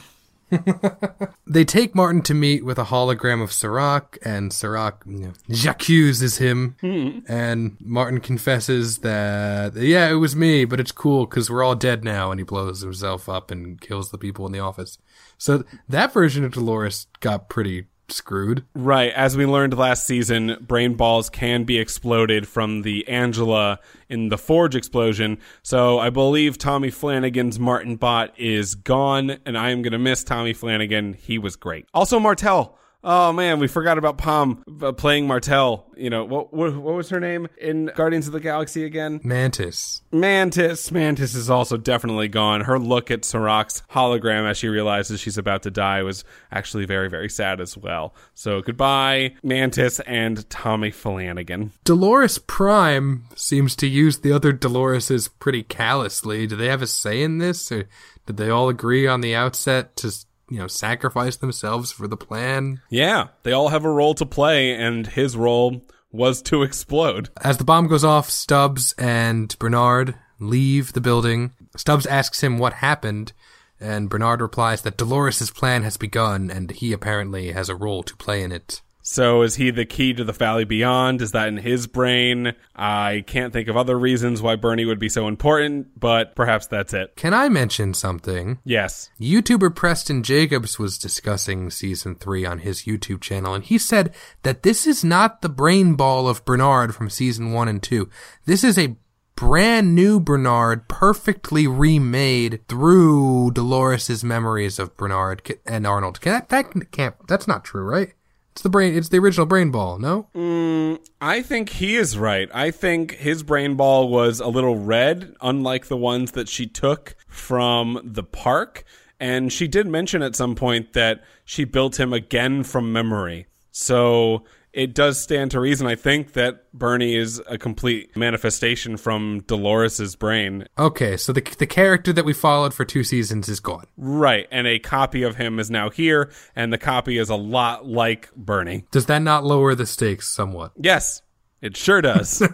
They 1.50 1.64
take 1.64 1.96
Martin 1.96 2.22
to 2.24 2.34
meet 2.34 2.66
with 2.66 2.78
a 2.78 2.84
hologram 2.84 3.42
of 3.42 3.54
Serac, 3.54 4.18
and 4.22 4.52
Serac 4.52 5.02
you 5.06 5.18
know, 5.20 5.34
j'accuses 5.50 6.40
him. 6.40 6.76
Hmm. 6.82 7.20
And 7.28 7.78
Martin 7.80 8.20
confesses 8.20 9.00
that, 9.00 9.76
yeah, 9.76 10.10
it 10.10 10.16
was 10.16 10.36
me, 10.36 10.66
but 10.66 10.82
it's 10.82 10.92
cool 10.92 11.26
because 11.26 11.50
we're 11.50 11.64
all 11.64 11.76
dead 11.76 12.04
now. 12.04 12.32
And 12.32 12.40
he 12.40 12.44
blows 12.44 12.82
himself 12.82 13.30
up 13.30 13.50
and 13.50 13.80
kills 13.80 14.12
the 14.12 14.18
people 14.18 14.46
in 14.46 14.52
the 14.52 14.60
office. 14.60 14.98
So 15.38 15.64
that 15.88 16.14
version 16.14 16.44
of 16.44 16.54
Dolores 16.54 17.08
got 17.20 17.50
pretty 17.50 17.88
screwed. 18.10 18.66
Right. 18.74 19.12
As 19.14 19.36
we 19.36 19.46
learned 19.46 19.78
last 19.78 20.06
season, 20.06 20.58
brain 20.62 20.96
balls 20.96 21.30
can 21.30 21.64
be 21.64 21.78
exploded 21.78 22.48
from 22.48 22.84
the 22.84 23.08
Angela 23.08 23.80
in 24.10 24.30
the 24.30 24.38
Forge 24.38 24.76
explosion. 24.76 25.40
So 25.62 26.00
I 26.00 26.10
believe 26.10 26.58
Tommy 26.58 26.90
Flanagan's 26.90 27.60
Martin 27.60 27.98
Bot 27.98 28.34
is 28.40 28.76
gone, 28.76 29.38
and 29.46 29.58
I 29.58 29.72
am 29.72 29.82
going 29.82 29.92
to 29.92 30.00
miss 30.00 30.24
Tommy 30.24 30.54
Flanagan. 30.54 31.14
He 31.14 31.38
was 31.38 31.56
great. 31.56 31.88
Also, 31.94 32.20
Martell. 32.20 32.78
Oh 33.04 33.32
man, 33.32 33.60
we 33.60 33.68
forgot 33.68 33.98
about 33.98 34.18
Pom 34.18 34.64
uh, 34.82 34.92
playing 34.92 35.28
Martel. 35.28 35.86
You 35.96 36.10
know 36.10 36.26
what, 36.26 36.54
what? 36.54 36.76
What 36.76 36.96
was 36.96 37.10
her 37.10 37.20
name 37.20 37.48
in 37.60 37.92
Guardians 37.96 38.28
of 38.28 38.34
the 38.34 38.40
Galaxy 38.40 38.84
again? 38.84 39.22
Mantis. 39.24 40.02
Mantis. 40.12 40.92
Mantis 40.92 41.36
is 41.36 41.50
also 41.50 41.78
definitely 41.78 42.28
gone. 42.28 42.62
Her 42.62 42.80
look 42.80 43.10
at 43.12 43.22
Serac's 43.22 43.84
hologram 43.92 44.50
as 44.50 44.58
she 44.58 44.68
realizes 44.68 45.20
she's 45.20 45.38
about 45.38 45.64
to 45.64 45.72
die 45.72 46.02
was 46.02 46.24
actually 46.52 46.86
very, 46.86 47.10
very 47.10 47.30
sad 47.30 47.62
as 47.62 47.78
well. 47.78 48.16
So 48.34 48.62
goodbye, 48.62 49.36
Mantis 49.44 50.00
and 50.02 50.50
Tommy 50.50 50.92
Flanagan. 50.92 51.72
Dolores 51.84 52.40
Prime 52.40 53.26
seems 53.36 53.76
to 53.78 53.88
use 53.88 54.20
the 54.20 54.32
other 54.32 54.52
Doloreses 54.52 55.30
pretty 55.40 55.64
callously. 55.64 56.48
Do 56.48 56.56
they 56.56 56.68
have 56.68 56.82
a 56.82 56.88
say 56.88 57.22
in 57.22 57.38
this, 57.38 57.72
or 57.72 57.88
did 58.26 58.38
they 58.38 58.50
all 58.50 58.70
agree 58.70 59.08
on 59.08 59.22
the 59.22 59.36
outset 59.36 59.96
to, 59.98 60.12
you 60.50 60.60
know, 60.60 60.68
sacrifice 60.68 61.36
themselves 61.36 61.92
for 61.92 62.08
the 62.08 62.18
plan? 62.18 62.82
Yeah, 62.90 63.28
they 63.44 63.52
all 63.52 63.70
have 63.70 63.86
a 63.86 63.92
role 63.92 64.14
to 64.16 64.26
play, 64.26 64.74
and 64.74 65.08
his 65.08 65.36
role 65.36 65.82
was 66.12 66.42
to 66.44 66.64
explode. 66.64 67.30
As 67.44 67.58
the 67.58 67.64
bomb 67.64 67.88
goes 67.88 68.04
off, 68.04 68.30
Stubbs 68.30 68.94
and 68.98 69.58
Bernard 69.60 70.16
leave 70.40 70.94
the 70.94 71.02
building. 71.02 71.52
Stubbs 71.76 72.06
asks 72.06 72.42
him 72.42 72.58
what 72.58 72.74
happened, 72.74 73.34
and 73.80 74.10
Bernard 74.10 74.42
replies 74.42 74.82
that 74.82 74.98
Dolores's 74.98 75.52
plan 75.52 75.84
has 75.84 75.98
begun, 75.98 76.50
and 76.50 76.72
he 76.72 76.94
apparently 76.94 77.52
has 77.52 77.70
a 77.70 77.76
role 77.76 78.04
to 78.04 78.16
play 78.16 78.42
in 78.42 78.52
it. 78.52 78.82
So 79.10 79.42
is 79.44 79.56
he 79.56 79.72
the 79.72 79.86
key 79.86 80.14
to 80.16 80.26
the 80.26 80.34
Valley 80.34 80.66
Beyond? 80.66 81.22
Is 81.22 81.32
that 81.32 81.48
in 81.48 81.56
his 81.56 81.88
brain? 81.88 82.54
I 82.76 83.24
can't 83.26 83.54
think 83.54 83.70
of 83.70 83.78
other 83.78 83.98
reasons 83.98 84.42
why 84.42 84.58
Bernie 84.58 84.84
would 84.84 85.00
be 85.00 85.08
so 85.08 85.30
important, 85.30 85.98
but 85.98 86.36
perhaps 86.36 86.68
that's 86.68 86.94
it. 86.94 87.16
Can 87.16 87.34
I 87.34 87.48
mention 87.48 87.94
something? 87.94 88.60
Yes. 88.66 89.10
YouTuber 89.18 89.74
Preston 89.74 90.24
Jacobs 90.24 90.78
was 90.78 90.98
discussing 90.98 91.72
season 91.72 92.16
three 92.16 92.46
on 92.46 92.60
his 92.60 92.84
YouTube 92.84 93.22
channel, 93.22 93.54
and 93.54 93.64
he 93.64 93.78
said 93.78 94.14
that 94.44 94.64
this 94.64 94.86
is 94.86 95.06
not 95.06 95.42
the 95.42 95.48
brain 95.48 95.96
ball 95.96 96.28
of 96.28 96.44
Bernard 96.44 96.94
from 96.94 97.10
season 97.10 97.54
one 97.54 97.70
and 97.70 97.82
two. 97.82 98.10
This 98.44 98.62
is 98.62 98.78
a 98.78 98.98
brand 99.38 99.96
new 99.96 100.20
Bernard, 100.20 100.90
perfectly 100.90 101.66
remade 101.66 102.60
through 102.68 103.52
Dolores's 103.52 104.26
memories 104.26 104.80
of 104.80 104.98
Bernard 104.98 105.58
and 105.66 105.88
Arnold. 105.88 106.20
Can 106.20 106.34
that, 106.34 106.50
that 106.50 106.92
can't, 106.92 107.16
that's 107.26 107.48
not 107.48 107.64
true, 107.64 107.84
right? 107.84 108.14
It's 108.58 108.64
the 108.64 108.70
brain, 108.72 108.98
it's 108.98 109.10
the 109.10 109.20
original 109.20 109.46
brain 109.46 109.70
ball, 109.70 110.00
no? 110.00 110.30
Mm, 110.34 110.98
I 111.22 111.44
think 111.44 111.70
he 111.70 111.96
is 111.96 112.18
right. 112.18 112.50
I 112.52 112.72
think 112.72 113.12
his 113.12 113.44
brain 113.44 113.76
ball 113.76 114.10
was 114.10 114.40
a 114.40 114.48
little 114.48 114.76
red, 114.76 115.36
unlike 115.42 115.90
the 115.90 115.96
ones 115.96 116.32
that 116.32 116.50
she 116.50 116.66
took 116.66 117.16
from 117.28 118.02
the 118.04 118.24
park. 118.24 118.84
And 119.20 119.54
she 119.54 119.68
did 119.68 119.86
mention 119.86 120.24
at 120.24 120.36
some 120.36 120.56
point 120.56 120.94
that 120.94 121.24
she 121.46 121.66
built 121.66 122.00
him 122.00 122.14
again 122.14 122.64
from 122.64 122.92
memory. 122.92 123.46
So 123.70 124.44
it 124.74 124.94
does 124.94 125.20
stand 125.20 125.52
to 125.52 125.60
reason, 125.60 125.88
I 125.88 125.96
think, 125.96 126.34
that 126.34 126.72
Bernie 126.74 127.16
is 127.16 127.42
a 127.48 127.58
complete 127.58 128.16
manifestation 128.16 128.98
from 128.98 129.42
Dolores's 129.48 130.16
brain. 130.16 130.68
Okay, 130.78 131.18
so 131.18 131.34
the, 131.34 131.42
the 131.58 131.66
character 131.66 132.14
that 132.14 132.26
we 132.26 132.34
followed 132.34 132.74
for 132.74 132.86
two 132.86 133.04
seasons 133.04 133.50
is 133.50 133.60
gone. 133.60 133.88
Right. 133.98 134.48
And 134.52 134.68
a 134.68 134.80
copy 134.80 135.24
of 135.24 135.36
him 135.36 135.60
is 135.60 135.72
now 135.72 135.90
here, 135.90 136.32
and 136.56 136.72
the 136.72 136.78
copy 136.78 137.18
is 137.18 137.30
a 137.30 137.36
lot 137.36 137.88
like 137.88 138.34
Bernie. 138.36 138.86
Does 138.92 139.08
that 139.08 139.22
not 139.22 139.44
lower 139.44 139.74
the 139.74 139.86
stakes 139.86 140.28
somewhat? 140.28 140.74
Yes, 140.78 141.22
it 141.62 141.76
sure 141.76 142.02
does. 142.02 142.44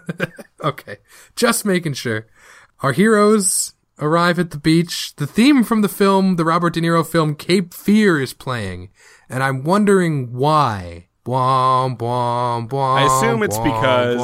Okay, 0.63 0.97
just 1.35 1.65
making 1.65 1.91
sure. 1.91 2.25
Our 2.79 2.93
heroes 2.93 3.73
arrive 3.99 4.39
at 4.39 4.51
the 4.51 4.57
beach. 4.57 5.13
The 5.17 5.27
theme 5.27 5.63
from 5.63 5.81
the 5.81 5.89
film, 5.89 6.37
the 6.37 6.45
Robert 6.45 6.73
De 6.73 6.79
Niro 6.81 7.05
film 7.05 7.35
Cape 7.35 7.73
Fear, 7.73 8.21
is 8.21 8.33
playing, 8.33 8.89
and 9.27 9.43
I'm 9.43 9.65
wondering 9.65 10.31
why. 10.31 11.07
Bwom, 11.25 11.97
bwom, 11.97 12.67
bwom, 12.67 12.97
I 12.97 13.05
assume 13.05 13.43
it's 13.43 13.57
because 13.57 14.17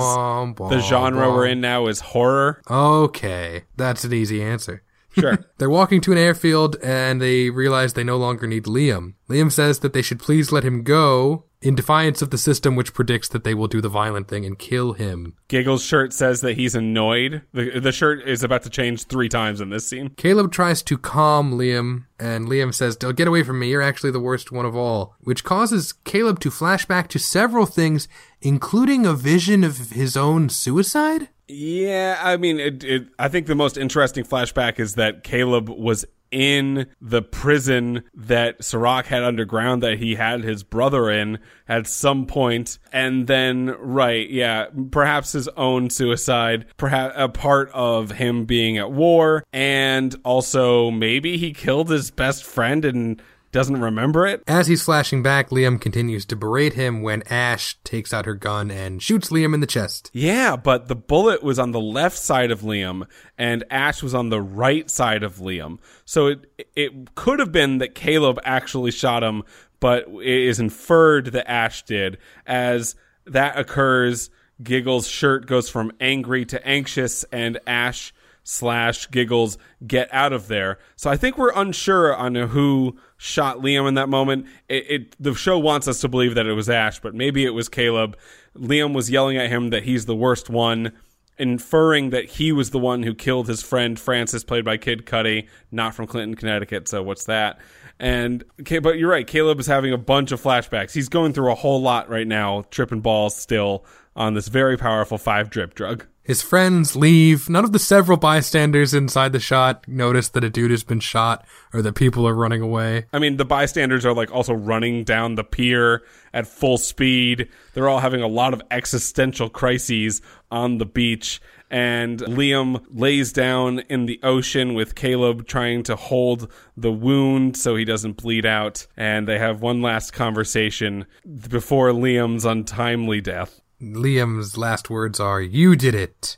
the 0.69 0.79
genre 0.81 1.31
we're 1.33 1.47
in 1.47 1.61
now 1.61 1.87
is 1.87 2.01
horror. 2.01 2.61
Okay, 2.69 3.63
that's 3.77 4.03
an 4.03 4.13
easy 4.13 4.43
answer. 4.43 4.83
Sure. 5.11 5.39
They're 5.57 5.71
walking 5.71 6.01
to 6.01 6.11
an 6.11 6.19
airfield 6.19 6.75
and 6.83 7.19
they 7.19 7.49
realize 7.49 7.93
they 7.93 8.03
no 8.03 8.15
longer 8.15 8.45
need 8.45 8.65
Liam. 8.65 9.15
Liam 9.27 9.51
says 9.51 9.79
that 9.79 9.91
they 9.91 10.03
should 10.03 10.19
please 10.19 10.51
let 10.51 10.63
him 10.63 10.83
go 10.83 11.45
in 11.61 11.75
defiance 11.75 12.21
of 12.21 12.29
the 12.29 12.37
system 12.37 12.75
which 12.75 12.93
predicts 12.93 13.27
that 13.29 13.43
they 13.43 13.53
will 13.53 13.67
do 13.67 13.81
the 13.81 13.89
violent 13.89 14.27
thing 14.27 14.45
and 14.45 14.57
kill 14.57 14.93
him. 14.93 15.35
Giggles' 15.47 15.83
shirt 15.83 16.13
says 16.13 16.41
that 16.41 16.55
he's 16.55 16.75
annoyed. 16.75 17.41
The, 17.53 17.79
the 17.79 17.91
shirt 17.91 18.27
is 18.27 18.43
about 18.43 18.63
to 18.63 18.69
change 18.69 19.05
three 19.05 19.29
times 19.29 19.59
in 19.59 19.69
this 19.69 19.87
scene. 19.87 20.11
Caleb 20.11 20.51
tries 20.51 20.81
to 20.83 20.97
calm 20.97 21.53
Liam, 21.53 22.05
and 22.19 22.47
Liam 22.47 22.73
says, 22.73 22.95
"Don't 22.95 23.17
get 23.17 23.27
away 23.27 23.43
from 23.43 23.59
me. 23.59 23.69
You're 23.69 23.81
actually 23.81 24.11
the 24.11 24.19
worst 24.19 24.51
one 24.51 24.65
of 24.65 24.75
all," 24.75 25.15
which 25.19 25.43
causes 25.43 25.93
Caleb 25.93 26.39
to 26.41 26.51
flash 26.51 26.85
back 26.85 27.09
to 27.09 27.19
several 27.19 27.65
things, 27.65 28.07
including 28.41 29.05
a 29.05 29.13
vision 29.13 29.63
of 29.63 29.91
his 29.91 30.15
own 30.15 30.49
suicide. 30.49 31.29
Yeah, 31.51 32.19
I 32.21 32.37
mean, 32.37 32.59
it, 32.59 32.83
it, 32.83 33.07
I 33.17 33.27
think 33.27 33.47
the 33.47 33.55
most 33.55 33.75
interesting 33.75 34.23
flashback 34.23 34.79
is 34.79 34.93
that 34.95 35.23
Caleb 35.23 35.67
was 35.67 36.05
in 36.31 36.87
the 37.01 37.21
prison 37.21 38.03
that 38.13 38.63
Serac 38.63 39.07
had 39.07 39.23
underground 39.23 39.83
that 39.83 39.99
he 39.99 40.15
had 40.15 40.43
his 40.43 40.63
brother 40.63 41.09
in 41.09 41.39
at 41.67 41.87
some 41.87 42.25
point, 42.25 42.79
and 42.91 43.27
then 43.27 43.75
right, 43.79 44.29
yeah, 44.29 44.67
perhaps 44.91 45.31
his 45.31 45.47
own 45.49 45.89
suicide, 45.89 46.65
perhaps 46.77 47.13
a 47.17 47.29
part 47.29 47.69
of 47.73 48.11
him 48.11 48.45
being 48.45 48.77
at 48.77 48.91
war, 48.91 49.43
and 49.53 50.15
also 50.23 50.91
maybe 50.91 51.37
he 51.37 51.53
killed 51.53 51.89
his 51.89 52.11
best 52.11 52.43
friend 52.43 52.85
and 52.85 53.21
doesn't 53.51 53.81
remember 53.81 54.27
it. 54.27 54.43
As 54.47 54.67
he's 54.67 54.83
flashing 54.83 55.23
back, 55.23 55.49
Liam 55.49 55.79
continues 55.79 56.25
to 56.25 56.35
berate 56.35 56.73
him 56.73 57.01
when 57.01 57.23
Ash 57.23 57.77
takes 57.83 58.13
out 58.13 58.25
her 58.25 58.35
gun 58.35 58.69
and 58.69 59.01
shoots 59.01 59.29
Liam 59.29 59.53
in 59.53 59.59
the 59.59 59.67
chest. 59.67 60.11
Yeah, 60.13 60.55
but 60.55 60.87
the 60.87 60.95
bullet 60.95 61.41
was 61.43 61.59
on 61.59 61.71
the 61.71 61.79
left 61.79 62.17
side 62.17 62.51
of 62.51 62.61
Liam 62.61 63.07
and 63.37 63.63
Ash 63.69 64.03
was 64.03 64.13
on 64.13 64.29
the 64.29 64.41
right 64.41 64.89
side 64.89 65.23
of 65.23 65.37
Liam. 65.37 65.79
So 66.05 66.27
it 66.27 66.45
it 66.75 67.15
could 67.15 67.39
have 67.39 67.51
been 67.51 67.79
that 67.79 67.95
Caleb 67.95 68.39
actually 68.43 68.91
shot 68.91 69.23
him, 69.23 69.43
but 69.79 70.07
it 70.07 70.47
is 70.47 70.59
inferred 70.59 71.27
that 71.27 71.49
Ash 71.49 71.83
did. 71.83 72.17
As 72.45 72.95
that 73.25 73.57
occurs, 73.57 74.29
Giggles' 74.61 75.07
shirt 75.07 75.45
goes 75.45 75.69
from 75.69 75.91
angry 75.99 76.45
to 76.45 76.65
anxious 76.67 77.23
and 77.31 77.59
Ash 77.65 78.13
slash 78.43 79.09
Giggles 79.11 79.57
get 79.85 80.09
out 80.11 80.33
of 80.33 80.47
there. 80.47 80.79
So 80.95 81.09
I 81.09 81.17
think 81.17 81.37
we're 81.37 81.53
unsure 81.53 82.15
on 82.15 82.35
who 82.35 82.97
shot 83.17 83.59
Liam 83.59 83.87
in 83.87 83.93
that 83.95 84.09
moment. 84.09 84.47
It, 84.67 84.85
it 84.89 85.15
the 85.19 85.35
show 85.35 85.59
wants 85.59 85.87
us 85.87 86.01
to 86.01 86.07
believe 86.07 86.35
that 86.35 86.47
it 86.47 86.53
was 86.53 86.69
Ash, 86.69 86.99
but 86.99 87.13
maybe 87.13 87.45
it 87.45 87.53
was 87.53 87.69
Caleb. 87.69 88.17
Liam 88.57 88.93
was 88.93 89.11
yelling 89.11 89.37
at 89.37 89.49
him 89.49 89.69
that 89.69 89.83
he's 89.83 90.05
the 90.05 90.15
worst 90.15 90.49
one, 90.49 90.93
inferring 91.37 92.09
that 92.09 92.25
he 92.25 92.51
was 92.51 92.71
the 92.71 92.79
one 92.79 93.03
who 93.03 93.13
killed 93.13 93.47
his 93.47 93.61
friend 93.61 93.99
Francis, 93.99 94.43
played 94.43 94.65
by 94.65 94.77
Kid 94.77 95.05
Cudi, 95.05 95.47
not 95.71 95.93
from 95.93 96.07
Clinton, 96.07 96.35
Connecticut. 96.35 96.87
So 96.87 97.03
what's 97.03 97.25
that? 97.25 97.59
And 97.99 98.43
okay, 98.61 98.79
but 98.79 98.97
you're 98.97 99.09
right. 99.09 99.27
Caleb 99.27 99.59
is 99.59 99.67
having 99.67 99.93
a 99.93 99.97
bunch 99.97 100.31
of 100.31 100.41
flashbacks. 100.41 100.93
He's 100.93 101.09
going 101.09 101.33
through 101.33 101.51
a 101.51 101.55
whole 101.55 101.81
lot 101.81 102.09
right 102.09 102.27
now, 102.27 102.65
tripping 102.71 103.01
balls 103.01 103.35
still 103.35 103.85
on 104.15 104.33
this 104.33 104.47
very 104.47 104.77
powerful 104.77 105.17
five 105.17 105.49
drip 105.49 105.75
drug. 105.75 106.05
His 106.29 106.43
friends 106.43 106.95
leave. 106.95 107.49
None 107.49 107.63
of 107.63 107.71
the 107.71 107.79
several 107.79 108.15
bystanders 108.15 108.93
inside 108.93 109.31
the 109.31 109.39
shot 109.39 109.87
notice 109.87 110.29
that 110.29 110.43
a 110.43 110.49
dude 110.51 110.69
has 110.69 110.83
been 110.83 110.99
shot 110.99 111.43
or 111.73 111.81
that 111.81 111.95
people 111.95 112.27
are 112.27 112.35
running 112.35 112.61
away. 112.61 113.07
I 113.11 113.17
mean, 113.17 113.37
the 113.37 113.45
bystanders 113.45 114.05
are 114.05 114.13
like 114.13 114.31
also 114.31 114.53
running 114.53 115.03
down 115.03 115.33
the 115.33 115.43
pier 115.43 116.03
at 116.31 116.45
full 116.45 116.77
speed. 116.77 117.49
They're 117.73 117.89
all 117.89 117.97
having 117.97 118.21
a 118.21 118.27
lot 118.27 118.53
of 118.53 118.61
existential 118.69 119.49
crises 119.49 120.21
on 120.51 120.77
the 120.77 120.85
beach. 120.85 121.41
And 121.71 122.19
Liam 122.19 122.85
lays 122.91 123.33
down 123.33 123.79
in 123.89 124.05
the 124.05 124.19
ocean 124.21 124.75
with 124.75 124.93
Caleb 124.93 125.47
trying 125.47 125.81
to 125.85 125.95
hold 125.95 126.51
the 126.77 126.91
wound 126.91 127.57
so 127.57 127.75
he 127.75 127.85
doesn't 127.85 128.21
bleed 128.21 128.45
out. 128.45 128.85
And 128.95 129.27
they 129.27 129.39
have 129.39 129.63
one 129.63 129.81
last 129.81 130.13
conversation 130.13 131.07
before 131.49 131.89
Liam's 131.89 132.45
untimely 132.45 133.19
death. 133.19 133.61
Liam's 133.81 134.57
last 134.57 134.89
words 134.89 135.19
are, 135.19 135.41
You 135.41 135.75
did 135.75 135.95
it. 135.95 136.37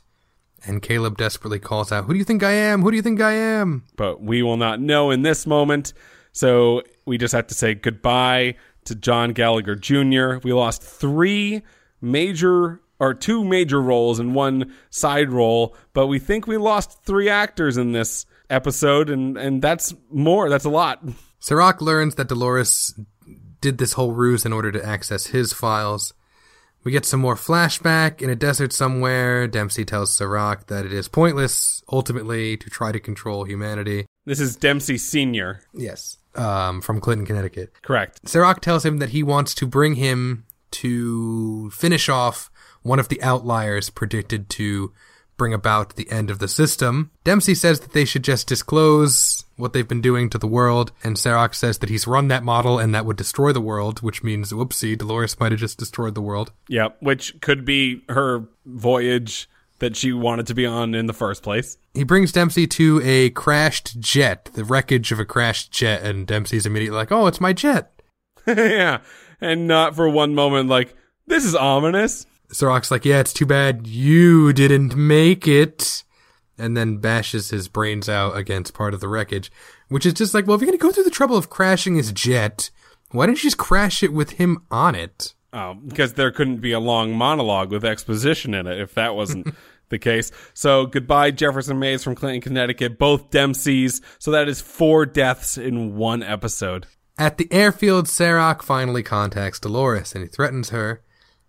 And 0.64 0.80
Caleb 0.80 1.18
desperately 1.18 1.58
calls 1.58 1.90
out, 1.90 2.04
Who 2.04 2.12
do 2.12 2.18
you 2.18 2.24
think 2.24 2.42
I 2.42 2.52
am? 2.52 2.82
Who 2.82 2.90
do 2.90 2.96
you 2.96 3.02
think 3.02 3.20
I 3.20 3.32
am? 3.32 3.84
But 3.96 4.22
we 4.22 4.42
will 4.42 4.56
not 4.56 4.80
know 4.80 5.10
in 5.10 5.22
this 5.22 5.46
moment. 5.46 5.92
So 6.32 6.82
we 7.04 7.18
just 7.18 7.34
have 7.34 7.48
to 7.48 7.54
say 7.54 7.74
goodbye 7.74 8.54
to 8.84 8.94
John 8.94 9.32
Gallagher 9.32 9.74
Jr. 9.74 10.38
We 10.42 10.52
lost 10.52 10.82
three 10.82 11.62
major 12.00 12.80
or 12.98 13.14
two 13.14 13.44
major 13.44 13.82
roles 13.82 14.20
and 14.20 14.34
one 14.34 14.72
side 14.90 15.30
role, 15.30 15.76
but 15.92 16.06
we 16.06 16.20
think 16.20 16.46
we 16.46 16.56
lost 16.56 17.04
three 17.04 17.28
actors 17.28 17.76
in 17.76 17.92
this 17.92 18.26
episode, 18.48 19.10
and 19.10 19.36
and 19.36 19.60
that's 19.60 19.92
more. 20.10 20.48
That's 20.48 20.64
a 20.64 20.70
lot. 20.70 21.02
Serac 21.40 21.80
learns 21.80 22.14
that 22.14 22.28
Dolores 22.28 22.94
did 23.60 23.78
this 23.78 23.94
whole 23.94 24.12
ruse 24.12 24.46
in 24.46 24.52
order 24.52 24.70
to 24.70 24.84
access 24.84 25.26
his 25.26 25.52
files. 25.52 26.14
We 26.84 26.92
get 26.92 27.04
some 27.04 27.20
more 27.20 27.36
flashback 27.36 28.20
in 28.20 28.30
a 28.30 28.34
desert 28.34 28.72
somewhere. 28.72 29.46
Dempsey 29.46 29.84
tells 29.84 30.12
Serac 30.12 30.66
that 30.66 30.84
it 30.84 30.92
is 30.92 31.08
pointless, 31.08 31.82
ultimately, 31.90 32.56
to 32.56 32.70
try 32.70 32.90
to 32.90 32.98
control 32.98 33.44
humanity. 33.44 34.06
This 34.24 34.40
is 34.40 34.56
Dempsey 34.56 34.98
Senior. 34.98 35.62
Yes. 35.74 36.18
Um, 36.34 36.80
from 36.80 37.00
Clinton, 37.00 37.26
Connecticut. 37.26 37.72
Correct. 37.82 38.26
Serac 38.28 38.60
tells 38.60 38.84
him 38.84 38.98
that 38.98 39.10
he 39.10 39.22
wants 39.22 39.54
to 39.56 39.66
bring 39.66 39.94
him 39.94 40.44
to 40.72 41.70
finish 41.70 42.08
off 42.08 42.50
one 42.82 42.98
of 42.98 43.08
the 43.08 43.22
outliers 43.22 43.90
predicted 43.90 44.48
to 44.50 44.92
bring 45.36 45.54
about 45.54 45.96
the 45.96 46.10
end 46.10 46.30
of 46.30 46.38
the 46.38 46.48
system. 46.48 47.10
Dempsey 47.24 47.54
says 47.54 47.80
that 47.80 47.92
they 47.92 48.04
should 48.04 48.24
just 48.24 48.46
disclose 48.46 49.44
what 49.56 49.72
they've 49.72 49.88
been 49.88 50.00
doing 50.00 50.28
to 50.30 50.38
the 50.38 50.46
world, 50.46 50.92
and 51.04 51.18
Serac 51.18 51.54
says 51.54 51.78
that 51.78 51.90
he's 51.90 52.06
run 52.06 52.28
that 52.28 52.44
model 52.44 52.78
and 52.78 52.94
that 52.94 53.06
would 53.06 53.16
destroy 53.16 53.52
the 53.52 53.60
world, 53.60 54.02
which 54.02 54.22
means, 54.22 54.52
whoopsie, 54.52 54.96
Dolores 54.96 55.38
might 55.38 55.52
have 55.52 55.60
just 55.60 55.78
destroyed 55.78 56.14
the 56.14 56.20
world. 56.20 56.52
Yep, 56.68 56.96
which 57.00 57.40
could 57.40 57.64
be 57.64 58.02
her 58.08 58.44
voyage 58.66 59.48
that 59.82 59.96
she 59.96 60.12
wanted 60.12 60.46
to 60.46 60.54
be 60.54 60.64
on 60.64 60.94
in 60.94 61.06
the 61.06 61.12
first 61.12 61.42
place. 61.42 61.76
He 61.92 62.04
brings 62.04 62.30
Dempsey 62.30 62.68
to 62.68 63.00
a 63.04 63.30
crashed 63.30 63.98
jet, 63.98 64.48
the 64.54 64.64
wreckage 64.64 65.10
of 65.10 65.18
a 65.18 65.24
crashed 65.24 65.72
jet, 65.72 66.02
and 66.02 66.24
Dempsey's 66.24 66.66
immediately 66.66 66.96
like, 66.96 67.10
oh, 67.10 67.26
it's 67.26 67.40
my 67.40 67.52
jet. 67.52 67.92
yeah, 68.46 69.00
and 69.40 69.66
not 69.66 69.96
for 69.96 70.08
one 70.08 70.36
moment 70.36 70.68
like, 70.68 70.94
this 71.26 71.44
is 71.44 71.56
ominous. 71.56 72.26
Serac's 72.52 72.90
like, 72.90 73.04
yeah, 73.04 73.20
it's 73.20 73.32
too 73.32 73.46
bad 73.46 73.86
you 73.86 74.52
didn't 74.52 74.94
make 74.94 75.48
it. 75.48 76.04
And 76.58 76.76
then 76.76 76.98
bashes 76.98 77.50
his 77.50 77.66
brains 77.66 78.08
out 78.08 78.36
against 78.36 78.74
part 78.74 78.94
of 78.94 79.00
the 79.00 79.08
wreckage, 79.08 79.50
which 79.88 80.06
is 80.06 80.12
just 80.12 80.34
like, 80.34 80.46
well, 80.46 80.54
if 80.54 80.60
you're 80.60 80.68
going 80.68 80.78
to 80.78 80.82
go 80.82 80.92
through 80.92 81.04
the 81.04 81.10
trouble 81.10 81.36
of 81.36 81.50
crashing 81.50 81.96
his 81.96 82.12
jet, 82.12 82.70
why 83.10 83.26
didn't 83.26 83.38
you 83.42 83.48
just 83.48 83.58
crash 83.58 84.02
it 84.02 84.12
with 84.12 84.32
him 84.32 84.58
on 84.70 84.94
it? 84.94 85.34
Oh, 85.52 85.74
because 85.74 86.12
there 86.14 86.30
couldn't 86.30 86.58
be 86.58 86.72
a 86.72 86.78
long 86.80 87.14
monologue 87.14 87.70
with 87.70 87.84
exposition 87.84 88.54
in 88.54 88.66
it 88.66 88.78
if 88.78 88.94
that 88.94 89.14
wasn't 89.14 89.54
the 89.88 89.98
case. 89.98 90.30
So 90.54 90.86
goodbye, 90.86 91.30
Jefferson 91.30 91.78
Mays 91.78 92.04
from 92.04 92.14
Clinton, 92.14 92.40
Connecticut, 92.40 92.98
both 92.98 93.30
Dempseys. 93.30 94.00
So 94.18 94.30
that 94.30 94.48
is 94.48 94.60
four 94.60 95.04
deaths 95.06 95.58
in 95.58 95.96
one 95.96 96.22
episode. 96.22 96.86
At 97.18 97.38
the 97.38 97.52
airfield, 97.52 98.08
Serac 98.08 98.62
finally 98.62 99.02
contacts 99.02 99.60
Dolores 99.60 100.14
and 100.14 100.22
he 100.22 100.28
threatens 100.28 100.70
her 100.70 101.02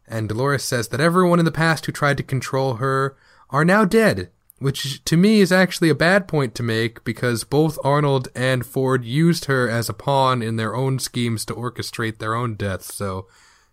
and 0.07 0.29
Dolores 0.29 0.63
says 0.63 0.89
that 0.89 1.01
everyone 1.01 1.39
in 1.39 1.45
the 1.45 1.51
past 1.51 1.85
who 1.85 1.91
tried 1.91 2.17
to 2.17 2.23
control 2.23 2.75
her 2.75 3.15
are 3.49 3.65
now 3.65 3.85
dead, 3.85 4.31
which 4.59 5.03
to 5.05 5.17
me 5.17 5.41
is 5.41 5.51
actually 5.51 5.89
a 5.89 5.95
bad 5.95 6.27
point 6.27 6.55
to 6.55 6.63
make 6.63 7.03
because 7.03 7.43
both 7.43 7.77
Arnold 7.83 8.29
and 8.35 8.65
Ford 8.65 9.05
used 9.05 9.45
her 9.45 9.69
as 9.69 9.89
a 9.89 9.93
pawn 9.93 10.41
in 10.41 10.55
their 10.55 10.75
own 10.75 10.99
schemes 10.99 11.45
to 11.45 11.53
orchestrate 11.53 12.17
their 12.17 12.35
own 12.35 12.55
deaths. 12.55 12.93
So 12.93 13.27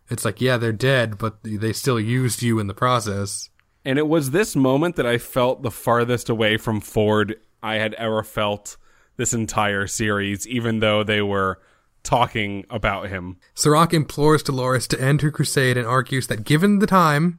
it's 0.08 0.24
like, 0.24 0.40
yeah, 0.40 0.56
they're 0.56 0.72
dead, 0.72 1.18
but 1.18 1.38
they 1.42 1.72
still 1.72 2.00
used 2.00 2.42
you 2.42 2.58
in 2.58 2.66
the 2.66 2.74
process. 2.74 3.50
And 3.84 3.98
it 3.98 4.08
was 4.08 4.30
this 4.30 4.54
moment 4.54 4.96
that 4.96 5.06
I 5.06 5.18
felt 5.18 5.62
the 5.62 5.70
farthest 5.70 6.28
away 6.28 6.56
from 6.56 6.80
Ford 6.80 7.36
I 7.62 7.76
had 7.76 7.94
ever 7.94 8.22
felt 8.22 8.76
this 9.16 9.32
entire 9.32 9.86
series, 9.86 10.46
even 10.48 10.80
though 10.80 11.02
they 11.02 11.22
were 11.22 11.60
talking 12.02 12.64
about 12.70 13.08
him. 13.08 13.36
Serac 13.54 13.92
implores 13.92 14.42
Dolores 14.42 14.86
to 14.88 15.00
end 15.00 15.22
her 15.22 15.30
crusade 15.30 15.76
and 15.76 15.86
argues 15.86 16.26
that 16.26 16.44
given 16.44 16.78
the 16.78 16.86
time, 16.86 17.38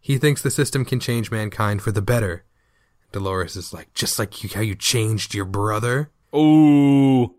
he 0.00 0.18
thinks 0.18 0.42
the 0.42 0.50
system 0.50 0.84
can 0.84 1.00
change 1.00 1.30
mankind 1.30 1.82
for 1.82 1.92
the 1.92 2.02
better. 2.02 2.44
Dolores 3.12 3.56
is 3.56 3.72
like, 3.72 3.92
just 3.94 4.18
like 4.18 4.42
you, 4.42 4.50
how 4.54 4.60
you 4.60 4.74
changed 4.74 5.34
your 5.34 5.44
brother. 5.44 6.10
Ooh. 6.34 7.34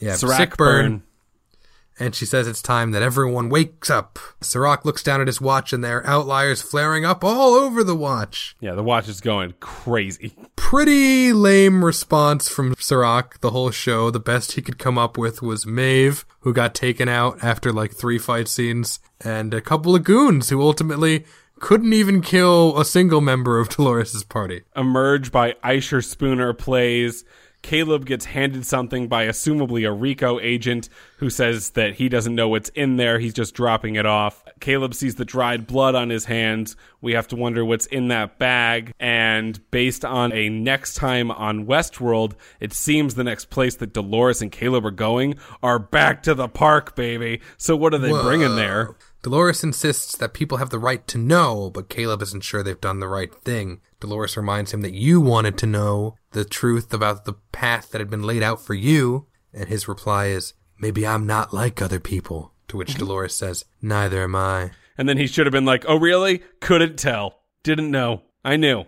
Yeah, 0.00 0.16
Serac 0.16 0.38
sick 0.38 0.56
burn. 0.56 1.02
And 1.98 2.14
she 2.14 2.26
says 2.26 2.48
it's 2.48 2.62
time 2.62 2.92
that 2.92 3.02
everyone 3.02 3.48
wakes 3.48 3.90
up. 3.90 4.18
Serac 4.40 4.84
looks 4.84 5.02
down 5.02 5.20
at 5.20 5.26
his 5.26 5.40
watch 5.40 5.72
and 5.72 5.84
there 5.84 5.98
are 5.98 6.06
outliers 6.06 6.62
flaring 6.62 7.04
up 7.04 7.22
all 7.22 7.54
over 7.54 7.84
the 7.84 7.94
watch. 7.94 8.56
Yeah, 8.60 8.74
the 8.74 8.82
watch 8.82 9.08
is 9.08 9.20
going 9.20 9.54
crazy. 9.60 10.34
Pretty 10.56 11.32
lame 11.32 11.84
response 11.84 12.48
from 12.48 12.74
Serac 12.78 13.40
the 13.40 13.50
whole 13.50 13.70
show. 13.70 14.10
The 14.10 14.20
best 14.20 14.52
he 14.52 14.62
could 14.62 14.78
come 14.78 14.96
up 14.96 15.18
with 15.18 15.42
was 15.42 15.66
Maeve, 15.66 16.24
who 16.40 16.52
got 16.52 16.74
taken 16.74 17.08
out 17.08 17.42
after 17.42 17.72
like 17.72 17.92
three 17.92 18.18
fight 18.18 18.48
scenes, 18.48 18.98
and 19.20 19.52
a 19.52 19.60
couple 19.60 19.94
of 19.94 20.02
goons 20.02 20.48
who 20.48 20.62
ultimately 20.62 21.26
couldn't 21.60 21.92
even 21.92 22.20
kill 22.20 22.78
a 22.80 22.84
single 22.84 23.20
member 23.20 23.60
of 23.60 23.68
Dolores' 23.76 24.24
party. 24.24 24.62
Emerge 24.74 25.30
by 25.30 25.52
Fischerspooner 25.64 26.56
plays 26.58 27.24
Caleb 27.62 28.06
gets 28.06 28.24
handed 28.24 28.66
something 28.66 29.08
by 29.08 29.26
assumably 29.26 29.88
a 29.88 29.92
Rico 29.92 30.40
agent 30.40 30.88
who 31.18 31.30
says 31.30 31.70
that 31.70 31.94
he 31.94 32.08
doesn't 32.08 32.34
know 32.34 32.48
what's 32.48 32.68
in 32.70 32.96
there. 32.96 33.18
He's 33.18 33.34
just 33.34 33.54
dropping 33.54 33.94
it 33.94 34.04
off. 34.04 34.44
Caleb 34.60 34.94
sees 34.94 35.14
the 35.14 35.24
dried 35.24 35.66
blood 35.66 35.94
on 35.94 36.10
his 36.10 36.24
hands. 36.24 36.76
We 37.00 37.12
have 37.12 37.28
to 37.28 37.36
wonder 37.36 37.64
what's 37.64 37.86
in 37.86 38.08
that 38.08 38.38
bag. 38.38 38.92
And 38.98 39.58
based 39.70 40.04
on 40.04 40.32
a 40.32 40.48
next 40.48 40.94
time 40.94 41.30
on 41.30 41.66
Westworld, 41.66 42.34
it 42.60 42.72
seems 42.72 43.14
the 43.14 43.24
next 43.24 43.46
place 43.46 43.76
that 43.76 43.92
Dolores 43.92 44.42
and 44.42 44.50
Caleb 44.50 44.84
are 44.84 44.90
going 44.90 45.36
are 45.62 45.78
back 45.78 46.22
to 46.24 46.34
the 46.34 46.48
park, 46.48 46.96
baby. 46.96 47.40
So 47.56 47.76
what 47.76 47.94
are 47.94 47.98
they 47.98 48.10
Whoa. 48.10 48.22
bringing 48.22 48.56
there? 48.56 48.96
Dolores 49.22 49.62
insists 49.62 50.16
that 50.16 50.34
people 50.34 50.58
have 50.58 50.70
the 50.70 50.80
right 50.80 51.06
to 51.06 51.16
know, 51.16 51.70
but 51.70 51.88
Caleb 51.88 52.22
isn't 52.22 52.42
sure 52.42 52.62
they've 52.64 52.80
done 52.80 52.98
the 52.98 53.06
right 53.06 53.32
thing. 53.32 53.80
Dolores 54.00 54.36
reminds 54.36 54.74
him 54.74 54.80
that 54.80 54.94
you 54.94 55.20
wanted 55.20 55.56
to 55.58 55.66
know 55.66 56.16
the 56.32 56.44
truth 56.44 56.92
about 56.92 57.24
the 57.24 57.34
path 57.52 57.90
that 57.90 58.00
had 58.00 58.10
been 58.10 58.22
laid 58.22 58.42
out 58.42 58.60
for 58.60 58.74
you, 58.74 59.26
and 59.52 59.68
his 59.68 59.88
reply 59.88 60.26
is, 60.26 60.54
Maybe 60.78 61.06
I'm 61.06 61.26
not 61.26 61.54
like 61.54 61.80
other 61.80 62.00
people. 62.00 62.52
To 62.68 62.76
which 62.76 62.90
mm-hmm. 62.90 63.00
Dolores 63.00 63.34
says, 63.34 63.64
Neither 63.80 64.24
am 64.24 64.34
I. 64.34 64.72
And 64.98 65.08
then 65.08 65.16
he 65.16 65.26
should 65.26 65.46
have 65.46 65.52
been 65.52 65.64
like, 65.64 65.84
Oh, 65.86 65.98
really? 65.98 66.42
Couldn't 66.60 66.98
tell. 66.98 67.40
Didn't 67.62 67.90
know. 67.90 68.22
I 68.44 68.56
knew. 68.56 68.84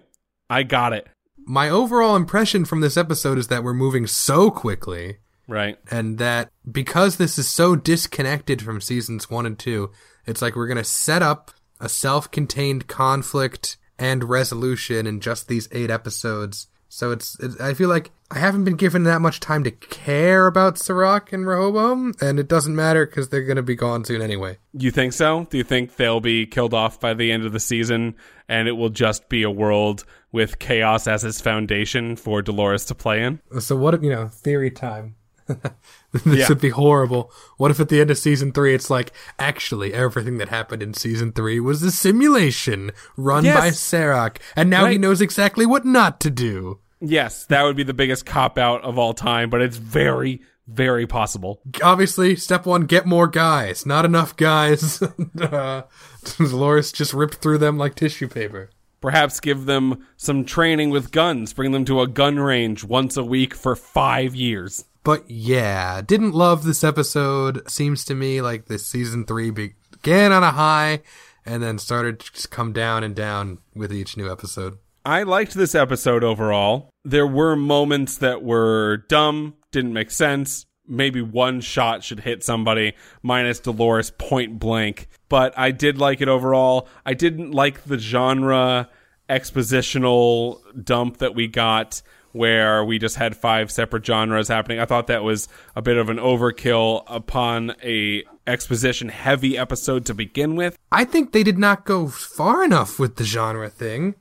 I 0.51 0.63
got 0.65 0.93
it. 0.93 1.07
My 1.47 1.69
overall 1.69 2.17
impression 2.17 2.65
from 2.65 2.81
this 2.81 2.97
episode 2.97 3.39
is 3.39 3.49
that 3.49 3.63
we're 3.63 3.75
moving 3.75 4.07
so 4.07 4.51
quickly. 4.51 5.19
Right. 5.47 5.79
And 5.91 6.19
that 6.19 6.51
because 6.71 7.17
this 7.17 7.39
is 7.39 7.49
so 7.49 7.77
disconnected 7.77 8.63
from 8.63 8.81
seasons 8.81 9.29
one 9.29 9.47
and 9.47 9.59
two, 9.59 9.91
it's 10.27 10.41
like 10.41 10.57
we're 10.57 10.67
going 10.67 10.79
to 10.79 10.85
set 10.85 11.23
up 11.23 11.51
a 11.81 11.89
self 11.89 12.31
contained 12.31 12.87
conflict 12.87 13.77
and 13.99 14.25
resolution 14.25 15.07
in 15.07 15.21
just 15.21 15.49
these 15.49 15.69
eight 15.71 15.91
episodes. 15.91 16.69
So 16.95 17.11
it's, 17.11 17.37
it's, 17.41 17.61
I 17.61 17.75
feel 17.75 17.89
like 17.89 18.13
I 18.31 18.39
haven't 18.39 18.63
been 18.63 18.77
given 18.77 19.03
that 19.03 19.21
much 19.21 19.41
time 19.41 19.65
to 19.65 19.73
care 19.73 20.47
about 20.47 20.79
Serac 20.79 21.33
and 21.33 21.45
Rehoboam, 21.45 22.15
and 22.21 22.39
it 22.39 22.47
doesn't 22.47 22.77
matter 22.77 23.05
because 23.05 23.31
they're 23.31 23.43
going 23.43 23.57
to 23.57 23.63
be 23.65 23.75
gone 23.75 24.05
soon 24.05 24.23
anyway. 24.23 24.59
You 24.73 24.93
think 24.93 25.13
so? 25.13 25.47
Do 25.51 25.59
you 25.59 25.65
think 25.65 25.97
they'll 25.97 26.21
be 26.21 26.47
killed 26.47 26.73
off 26.73 27.01
by 27.01 27.13
the 27.15 27.33
end 27.33 27.45
of 27.45 27.53
the 27.53 27.59
season 27.59 28.15
and 28.49 28.69
it 28.69 28.73
will 28.73 28.91
just 28.91 29.29
be 29.29 29.43
a 29.43 29.51
world 29.51 30.05
with 30.31 30.61
chaos 30.61 31.09
as 31.09 31.25
its 31.25 31.41
foundation 31.41 32.15
for 32.15 32.43
Dolores 32.43 32.85
to 32.87 32.95
play 32.95 33.25
in? 33.25 33.41
So 33.59 33.75
what 33.75 33.95
if, 33.95 34.03
you 34.05 34.11
know, 34.11 34.29
theory 34.29 34.71
time. 34.71 35.17
this 35.47 36.39
Yeah. 36.39 36.49
would 36.49 36.61
be 36.61 36.71
horrible. 36.71 37.31
What 37.57 37.71
if 37.71 37.81
at 37.81 37.89
the 37.89 38.01
end 38.01 38.11
of 38.11 38.19
season 38.19 38.53
three 38.53 38.73
it's 38.75 38.89
like, 38.89 39.13
actually, 39.39 39.93
everything 39.93 40.39
that 40.39 40.49
happened 40.49 40.83
in 40.83 40.95
season 40.95 41.33
three 41.33 41.59
was 41.61 41.83
a 41.83 41.91
simulation 41.91 42.93
run 43.17 43.45
Yes. 43.45 43.59
by 43.59 43.71
Serac, 43.71 44.41
and 44.57 44.71
now 44.71 44.87
he 44.87 44.97
knows 44.97 45.21
exactly 45.21 45.67
what 45.67 45.85
not 45.85 46.21
to 46.21 46.31
do. 46.31 46.79
Yes, 47.09 47.45
that 47.47 47.63
would 47.63 47.77
be 47.77 47.83
the 47.83 47.95
biggest 47.95 48.27
cop 48.27 48.59
out 48.59 48.83
of 48.83 48.99
all 48.99 49.15
time, 49.15 49.51
but 49.51 49.61
it's 49.61 49.77
very, 49.77 50.41
very 50.67 51.07
possible. 51.07 51.61
Obviously, 51.83 52.37
step 52.37 52.67
one, 52.67 52.83
get 52.87 53.07
more 53.07 53.29
guys. 53.29 53.85
Not 53.85 54.05
enough 54.05 54.37
guys. 54.37 55.03
uh, 55.41 55.83
Dolores 56.39 56.93
just 56.93 57.15
ripped 57.15 57.37
through 57.37 57.59
them 57.59 57.79
like 57.79 57.95
tissue 57.95 58.29
paper. 58.29 58.71
Perhaps 59.01 59.41
give 59.41 59.67
them 59.67 60.07
some 60.17 60.47
training 60.47 60.89
with 60.89 61.13
guns, 61.13 61.53
bring 61.53 61.73
them 61.73 61.85
to 61.85 62.01
a 62.01 62.07
gun 62.07 62.39
range 62.39 62.85
once 62.85 63.19
a 63.19 63.25
week 63.25 63.55
for 63.55 63.77
five 63.77 64.35
years. 64.35 64.87
But 65.03 65.31
yeah, 65.31 66.01
didn't 66.01 66.33
love 66.33 66.65
this 66.65 66.83
episode. 66.83 67.71
Seems 67.71 68.07
to 68.07 68.15
me 68.15 68.41
like 68.41 68.65
this 68.65 68.87
season 68.87 69.27
three 69.27 69.51
began 69.51 70.33
on 70.33 70.43
a 70.43 70.53
high 70.53 71.03
and 71.45 71.63
then 71.63 71.79
started 71.79 72.21
to 72.21 72.33
just 72.33 72.51
come 72.51 72.73
down 72.73 73.05
and 73.05 73.15
down 73.15 73.59
with 73.75 73.93
each 73.93 74.17
new 74.17 74.33
episode. 74.33 74.79
I 75.05 75.23
liked 75.25 75.53
this 75.53 75.75
episode 75.75 76.25
overall. 76.25 76.89
There 77.05 77.27
were 77.27 77.55
moments 77.55 78.19
that 78.19 78.43
were 78.43 79.05
dumb, 79.09 79.55
didn't 79.73 79.93
make 79.93 80.11
sense. 80.11 80.67
Maybe 80.87 81.23
one 81.23 81.61
shot 81.61 82.03
should 82.05 82.21
hit 82.21 82.43
somebody, 82.43 82.95
minus 83.23 83.61
Dolores 83.61 84.11
point 84.11 84.59
blank. 84.59 85.09
But 85.29 85.59
I 85.59 85.71
did 85.71 85.99
like 85.99 86.21
it 86.21 86.29
overall. 86.29 86.89
I 87.05 87.15
didn't 87.15 87.53
like 87.53 87.85
the 87.85 87.99
genre 87.99 88.89
expositional 89.29 90.61
dump 90.83 91.19
that 91.19 91.35
we 91.35 91.47
got 91.49 92.03
where 92.33 92.85
we 92.85 92.99
just 92.99 93.17
had 93.17 93.37
five 93.37 93.71
separate 93.71 94.05
genres 94.05 94.49
happening. 94.49 94.81
I 94.81 94.87
thought 94.87 95.07
that 95.07 95.23
was 95.23 95.49
a 95.77 95.83
bit 95.83 95.97
of 95.97 96.09
an 96.09 96.19
overkill 96.19 97.05
upon 97.07 97.75
a 97.83 98.25
exposition 98.47 99.09
heavy 99.09 99.57
episode 99.57 100.05
to 100.07 100.15
begin 100.15 100.57
with. 100.57 100.77
I 100.91 101.05
think 101.05 101.33
they 101.33 101.45
did 101.45 101.59
not 101.59 101.85
go 101.85 102.09
far 102.09 102.65
enough 102.65 102.99
with 102.99 103.17
the 103.17 103.25
genre 103.25 103.71
thing. 103.71 104.17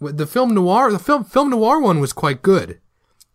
The 0.00 0.26
film 0.26 0.54
noir, 0.54 0.92
the 0.92 0.98
film 0.98 1.24
film 1.24 1.50
noir 1.50 1.80
one 1.80 1.98
was 2.00 2.12
quite 2.12 2.42
good, 2.42 2.80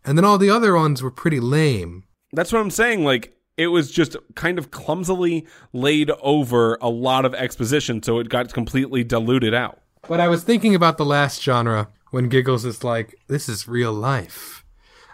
and 0.06 0.18
then 0.18 0.26
all 0.26 0.38
the 0.38 0.50
other 0.50 0.76
ones 0.76 1.04
were 1.04 1.12
pretty 1.12 1.40
lame. 1.40 2.06
That's 2.32 2.54
what 2.54 2.62
I'm 2.62 2.72
saying. 2.72 3.04
Like 3.04 3.36
it 3.58 3.68
was 3.68 3.92
just 3.92 4.16
kind 4.36 4.58
of 4.58 4.72
clumsily 4.72 5.46
laid 5.74 6.10
over 6.22 6.78
a 6.82 6.90
lot 6.90 7.26
of 7.26 7.34
exposition, 7.36 8.02
so 8.02 8.20
it 8.20 8.30
got 8.30 8.54
completely 8.54 9.04
diluted 9.04 9.54
out. 9.54 9.80
But 10.08 10.20
I 10.20 10.28
was 10.28 10.44
thinking 10.44 10.74
about 10.74 10.98
the 10.98 11.06
last 11.06 11.42
genre 11.42 11.90
when 12.12 12.30
Giggles 12.30 12.66
is 12.66 12.84
like, 12.84 13.16
"This 13.28 13.50
is 13.50 13.68
real 13.68 13.94
life." 13.94 14.64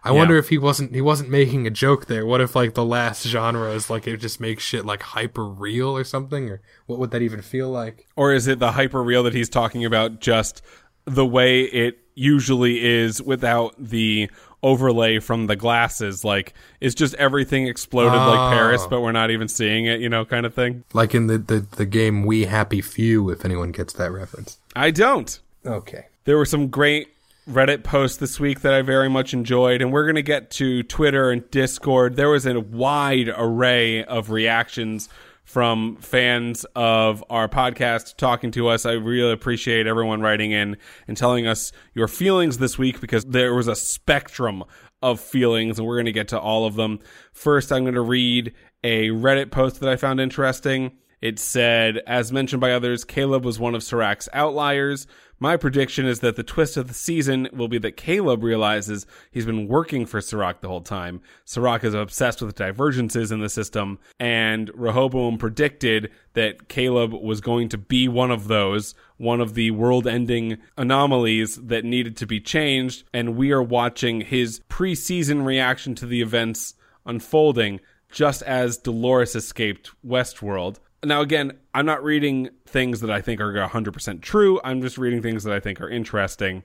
I 0.03 0.11
wonder 0.11 0.37
if 0.37 0.49
he 0.49 0.57
wasn't 0.57 0.95
he 0.95 1.01
wasn't 1.01 1.29
making 1.29 1.67
a 1.67 1.71
joke 1.71 2.05
there. 2.05 2.25
What 2.25 2.41
if 2.41 2.55
like 2.55 2.73
the 2.73 2.85
last 2.85 3.27
genre 3.27 3.71
is 3.71 3.89
like 3.89 4.07
it 4.07 4.17
just 4.17 4.39
makes 4.39 4.63
shit 4.63 4.85
like 4.85 5.01
hyper 5.01 5.45
real 5.45 5.89
or 5.89 6.03
something, 6.03 6.49
or 6.49 6.61
what 6.85 6.99
would 6.99 7.11
that 7.11 7.21
even 7.21 7.41
feel 7.41 7.69
like? 7.69 8.07
Or 8.15 8.31
is 8.31 8.47
it 8.47 8.59
the 8.59 8.73
hyper 8.73 9.03
real 9.03 9.23
that 9.23 9.33
he's 9.33 9.49
talking 9.49 9.83
about 9.83 10.21
just 10.21 10.61
the 11.05 11.25
way 11.25 11.61
it 11.63 11.99
usually 12.15 12.83
is 12.83 13.21
without 13.21 13.73
the 13.77 14.29
overlay 14.61 15.19
from 15.19 15.47
the 15.47 15.55
glasses? 15.55 16.23
Like, 16.23 16.53
it's 16.79 16.95
just 16.95 17.15
everything 17.15 17.67
exploded 17.67 18.13
like 18.13 18.39
oh. 18.39 18.49
Paris, 18.51 18.85
but 18.87 19.01
we're 19.01 19.11
not 19.11 19.31
even 19.31 19.47
seeing 19.47 19.85
it, 19.85 20.01
you 20.01 20.09
know, 20.09 20.25
kind 20.25 20.45
of 20.45 20.53
thing? 20.53 20.83
Like 20.93 21.15
in 21.15 21.27
the 21.27 21.37
the, 21.37 21.59
the 21.59 21.85
game 21.85 22.25
We 22.25 22.45
Happy 22.45 22.81
Few, 22.81 23.29
if 23.29 23.45
anyone 23.45 23.71
gets 23.71 23.93
that 23.93 24.11
reference. 24.11 24.57
I 24.75 24.91
don't. 24.91 25.39
Okay. 25.65 26.05
There 26.25 26.37
were 26.37 26.45
some 26.45 26.67
great 26.67 27.09
Reddit 27.49 27.83
posts 27.83 28.17
this 28.17 28.39
week 28.39 28.61
that 28.61 28.73
I 28.73 28.83
very 28.83 29.09
much 29.09 29.33
enjoyed, 29.33 29.81
and 29.81 29.91
we're 29.91 30.05
going 30.05 30.15
to 30.15 30.21
get 30.21 30.51
to 30.51 30.83
Twitter 30.83 31.31
and 31.31 31.49
Discord. 31.49 32.15
There 32.15 32.29
was 32.29 32.45
a 32.45 32.59
wide 32.59 33.29
array 33.35 34.03
of 34.03 34.29
reactions 34.29 35.09
from 35.49 35.95
fans 35.95 36.63
of 36.75 37.23
our 37.31 37.49
podcast 37.49 38.17
talking 38.17 38.51
to 38.51 38.67
us. 38.67 38.85
I 38.85 38.91
really 38.91 39.31
appreciate 39.31 39.87
everyone 39.87 40.21
writing 40.21 40.51
in 40.51 40.77
and 41.07 41.17
telling 41.17 41.47
us 41.47 41.71
your 41.95 42.07
feelings 42.07 42.59
this 42.59 42.77
week 42.77 43.01
because 43.01 43.25
there 43.25 43.55
was 43.55 43.67
a 43.67 43.75
spectrum 43.75 44.63
of 45.01 45.19
feelings, 45.19 45.79
and 45.79 45.87
we're 45.87 45.95
going 45.95 46.05
to 46.05 46.11
get 46.11 46.27
to 46.27 46.39
all 46.39 46.67
of 46.67 46.75
them. 46.75 46.99
First, 47.33 47.71
I'm 47.71 47.81
going 47.81 47.95
to 47.95 48.01
read 48.01 48.53
a 48.83 49.09
Reddit 49.09 49.49
post 49.49 49.79
that 49.79 49.89
I 49.89 49.95
found 49.95 50.19
interesting. 50.19 50.91
It 51.19 51.39
said, 51.39 51.97
as 52.05 52.31
mentioned 52.31 52.61
by 52.61 52.71
others, 52.71 53.03
Caleb 53.03 53.43
was 53.43 53.57
one 53.59 53.73
of 53.73 53.81
Serac's 53.81 54.29
outliers. 54.33 55.07
My 55.41 55.55
prediction 55.55 56.05
is 56.05 56.19
that 56.19 56.35
the 56.35 56.43
twist 56.43 56.75
of 56.75 56.89
the 56.89 56.93
season 56.93 57.47
will 57.53 57.69
be 57.69 57.77
that 57.77 57.95
Caleb 57.95 58.43
realizes 58.43 59.07
he's 59.31 59.45
been 59.45 59.69
working 59.69 60.05
for 60.05 60.19
Serac 60.19 60.59
the 60.59 60.67
whole 60.67 60.81
time. 60.81 61.21
Serac 61.45 61.85
is 61.85 61.93
obsessed 61.93 62.41
with 62.41 62.55
divergences 62.55 63.31
in 63.31 63.39
the 63.39 63.47
system, 63.47 63.99
and 64.19 64.69
Rehoboam 64.75 65.37
predicted 65.37 66.11
that 66.33 66.67
Caleb 66.67 67.13
was 67.13 67.39
going 67.39 67.69
to 67.69 67.77
be 67.77 68.09
one 68.09 68.31
of 68.31 68.49
those, 68.49 68.95
one 69.15 69.39
of 69.39 69.53
the 69.53 69.71
world 69.71 70.05
ending 70.05 70.57
anomalies 70.77 71.55
that 71.55 71.85
needed 71.85 72.17
to 72.17 72.27
be 72.27 72.41
changed, 72.41 73.05
and 73.13 73.37
we 73.37 73.51
are 73.51 73.63
watching 73.63 74.19
his 74.19 74.59
preseason 74.69 75.45
reaction 75.45 75.95
to 75.95 76.05
the 76.05 76.21
events 76.21 76.73
unfolding 77.05 77.79
just 78.11 78.41
as 78.41 78.77
Dolores 78.77 79.35
escaped 79.35 79.91
Westworld. 80.05 80.79
Now, 81.03 81.21
again, 81.21 81.53
I'm 81.73 81.85
not 81.85 82.03
reading 82.03 82.49
things 82.65 83.01
that 83.01 83.09
I 83.09 83.21
think 83.21 83.39
are 83.39 83.53
100% 83.53 84.21
true. 84.21 84.59
I'm 84.63 84.81
just 84.81 84.97
reading 84.97 85.21
things 85.21 85.43
that 85.43 85.53
I 85.53 85.59
think 85.59 85.79
are 85.79 85.89
interesting. 85.89 86.63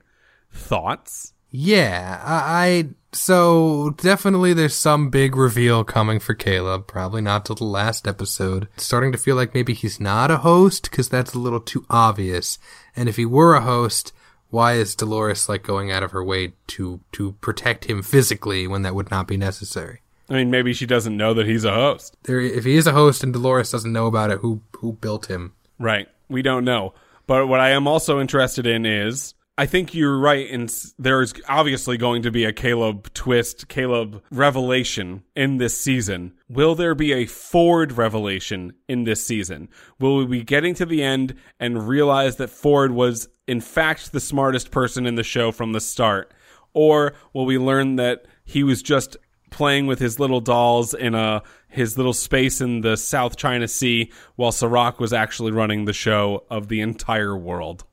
Thoughts? 0.50 1.32
Yeah, 1.50 2.20
I, 2.24 2.88
so 3.12 3.90
definitely 3.98 4.54
there's 4.54 4.74
some 4.74 5.08
big 5.08 5.36
reveal 5.36 5.84
coming 5.84 6.18
for 6.18 6.34
Caleb. 6.34 6.88
Probably 6.88 7.22
not 7.22 7.44
till 7.44 7.54
the 7.54 7.64
last 7.64 8.08
episode. 8.08 8.66
It's 8.74 8.84
starting 8.84 9.12
to 9.12 9.18
feel 9.18 9.36
like 9.36 9.54
maybe 9.54 9.72
he's 9.72 10.00
not 10.00 10.32
a 10.32 10.38
host 10.38 10.90
because 10.90 11.08
that's 11.08 11.32
a 11.32 11.38
little 11.38 11.60
too 11.60 11.86
obvious. 11.88 12.58
And 12.96 13.08
if 13.08 13.14
he 13.14 13.24
were 13.24 13.54
a 13.54 13.60
host, 13.60 14.12
why 14.50 14.74
is 14.74 14.96
Dolores 14.96 15.48
like 15.48 15.62
going 15.62 15.92
out 15.92 16.02
of 16.02 16.10
her 16.12 16.24
way 16.24 16.54
to 16.68 17.00
to 17.12 17.32
protect 17.40 17.84
him 17.86 18.02
physically 18.02 18.66
when 18.66 18.82
that 18.82 18.94
would 18.94 19.10
not 19.10 19.28
be 19.28 19.36
necessary? 19.36 20.00
I 20.34 20.38
mean, 20.38 20.50
maybe 20.50 20.72
she 20.72 20.84
doesn't 20.84 21.16
know 21.16 21.32
that 21.34 21.46
he's 21.46 21.64
a 21.64 21.72
host. 21.72 22.16
There, 22.24 22.40
if 22.40 22.64
he 22.64 22.74
is 22.74 22.88
a 22.88 22.92
host 22.92 23.22
and 23.22 23.32
Dolores 23.32 23.70
doesn't 23.70 23.92
know 23.92 24.06
about 24.06 24.30
it, 24.32 24.40
who 24.40 24.62
who 24.78 24.94
built 24.94 25.26
him? 25.26 25.52
Right. 25.78 26.08
We 26.28 26.42
don't 26.42 26.64
know. 26.64 26.92
But 27.28 27.46
what 27.46 27.60
I 27.60 27.70
am 27.70 27.86
also 27.86 28.20
interested 28.20 28.66
in 28.66 28.84
is 28.84 29.34
I 29.56 29.66
think 29.66 29.94
you're 29.94 30.18
right 30.18 30.44
in 30.48 30.64
s- 30.64 30.92
there's 30.98 31.32
obviously 31.48 31.96
going 31.96 32.22
to 32.22 32.32
be 32.32 32.44
a 32.44 32.52
Caleb 32.52 33.14
twist, 33.14 33.68
Caleb 33.68 34.24
revelation 34.32 35.22
in 35.36 35.58
this 35.58 35.78
season. 35.78 36.32
Will 36.48 36.74
there 36.74 36.96
be 36.96 37.12
a 37.12 37.26
Ford 37.26 37.92
revelation 37.92 38.72
in 38.88 39.04
this 39.04 39.24
season? 39.24 39.68
Will 40.00 40.16
we 40.16 40.26
be 40.26 40.42
getting 40.42 40.74
to 40.74 40.84
the 40.86 41.02
end 41.04 41.34
and 41.60 41.86
realize 41.86 42.36
that 42.36 42.50
Ford 42.50 42.90
was 42.90 43.28
in 43.46 43.60
fact 43.60 44.10
the 44.10 44.18
smartest 44.18 44.72
person 44.72 45.06
in 45.06 45.14
the 45.14 45.22
show 45.22 45.52
from 45.52 45.72
the 45.72 45.80
start? 45.80 46.34
Or 46.72 47.14
will 47.32 47.46
we 47.46 47.56
learn 47.56 47.94
that 47.96 48.26
he 48.44 48.64
was 48.64 48.82
just 48.82 49.16
playing 49.54 49.86
with 49.86 49.98
his 49.98 50.20
little 50.20 50.40
dolls 50.40 50.92
in 50.92 51.14
a 51.14 51.42
his 51.68 51.96
little 51.96 52.12
space 52.12 52.60
in 52.60 52.82
the 52.82 52.96
South 52.96 53.36
China 53.36 53.66
Sea 53.66 54.12
while 54.36 54.52
Serac 54.52 55.00
was 55.00 55.12
actually 55.12 55.50
running 55.50 55.84
the 55.84 55.92
show 55.92 56.44
of 56.50 56.68
the 56.68 56.80
entire 56.80 57.36
world. 57.36 57.84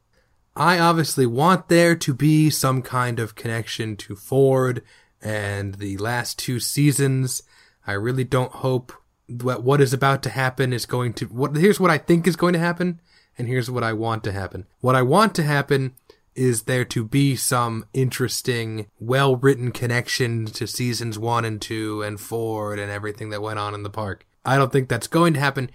I 0.55 0.79
obviously 0.79 1.25
want 1.25 1.69
there 1.69 1.95
to 1.95 2.13
be 2.13 2.49
some 2.49 2.81
kind 2.81 3.19
of 3.19 3.35
connection 3.35 3.95
to 3.97 4.15
Ford 4.15 4.83
and 5.21 5.75
the 5.75 5.97
last 5.97 6.37
two 6.37 6.59
seasons. 6.59 7.43
I 7.87 7.93
really 7.93 8.25
don't 8.25 8.51
hope 8.51 8.91
that 9.29 9.63
what 9.63 9.81
is 9.81 9.93
about 9.93 10.21
to 10.23 10.29
happen 10.29 10.73
is 10.73 10.85
going 10.85 11.13
to 11.13 11.25
what 11.25 11.55
here's 11.55 11.79
what 11.79 11.91
I 11.91 11.97
think 11.97 12.27
is 12.27 12.35
going 12.35 12.53
to 12.53 12.59
happen 12.59 12.99
and 13.37 13.47
here's 13.47 13.71
what 13.71 13.83
I 13.83 13.93
want 13.93 14.23
to 14.25 14.31
happen. 14.31 14.67
What 14.81 14.95
I 14.95 15.01
want 15.01 15.33
to 15.35 15.43
happen 15.43 15.93
is 16.35 16.63
there 16.63 16.85
to 16.85 17.03
be 17.03 17.35
some 17.35 17.85
interesting, 17.93 18.87
well 18.99 19.35
written 19.35 19.71
connection 19.71 20.45
to 20.45 20.67
seasons 20.67 21.19
one 21.19 21.45
and 21.45 21.61
two 21.61 22.01
and 22.01 22.19
Ford 22.19 22.79
and 22.79 22.91
everything 22.91 23.29
that 23.29 23.41
went 23.41 23.59
on 23.59 23.73
in 23.73 23.83
the 23.83 23.89
park. 23.89 24.25
I 24.45 24.57
don't 24.57 24.71
think 24.71 24.89
that's 24.89 25.07
going 25.07 25.33
to 25.33 25.39
happen. 25.39 25.69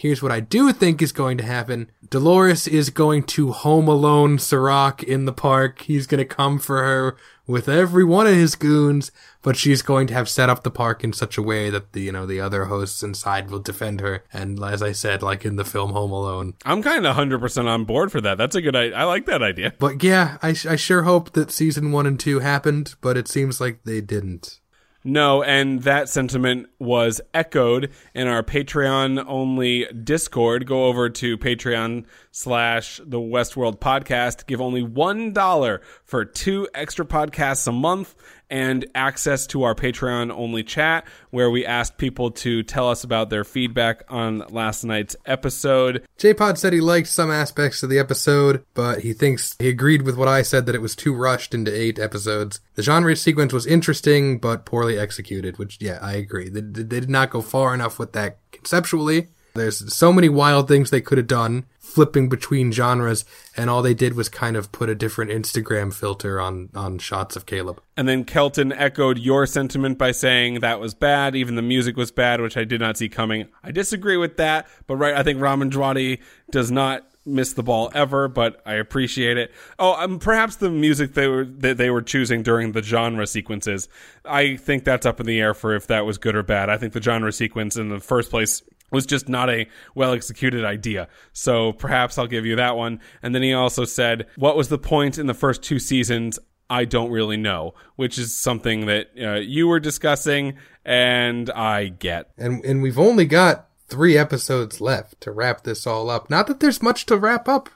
Here's 0.00 0.22
what 0.22 0.32
I 0.32 0.40
do 0.40 0.72
think 0.72 1.02
is 1.02 1.12
going 1.12 1.36
to 1.36 1.44
happen. 1.44 1.90
Dolores 2.08 2.66
is 2.66 2.88
going 2.88 3.24
to 3.24 3.52
home 3.52 3.86
alone 3.86 4.38
Serac 4.38 5.02
in 5.02 5.26
the 5.26 5.32
park. 5.32 5.82
He's 5.82 6.06
going 6.06 6.20
to 6.20 6.24
come 6.24 6.58
for 6.58 6.82
her 6.82 7.18
with 7.46 7.68
every 7.68 8.02
one 8.02 8.26
of 8.26 8.32
his 8.32 8.54
goons, 8.54 9.12
but 9.42 9.58
she's 9.58 9.82
going 9.82 10.06
to 10.06 10.14
have 10.14 10.26
set 10.26 10.48
up 10.48 10.62
the 10.62 10.70
park 10.70 11.04
in 11.04 11.12
such 11.12 11.36
a 11.36 11.42
way 11.42 11.68
that 11.68 11.92
the, 11.92 12.00
you 12.00 12.12
know, 12.12 12.24
the 12.24 12.40
other 12.40 12.64
hosts 12.64 13.02
inside 13.02 13.50
will 13.50 13.58
defend 13.58 14.00
her. 14.00 14.24
And 14.32 14.64
as 14.64 14.82
I 14.82 14.92
said, 14.92 15.22
like 15.22 15.44
in 15.44 15.56
the 15.56 15.66
film 15.66 15.92
Home 15.92 16.12
Alone. 16.12 16.54
I'm 16.64 16.82
kind 16.82 17.04
of 17.04 17.14
100% 17.14 17.66
on 17.66 17.84
board 17.84 18.10
for 18.10 18.22
that. 18.22 18.38
That's 18.38 18.56
a 18.56 18.62
good 18.62 18.74
I, 18.74 18.84
I 18.92 19.04
like 19.04 19.26
that 19.26 19.42
idea. 19.42 19.74
But 19.78 20.02
yeah, 20.02 20.38
I, 20.42 20.56
I 20.66 20.76
sure 20.76 21.02
hope 21.02 21.32
that 21.32 21.50
season 21.50 21.92
one 21.92 22.06
and 22.06 22.18
two 22.18 22.38
happened, 22.38 22.94
but 23.02 23.18
it 23.18 23.28
seems 23.28 23.60
like 23.60 23.84
they 23.84 24.00
didn't. 24.00 24.60
No, 25.02 25.42
and 25.42 25.82
that 25.84 26.10
sentiment 26.10 26.68
was 26.78 27.22
echoed 27.32 27.90
in 28.14 28.26
our 28.28 28.42
Patreon 28.42 29.24
only 29.26 29.86
Discord. 29.86 30.66
Go 30.66 30.84
over 30.86 31.08
to 31.08 31.38
Patreon 31.38 32.04
slash 32.32 33.00
the 33.02 33.18
Westworld 33.18 33.78
podcast. 33.78 34.46
Give 34.46 34.60
only 34.60 34.82
one 34.82 35.32
dollar 35.32 35.80
for 36.04 36.26
two 36.26 36.68
extra 36.74 37.06
podcasts 37.06 37.66
a 37.66 37.72
month 37.72 38.14
and 38.50 38.84
access 38.94 39.46
to 39.48 39.62
our 39.62 39.74
Patreon 39.74 40.30
only 40.30 40.62
chat 40.62 41.06
where 41.30 41.50
we 41.50 41.64
asked 41.64 41.96
people 41.96 42.30
to 42.32 42.62
tell 42.62 42.90
us 42.90 43.04
about 43.04 43.30
their 43.30 43.44
feedback 43.44 44.02
on 44.08 44.38
last 44.50 44.84
night's 44.84 45.16
episode. 45.24 46.06
J-Pod 46.18 46.58
said 46.58 46.72
he 46.72 46.80
liked 46.80 47.08
some 47.08 47.30
aspects 47.30 47.82
of 47.82 47.90
the 47.90 47.98
episode, 47.98 48.64
but 48.74 49.00
he 49.00 49.12
thinks 49.12 49.56
he 49.58 49.68
agreed 49.68 50.02
with 50.02 50.16
what 50.16 50.28
I 50.28 50.42
said 50.42 50.66
that 50.66 50.74
it 50.74 50.82
was 50.82 50.96
too 50.96 51.14
rushed 51.14 51.54
into 51.54 51.74
eight 51.74 51.98
episodes. 51.98 52.60
The 52.74 52.82
genre 52.82 53.14
sequence 53.14 53.52
was 53.52 53.66
interesting, 53.66 54.38
but 54.38 54.64
poorly 54.66 54.98
executed, 54.98 55.58
which, 55.58 55.78
yeah, 55.80 55.98
I 56.02 56.14
agree. 56.14 56.48
They, 56.48 56.60
they 56.60 56.82
did 56.82 57.10
not 57.10 57.30
go 57.30 57.42
far 57.42 57.72
enough 57.72 57.98
with 57.98 58.12
that 58.12 58.38
conceptually. 58.52 59.28
There's 59.54 59.92
so 59.94 60.12
many 60.12 60.28
wild 60.28 60.68
things 60.68 60.90
they 60.90 61.00
could 61.00 61.18
have 61.18 61.26
done, 61.26 61.66
flipping 61.90 62.28
between 62.28 62.72
genres, 62.72 63.24
and 63.56 63.68
all 63.68 63.82
they 63.82 63.94
did 63.94 64.14
was 64.14 64.28
kind 64.28 64.56
of 64.56 64.72
put 64.72 64.88
a 64.88 64.94
different 64.94 65.30
Instagram 65.30 65.92
filter 65.92 66.40
on, 66.40 66.70
on 66.74 66.98
shots 66.98 67.36
of 67.36 67.46
Caleb. 67.46 67.82
And 67.96 68.08
then 68.08 68.24
Kelton 68.24 68.72
echoed 68.72 69.18
your 69.18 69.46
sentiment 69.46 69.98
by 69.98 70.12
saying 70.12 70.60
that 70.60 70.80
was 70.80 70.94
bad. 70.94 71.34
Even 71.34 71.56
the 71.56 71.62
music 71.62 71.96
was 71.96 72.10
bad, 72.10 72.40
which 72.40 72.56
I 72.56 72.64
did 72.64 72.80
not 72.80 72.96
see 72.96 73.08
coming. 73.08 73.48
I 73.62 73.72
disagree 73.72 74.16
with 74.16 74.36
that, 74.36 74.68
but 74.86 74.96
right, 74.96 75.14
I 75.14 75.22
think 75.22 75.40
Ramin 75.40 75.70
Djawadi 75.70 76.20
does 76.50 76.70
not 76.70 77.06
miss 77.26 77.52
the 77.52 77.62
ball 77.62 77.90
ever, 77.94 78.28
but 78.28 78.60
I 78.64 78.74
appreciate 78.74 79.36
it. 79.36 79.52
Oh, 79.78 79.92
um, 80.02 80.18
perhaps 80.18 80.56
the 80.56 80.70
music 80.70 81.14
they 81.14 81.28
were 81.28 81.44
that 81.44 81.76
they 81.76 81.90
were 81.90 82.02
choosing 82.02 82.42
during 82.42 82.72
the 82.72 82.82
genre 82.82 83.26
sequences. 83.26 83.88
I 84.24 84.56
think 84.56 84.84
that's 84.84 85.06
up 85.06 85.20
in 85.20 85.26
the 85.26 85.40
air 85.40 85.54
for 85.54 85.74
if 85.74 85.86
that 85.88 86.06
was 86.06 86.18
good 86.18 86.34
or 86.34 86.42
bad. 86.42 86.70
I 86.70 86.78
think 86.78 86.92
the 86.92 87.02
genre 87.02 87.32
sequence 87.32 87.76
in 87.76 87.88
the 87.88 88.00
first 88.00 88.30
place 88.30 88.62
was 88.90 89.06
just 89.06 89.28
not 89.28 89.50
a 89.50 89.66
well 89.94 90.12
executed 90.12 90.64
idea. 90.64 91.08
So 91.32 91.72
perhaps 91.72 92.18
I'll 92.18 92.26
give 92.26 92.46
you 92.46 92.56
that 92.56 92.76
one. 92.76 93.00
And 93.22 93.34
then 93.34 93.42
he 93.42 93.52
also 93.52 93.84
said, 93.84 94.26
What 94.36 94.56
was 94.56 94.68
the 94.68 94.78
point 94.78 95.18
in 95.18 95.26
the 95.26 95.34
first 95.34 95.62
two 95.62 95.78
seasons? 95.78 96.38
I 96.68 96.84
don't 96.84 97.10
really 97.10 97.36
know, 97.36 97.74
which 97.96 98.16
is 98.16 98.36
something 98.38 98.86
that 98.86 99.08
uh, 99.20 99.40
you 99.40 99.66
were 99.66 99.80
discussing 99.80 100.54
and 100.84 101.50
I 101.50 101.88
get. 101.88 102.30
And 102.38 102.64
and 102.64 102.82
we've 102.82 102.98
only 102.98 103.26
got 103.26 103.66
three 103.88 104.16
episodes 104.16 104.80
left 104.80 105.20
to 105.22 105.32
wrap 105.32 105.64
this 105.64 105.86
all 105.86 106.08
up. 106.08 106.30
Not 106.30 106.46
that 106.46 106.60
there's 106.60 106.80
much 106.80 107.06
to 107.06 107.16
wrap 107.16 107.48
up. 107.48 107.68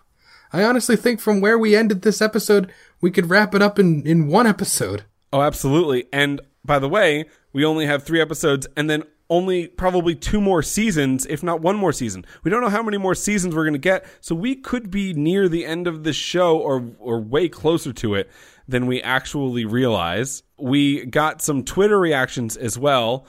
I 0.53 0.63
honestly 0.63 0.95
think 0.95 1.21
from 1.21 1.41
where 1.41 1.59
we 1.59 1.75
ended 1.75 2.03
this 2.03 2.23
episode, 2.23 2.73
we 3.01 3.11
could 3.11 3.29
wrap 3.29 3.57
it 3.57 3.63
up 3.63 3.81
in, 3.81 4.07
in 4.07 4.29
one 4.29 4.47
episode. 4.47 5.03
Oh, 5.33 5.43
absolutely. 5.43 6.07
And 6.13 6.41
by 6.65 6.79
the 6.79 6.89
way, 6.89 7.25
we 7.53 7.65
only 7.65 7.87
have 7.87 8.05
three 8.05 8.21
episodes 8.21 8.69
and 8.77 8.89
then 8.89 9.03
only 9.31 9.69
probably 9.69 10.15
two 10.15 10.41
more 10.41 10.63
seasons, 10.63 11.27
if 11.27 11.43
not 11.43 11.61
one 11.61 11.77
more 11.77 11.93
season. 11.93 12.25
We 12.43 12.51
don't 12.51 12.61
know 12.61 12.69
how 12.69 12.83
many 12.83 12.99
more 12.99 13.15
seasons 13.15 13.55
we're 13.55 13.65
going 13.65 13.73
to 13.73 13.79
get, 13.79 14.05
so 14.21 14.35
we 14.35 14.55
could 14.55 14.91
be 14.91 15.15
near 15.15 15.49
the 15.49 15.65
end 15.65 15.87
of 15.87 16.05
the 16.05 16.13
show 16.13 16.59
or 16.59 16.93
or 16.99 17.21
way 17.21 17.49
closer 17.49 17.93
to 17.95 18.15
it 18.15 18.31
than 18.69 18.87
we 18.87 19.03
actually 19.03 19.65
realize. 19.65 20.43
We 20.59 21.07
got 21.07 21.43
some 21.43 21.65
Twitter 21.65 21.99
reactions 21.99 22.57
as 22.57 22.79
well. 22.79 23.27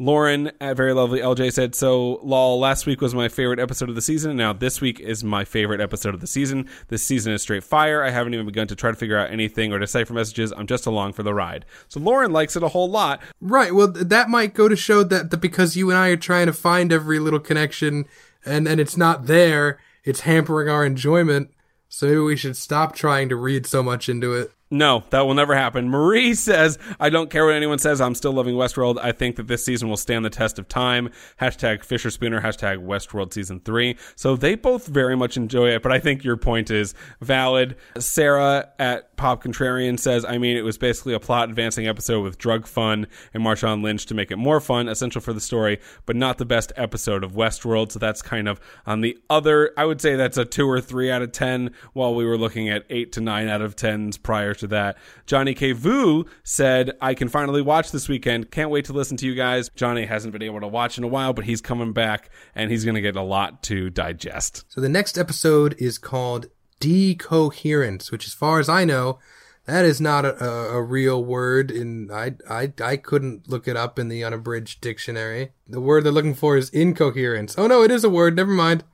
Lauren 0.00 0.52
at 0.60 0.76
Very 0.76 0.92
Lovely 0.92 1.18
LJ 1.18 1.52
said, 1.52 1.74
So, 1.74 2.20
lol, 2.22 2.60
last 2.60 2.86
week 2.86 3.00
was 3.00 3.16
my 3.16 3.28
favorite 3.28 3.58
episode 3.58 3.88
of 3.88 3.96
the 3.96 4.00
season. 4.00 4.36
Now 4.36 4.52
this 4.52 4.80
week 4.80 5.00
is 5.00 5.24
my 5.24 5.44
favorite 5.44 5.80
episode 5.80 6.14
of 6.14 6.20
the 6.20 6.28
season. 6.28 6.68
This 6.86 7.02
season 7.02 7.32
is 7.32 7.42
straight 7.42 7.64
fire. 7.64 8.04
I 8.04 8.10
haven't 8.10 8.32
even 8.32 8.46
begun 8.46 8.68
to 8.68 8.76
try 8.76 8.92
to 8.92 8.96
figure 8.96 9.18
out 9.18 9.32
anything 9.32 9.72
or 9.72 9.80
decipher 9.80 10.14
messages. 10.14 10.52
I'm 10.52 10.68
just 10.68 10.86
along 10.86 11.14
for 11.14 11.24
the 11.24 11.34
ride. 11.34 11.66
So, 11.88 11.98
Lauren 11.98 12.32
likes 12.32 12.54
it 12.54 12.62
a 12.62 12.68
whole 12.68 12.88
lot. 12.88 13.20
Right. 13.40 13.74
Well, 13.74 13.88
that 13.88 14.28
might 14.28 14.54
go 14.54 14.68
to 14.68 14.76
show 14.76 15.02
that, 15.02 15.30
that 15.32 15.38
because 15.38 15.76
you 15.76 15.90
and 15.90 15.98
I 15.98 16.10
are 16.10 16.16
trying 16.16 16.46
to 16.46 16.52
find 16.52 16.92
every 16.92 17.18
little 17.18 17.40
connection 17.40 18.06
and, 18.44 18.68
and 18.68 18.80
it's 18.80 18.96
not 18.96 19.26
there, 19.26 19.80
it's 20.04 20.20
hampering 20.20 20.68
our 20.68 20.86
enjoyment. 20.86 21.50
So 21.88 22.06
maybe 22.06 22.20
we 22.20 22.36
should 22.36 22.56
stop 22.56 22.94
trying 22.94 23.28
to 23.30 23.36
read 23.36 23.66
so 23.66 23.82
much 23.82 24.08
into 24.08 24.32
it. 24.34 24.52
No, 24.70 25.04
that 25.10 25.22
will 25.22 25.34
never 25.34 25.54
happen. 25.54 25.88
Marie 25.88 26.34
says, 26.34 26.78
I 27.00 27.08
don't 27.08 27.30
care 27.30 27.46
what 27.46 27.54
anyone 27.54 27.78
says. 27.78 28.00
I'm 28.00 28.14
still 28.14 28.32
loving 28.32 28.54
Westworld. 28.54 28.98
I 29.00 29.12
think 29.12 29.36
that 29.36 29.46
this 29.46 29.64
season 29.64 29.88
will 29.88 29.96
stand 29.96 30.24
the 30.24 30.30
test 30.30 30.58
of 30.58 30.68
time. 30.68 31.10
Hashtag 31.40 31.80
Fischerspooner, 31.80 32.42
hashtag 32.42 32.84
Westworld 32.84 33.32
season 33.32 33.60
three. 33.60 33.96
So 34.14 34.36
they 34.36 34.54
both 34.54 34.86
very 34.86 35.16
much 35.16 35.36
enjoy 35.36 35.70
it, 35.70 35.82
but 35.82 35.90
I 35.90 35.98
think 35.98 36.22
your 36.22 36.36
point 36.36 36.70
is 36.70 36.94
valid. 37.20 37.76
Sarah 37.98 38.68
at 38.78 39.16
Pop 39.16 39.42
Contrarian 39.42 39.98
says, 39.98 40.24
I 40.24 40.38
mean, 40.38 40.56
it 40.56 40.62
was 40.62 40.76
basically 40.76 41.14
a 41.14 41.20
plot 41.20 41.48
advancing 41.48 41.88
episode 41.88 42.22
with 42.22 42.38
drug 42.38 42.66
fun 42.66 43.06
and 43.32 43.42
Marshawn 43.42 43.82
Lynch 43.82 44.06
to 44.06 44.14
make 44.14 44.30
it 44.30 44.36
more 44.36 44.60
fun, 44.60 44.88
essential 44.88 45.20
for 45.20 45.32
the 45.32 45.40
story, 45.40 45.80
but 46.04 46.14
not 46.14 46.38
the 46.38 46.44
best 46.44 46.72
episode 46.76 47.24
of 47.24 47.32
Westworld. 47.32 47.90
So 47.90 47.98
that's 47.98 48.20
kind 48.20 48.48
of 48.48 48.60
on 48.86 49.00
the 49.00 49.18
other, 49.30 49.72
I 49.76 49.86
would 49.86 50.00
say 50.00 50.14
that's 50.14 50.36
a 50.36 50.44
two 50.44 50.68
or 50.68 50.80
three 50.80 51.10
out 51.10 51.22
of 51.22 51.32
10, 51.32 51.70
while 51.94 52.14
we 52.14 52.24
were 52.26 52.38
looking 52.38 52.68
at 52.68 52.84
eight 52.90 53.12
to 53.12 53.20
nine 53.20 53.48
out 53.48 53.62
of 53.62 53.74
10s 53.74 54.22
prior 54.22 54.54
to 54.58 54.66
that. 54.68 54.96
Johnny 55.26 55.54
K. 55.54 55.72
Vu 55.72 56.26
said, 56.42 56.92
I 57.00 57.14
can 57.14 57.28
finally 57.28 57.62
watch 57.62 57.90
this 57.90 58.08
weekend. 58.08 58.50
Can't 58.50 58.70
wait 58.70 58.84
to 58.86 58.92
listen 58.92 59.16
to 59.18 59.26
you 59.26 59.34
guys. 59.34 59.70
Johnny 59.74 60.06
hasn't 60.06 60.32
been 60.32 60.42
able 60.42 60.60
to 60.60 60.68
watch 60.68 60.98
in 60.98 61.04
a 61.04 61.08
while, 61.08 61.32
but 61.32 61.44
he's 61.44 61.60
coming 61.60 61.92
back 61.92 62.30
and 62.54 62.70
he's 62.70 62.84
going 62.84 62.94
to 62.94 63.00
get 63.00 63.16
a 63.16 63.22
lot 63.22 63.62
to 63.64 63.90
digest. 63.90 64.64
So 64.68 64.80
the 64.80 64.88
next 64.88 65.18
episode 65.18 65.74
is 65.78 65.98
called 65.98 66.46
Decoherence, 66.80 68.10
which 68.10 68.26
as 68.26 68.34
far 68.34 68.60
as 68.60 68.68
I 68.68 68.84
know, 68.84 69.18
that 69.66 69.84
is 69.84 70.00
not 70.00 70.24
a, 70.24 70.42
a, 70.42 70.78
a 70.78 70.82
real 70.82 71.22
word 71.22 71.70
in 71.70 72.10
I, 72.10 72.36
I 72.48 72.72
I 72.82 72.96
couldn't 72.96 73.50
look 73.50 73.68
it 73.68 73.76
up 73.76 73.98
in 73.98 74.08
the 74.08 74.24
unabridged 74.24 74.80
dictionary. 74.80 75.50
The 75.68 75.80
word 75.80 76.04
they're 76.04 76.12
looking 76.12 76.34
for 76.34 76.56
is 76.56 76.70
incoherence. 76.70 77.58
Oh 77.58 77.66
no, 77.66 77.82
it 77.82 77.90
is 77.90 78.02
a 78.02 78.08
word. 78.08 78.34
Never 78.34 78.52
mind. 78.52 78.84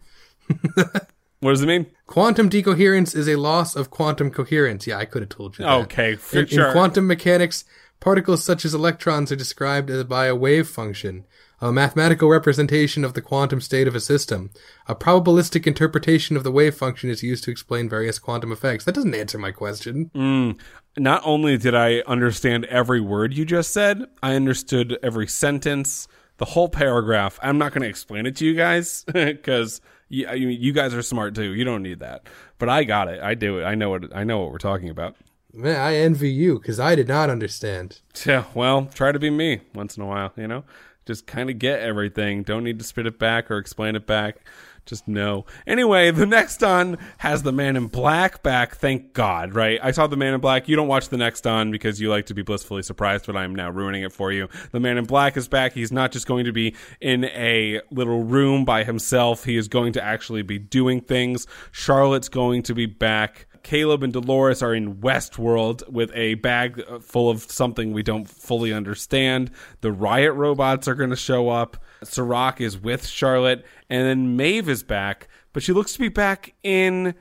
What 1.45 1.51
does 1.51 1.63
it 1.63 1.67
mean? 1.67 1.85
Quantum 2.07 2.49
decoherence 2.49 3.15
is 3.15 3.29
a 3.29 3.37
loss 3.37 3.77
of 3.77 3.91
quantum 3.91 4.31
coherence. 4.31 4.87
Yeah, 4.87 4.97
I 4.97 5.05
could 5.05 5.21
have 5.21 5.29
told 5.29 5.59
you 5.59 5.67
that. 5.67 5.75
Okay, 5.83 6.15
for 6.15 6.39
In, 6.39 6.47
sure. 6.47 6.69
in 6.69 6.73
quantum 6.73 7.07
mechanics, 7.07 7.67
particles 8.01 8.43
such 8.43 8.65
as 8.65 8.73
electrons 8.73 9.31
are 9.31 9.37
described 9.37 9.91
as 9.91 10.05
by 10.05 10.25
a 10.25 10.35
wave 10.35 10.67
function, 10.67 11.27
a 11.61 11.71
mathematical 11.71 12.31
representation 12.31 13.05
of 13.05 13.13
the 13.13 13.21
quantum 13.21 13.61
state 13.61 13.87
of 13.87 13.95
a 13.95 14.01
system. 14.01 14.53
A 14.89 14.95
probabilistic 14.95 15.67
interpretation 15.67 16.35
of 16.35 16.45
the 16.45 16.51
wave 16.51 16.77
function 16.77 17.11
is 17.11 17.23
used 17.23 17.45
to 17.45 17.51
explain 17.51 17.91
various 17.91 18.19
quantum 18.19 18.51
effects. 18.51 18.87
That 18.87 18.95
doesn't 18.95 19.15
answer 19.15 19.37
my 19.37 19.51
question. 19.51 20.11
Mm. 20.15 20.59
Not 20.97 21.21
only 21.27 21.59
did 21.59 21.75
I 21.75 21.99
understand 22.07 22.65
every 22.67 23.03
word 23.03 23.35
you 23.35 23.45
just 23.45 23.71
said, 23.71 24.07
I 24.23 24.35
understood 24.35 24.97
every 25.03 25.27
sentence, 25.27 26.09
the 26.39 26.47
whole 26.47 26.71
paragraph. 26.71 27.39
I'm 27.43 27.59
not 27.59 27.73
going 27.73 27.83
to 27.83 27.89
explain 27.89 28.25
it 28.25 28.37
to 28.37 28.47
you 28.47 28.55
guys 28.55 29.05
because 29.13 29.83
you, 30.09 30.49
you 30.49 30.73
guys 30.73 30.95
are 30.95 31.03
smart 31.03 31.35
too. 31.35 31.55
You 31.55 31.65
don't 31.65 31.83
need 31.83 32.01
that, 32.01 32.27
but 32.59 32.69
I 32.69 32.85
got 32.85 33.09
it. 33.09 33.21
I 33.21 33.35
do 33.35 33.59
it. 33.59 33.65
I 33.65 33.75
know 33.75 33.91
what 33.91 34.15
I 34.15 34.25
know 34.25 34.41
what 34.41 34.53
we're 34.53 34.59
talking 34.59 34.89
about. 34.89 35.17
Man, 35.53 35.81
I 35.81 35.97
envy 35.97 36.31
you 36.31 36.59
because 36.59 36.81
I 36.81 36.95
did 36.95 37.09
not 37.09 37.31
understand. 37.31 38.01
Yeah, 38.27 38.45
well, 38.55 38.87
try 38.87 39.13
to 39.13 39.19
be 39.19 39.31
me 39.31 39.61
once 39.73 39.97
in 39.97 40.03
a 40.03 40.07
while. 40.07 40.33
You 40.37 40.49
know, 40.49 40.65
just 41.07 41.27
kind 41.27 41.49
of 41.49 41.59
get 41.59 41.81
everything. 41.81 42.43
Don't 42.43 42.65
need 42.65 42.79
to 42.79 42.85
spit 42.85 43.07
it 43.07 43.19
back 43.19 43.51
or 43.51 43.59
explain 43.59 43.95
it 43.95 44.07
back. 44.07 44.39
Just 44.87 45.09
no. 45.09 45.47
Anyway, 45.67 46.11
the 46.11 46.27
next 46.27 46.63
on 46.63 46.99
has 47.19 47.43
the 47.43 47.53
Man 47.53 47.77
in 47.77 47.87
Black 47.87 48.43
back. 48.43 48.77
Thank 48.77 49.15
God, 49.15 49.55
right? 49.55 49.79
I 49.83 49.93
saw 49.93 50.07
the 50.07 50.17
Man 50.17 50.35
in 50.35 50.41
Black. 50.41 50.69
You 50.69 50.77
don't 50.77 50.89
watch 50.89 51.09
the 51.09 51.17
next 51.17 51.47
on 51.47 51.71
because 51.71 52.01
you 52.01 52.11
like 52.11 52.27
to 52.27 52.35
be 52.35 52.43
blissfully 52.43 52.83
surprised, 52.83 53.27
but 53.27 53.37
I 53.37 53.45
am 53.45 53.55
now 53.55 53.71
ruining 53.71 54.03
it 54.03 54.13
for 54.13 54.31
you. 54.31 54.49
The 54.73 54.81
Man 54.81 54.99
in 54.99 55.05
Black 55.07 55.37
is 55.37 55.49
back. 55.49 55.73
He's 55.73 55.93
not 55.93 56.13
just 56.13 56.27
going 56.27 56.45
to 56.45 56.53
be 56.53 56.75
in 57.01 57.25
a 57.25 57.81
little 57.91 58.25
room 58.25 58.65
by 58.65 58.85
himself. 58.85 59.45
He 59.45 59.57
is 59.57 59.69
going 59.69 59.95
to 59.95 60.05
actually 60.05 60.43
be 60.43 60.59
doing 60.59 61.01
things. 61.01 61.47
Charlotte's 61.73 62.29
going 62.29 62.63
to 62.65 62.75
be 62.75 62.87
back. 62.87 63.47
Caleb 63.65 64.05
and 64.05 64.13
Dolores 64.13 64.63
are 64.63 64.75
in 64.75 64.97
Westworld 64.97 65.89
with 65.89 66.13
a 66.15 66.35
bag 66.35 66.81
full 67.03 67.29
of 67.29 67.43
something 67.51 67.93
we 67.93 68.05
don't 68.05 68.29
fully 68.29 68.73
understand. 68.73 69.51
The 69.81 69.91
riot 69.91 70.35
robots 70.35 70.87
are 70.87 70.95
going 70.95 71.11
to 71.11 71.17
show 71.17 71.49
up. 71.49 71.77
Serac 72.05 72.61
is 72.61 72.79
with 72.79 73.07
Charlotte, 73.07 73.65
and 73.91 74.07
then 74.07 74.37
Maeve 74.37 74.69
is 74.69 74.83
back, 74.83 75.29
but 75.53 75.63
she 75.63 75.73
looks 75.73 75.95
to 75.95 75.99
be 75.99 76.09
back 76.09 76.55
in 76.63 77.15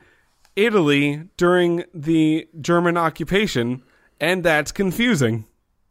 Italy 0.55 1.29
during 1.37 1.85
the 1.93 2.47
German 2.61 2.97
occupation, 2.97 3.81
and 4.19 4.43
that's 4.43 4.71
confusing. 4.71 5.45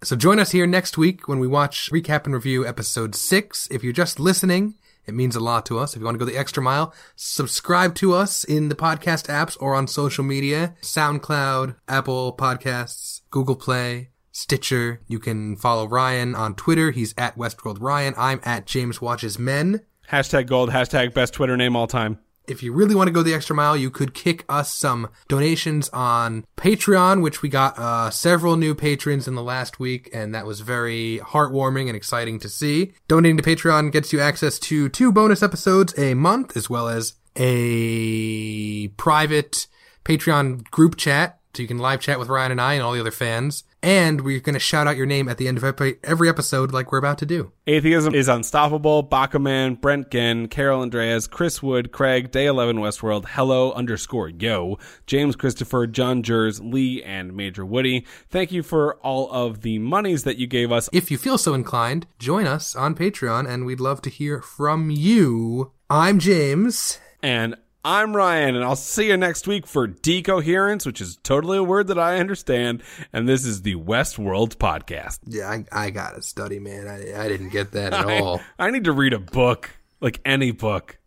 So 0.05 0.17
join 0.17 0.39
us 0.39 0.51
here 0.51 0.67
next 0.67 0.99
week 0.99 1.29
when 1.29 1.39
we 1.39 1.47
watch, 1.47 1.91
recap, 1.91 2.25
and 2.25 2.35
review 2.35 2.67
episode 2.67 3.15
six. 3.15 3.69
If 3.71 3.83
you're 3.83 3.93
just 3.93 4.21
listening, 4.21 4.75
it 5.07 5.15
means 5.15 5.37
a 5.37 5.41
lot 5.41 5.67
to 5.67 5.79
us. 5.79 5.95
If 5.95 6.01
you 6.01 6.05
want 6.05 6.15
to 6.15 6.25
go 6.25 6.31
the 6.31 6.39
extra 6.39 6.63
mile, 6.63 6.95
subscribe 7.17 7.95
to 7.97 8.15
us 8.15 8.45
in 8.45 8.69
the 8.69 8.75
podcast 8.75 9.27
apps 9.27 9.57
or 9.61 9.75
on 9.75 9.87
social 9.89 10.25
media 10.25 10.75
SoundCloud, 10.83 11.77
Apple 11.89 12.37
Podcasts, 12.37 13.23
Google 13.31 13.57
Play, 13.57 14.11
Stitcher. 14.31 15.01
You 15.07 15.19
can 15.19 15.57
follow 15.57 15.87
Ryan 15.87 16.35
on 16.35 16.55
Twitter. 16.55 16.91
He's 16.91 17.15
at 17.19 17.37
Westworld 17.37 17.79
Ryan. 17.81 18.15
I'm 18.17 18.41
at 18.45 18.67
James 18.67 19.01
Watches 19.01 19.39
Men. 19.39 19.83
Hashtag 20.11 20.47
gold, 20.47 20.71
hashtag 20.71 21.15
best 21.15 21.35
Twitter 21.35 21.57
name 21.57 21.77
all 21.77 21.87
time. 21.87 22.19
If 22.53 22.63
you 22.63 22.75
really 22.75 22.95
want 22.95 23.09
to 23.09 23.13
go 23.13 23.23
the 23.23 23.33
extra 23.33 23.57
mile, 23.57 23.77
you 23.77 23.91
could 23.91 24.13
kick 24.13 24.45
us 24.47 24.71
some 24.71 25.09
donations 25.27 25.89
on 25.89 26.45
Patreon, 26.59 27.23
which 27.23 27.41
we 27.41 27.49
got 27.49 27.79
uh, 27.79 28.11
several 28.11 28.57
new 28.57 28.75
patrons 28.75 29.27
in 29.27 29.35
the 29.35 29.43
last 29.43 29.81
week, 29.81 30.11
and 30.13 30.35
that 30.35 30.45
was 30.45 30.61
very 30.61 31.19
heartwarming 31.25 31.87
and 31.87 31.97
exciting 31.97 32.39
to 32.41 32.51
see. 32.51 32.93
Donating 33.09 33.39
to 33.39 33.43
Patreon 33.43 33.91
gets 33.91 34.13
you 34.13 34.21
access 34.21 34.59
to 34.59 34.91
two 34.91 35.11
bonus 35.11 35.43
episodes 35.43 35.99
a 35.99 36.13
month, 36.13 36.55
as 36.55 36.69
well 36.69 36.89
as 36.89 37.15
a 37.37 38.89
private 38.89 39.67
Patreon 40.05 40.71
group 40.71 40.97
chat, 40.97 41.39
so 41.55 41.63
you 41.63 41.69
can 41.69 41.79
live 41.79 42.01
chat 42.01 42.19
with 42.19 42.29
Ryan 42.29 42.53
and 42.53 42.61
I 42.61 42.75
and 42.75 42.83
all 42.83 42.93
the 42.93 43.01
other 43.01 43.11
fans. 43.11 43.65
And 43.83 44.21
we're 44.21 44.39
going 44.39 44.55
to 44.55 44.61
shout 44.61 44.87
out 44.87 44.97
your 44.97 45.07
name 45.07 45.29
at 45.29 45.39
the 45.39 45.49
end 45.49 45.59
of 45.59 45.65
every 45.65 46.29
episode, 46.29 46.73
like 46.73 46.93
we're 46.93 46.99
about 46.99 47.19
to 47.19 47.27
do. 47.27 47.51
Atheism 47.67 48.15
is 48.15 48.29
unstoppable. 48.29 49.03
Brent 49.03 50.11
Ginn, 50.11 50.47
Carol 50.49 50.83
Andreas, 50.83 51.27
Chris 51.27 51.63
Wood, 51.63 51.91
Craig, 51.91 52.31
Day 52.31 52.47
11 52.47 52.77
Westworld, 52.77 53.25
Hello 53.31 53.73
underscore 53.73 54.29
Yo, 54.29 54.79
James 55.07 55.35
Christopher, 55.35 55.89
John 55.89 56.23
Jers, 56.23 56.61
Lee, 56.61 57.03
and 57.03 57.35
Major 57.35 57.67
Woody. 57.67 58.07
Thank 58.31 58.53
you 58.53 58.63
for 58.63 58.97
all 58.99 59.29
of 59.33 59.63
the 59.63 59.79
monies 59.79 60.23
that 60.23 60.37
you 60.37 60.47
gave 60.47 60.71
us. 60.71 60.89
If 60.93 61.11
you 61.11 61.19
feel 61.19 61.37
so 61.37 61.53
inclined, 61.53 62.07
join 62.21 62.47
us 62.47 62.77
on 62.77 62.95
Patreon, 62.95 63.49
and 63.49 63.67
we'd 63.67 63.81
love 63.81 64.01
to 64.03 64.11
hear 64.11 64.41
from 64.41 64.91
you. 64.91 65.73
I'm 65.91 66.21
James. 66.21 67.01
And 67.21 67.57
I'm 67.85 68.15
Ryan, 68.15 68.55
and 68.55 68.65
I'll 68.65 68.77
see 68.77 69.09
you 69.09 69.17
next 69.17 69.49
week 69.49 69.67
for 69.67 69.89
decoherence, 69.89 70.87
which 70.87 71.01
is 71.01 71.17
totally 71.25 71.59
a 71.59 71.65
word 71.65 71.89
that 71.89 71.99
I 71.99 72.19
understand. 72.19 72.81
And 73.13 73.29
this 73.29 73.45
is 73.45 73.63
the 73.63 73.75
Westworld 73.75 74.57
podcast. 74.57 75.19
Yeah, 75.27 75.51
I, 75.51 75.65
I 75.73 75.91
got 75.91 76.15
to 76.15 76.23
study, 76.23 76.61
man. 76.61 76.87
I, 76.87 77.25
I 77.25 77.27
didn't 77.27 77.49
get 77.49 77.73
that 77.73 77.93
at 77.93 78.07
all. 78.23 78.41
I 78.57 78.71
need 78.71 78.85
to 78.85 78.93
read 78.93 79.13
a 79.13 79.19
book, 79.19 79.71
like 80.01 80.21
any 80.25 80.53
book. 80.53 80.99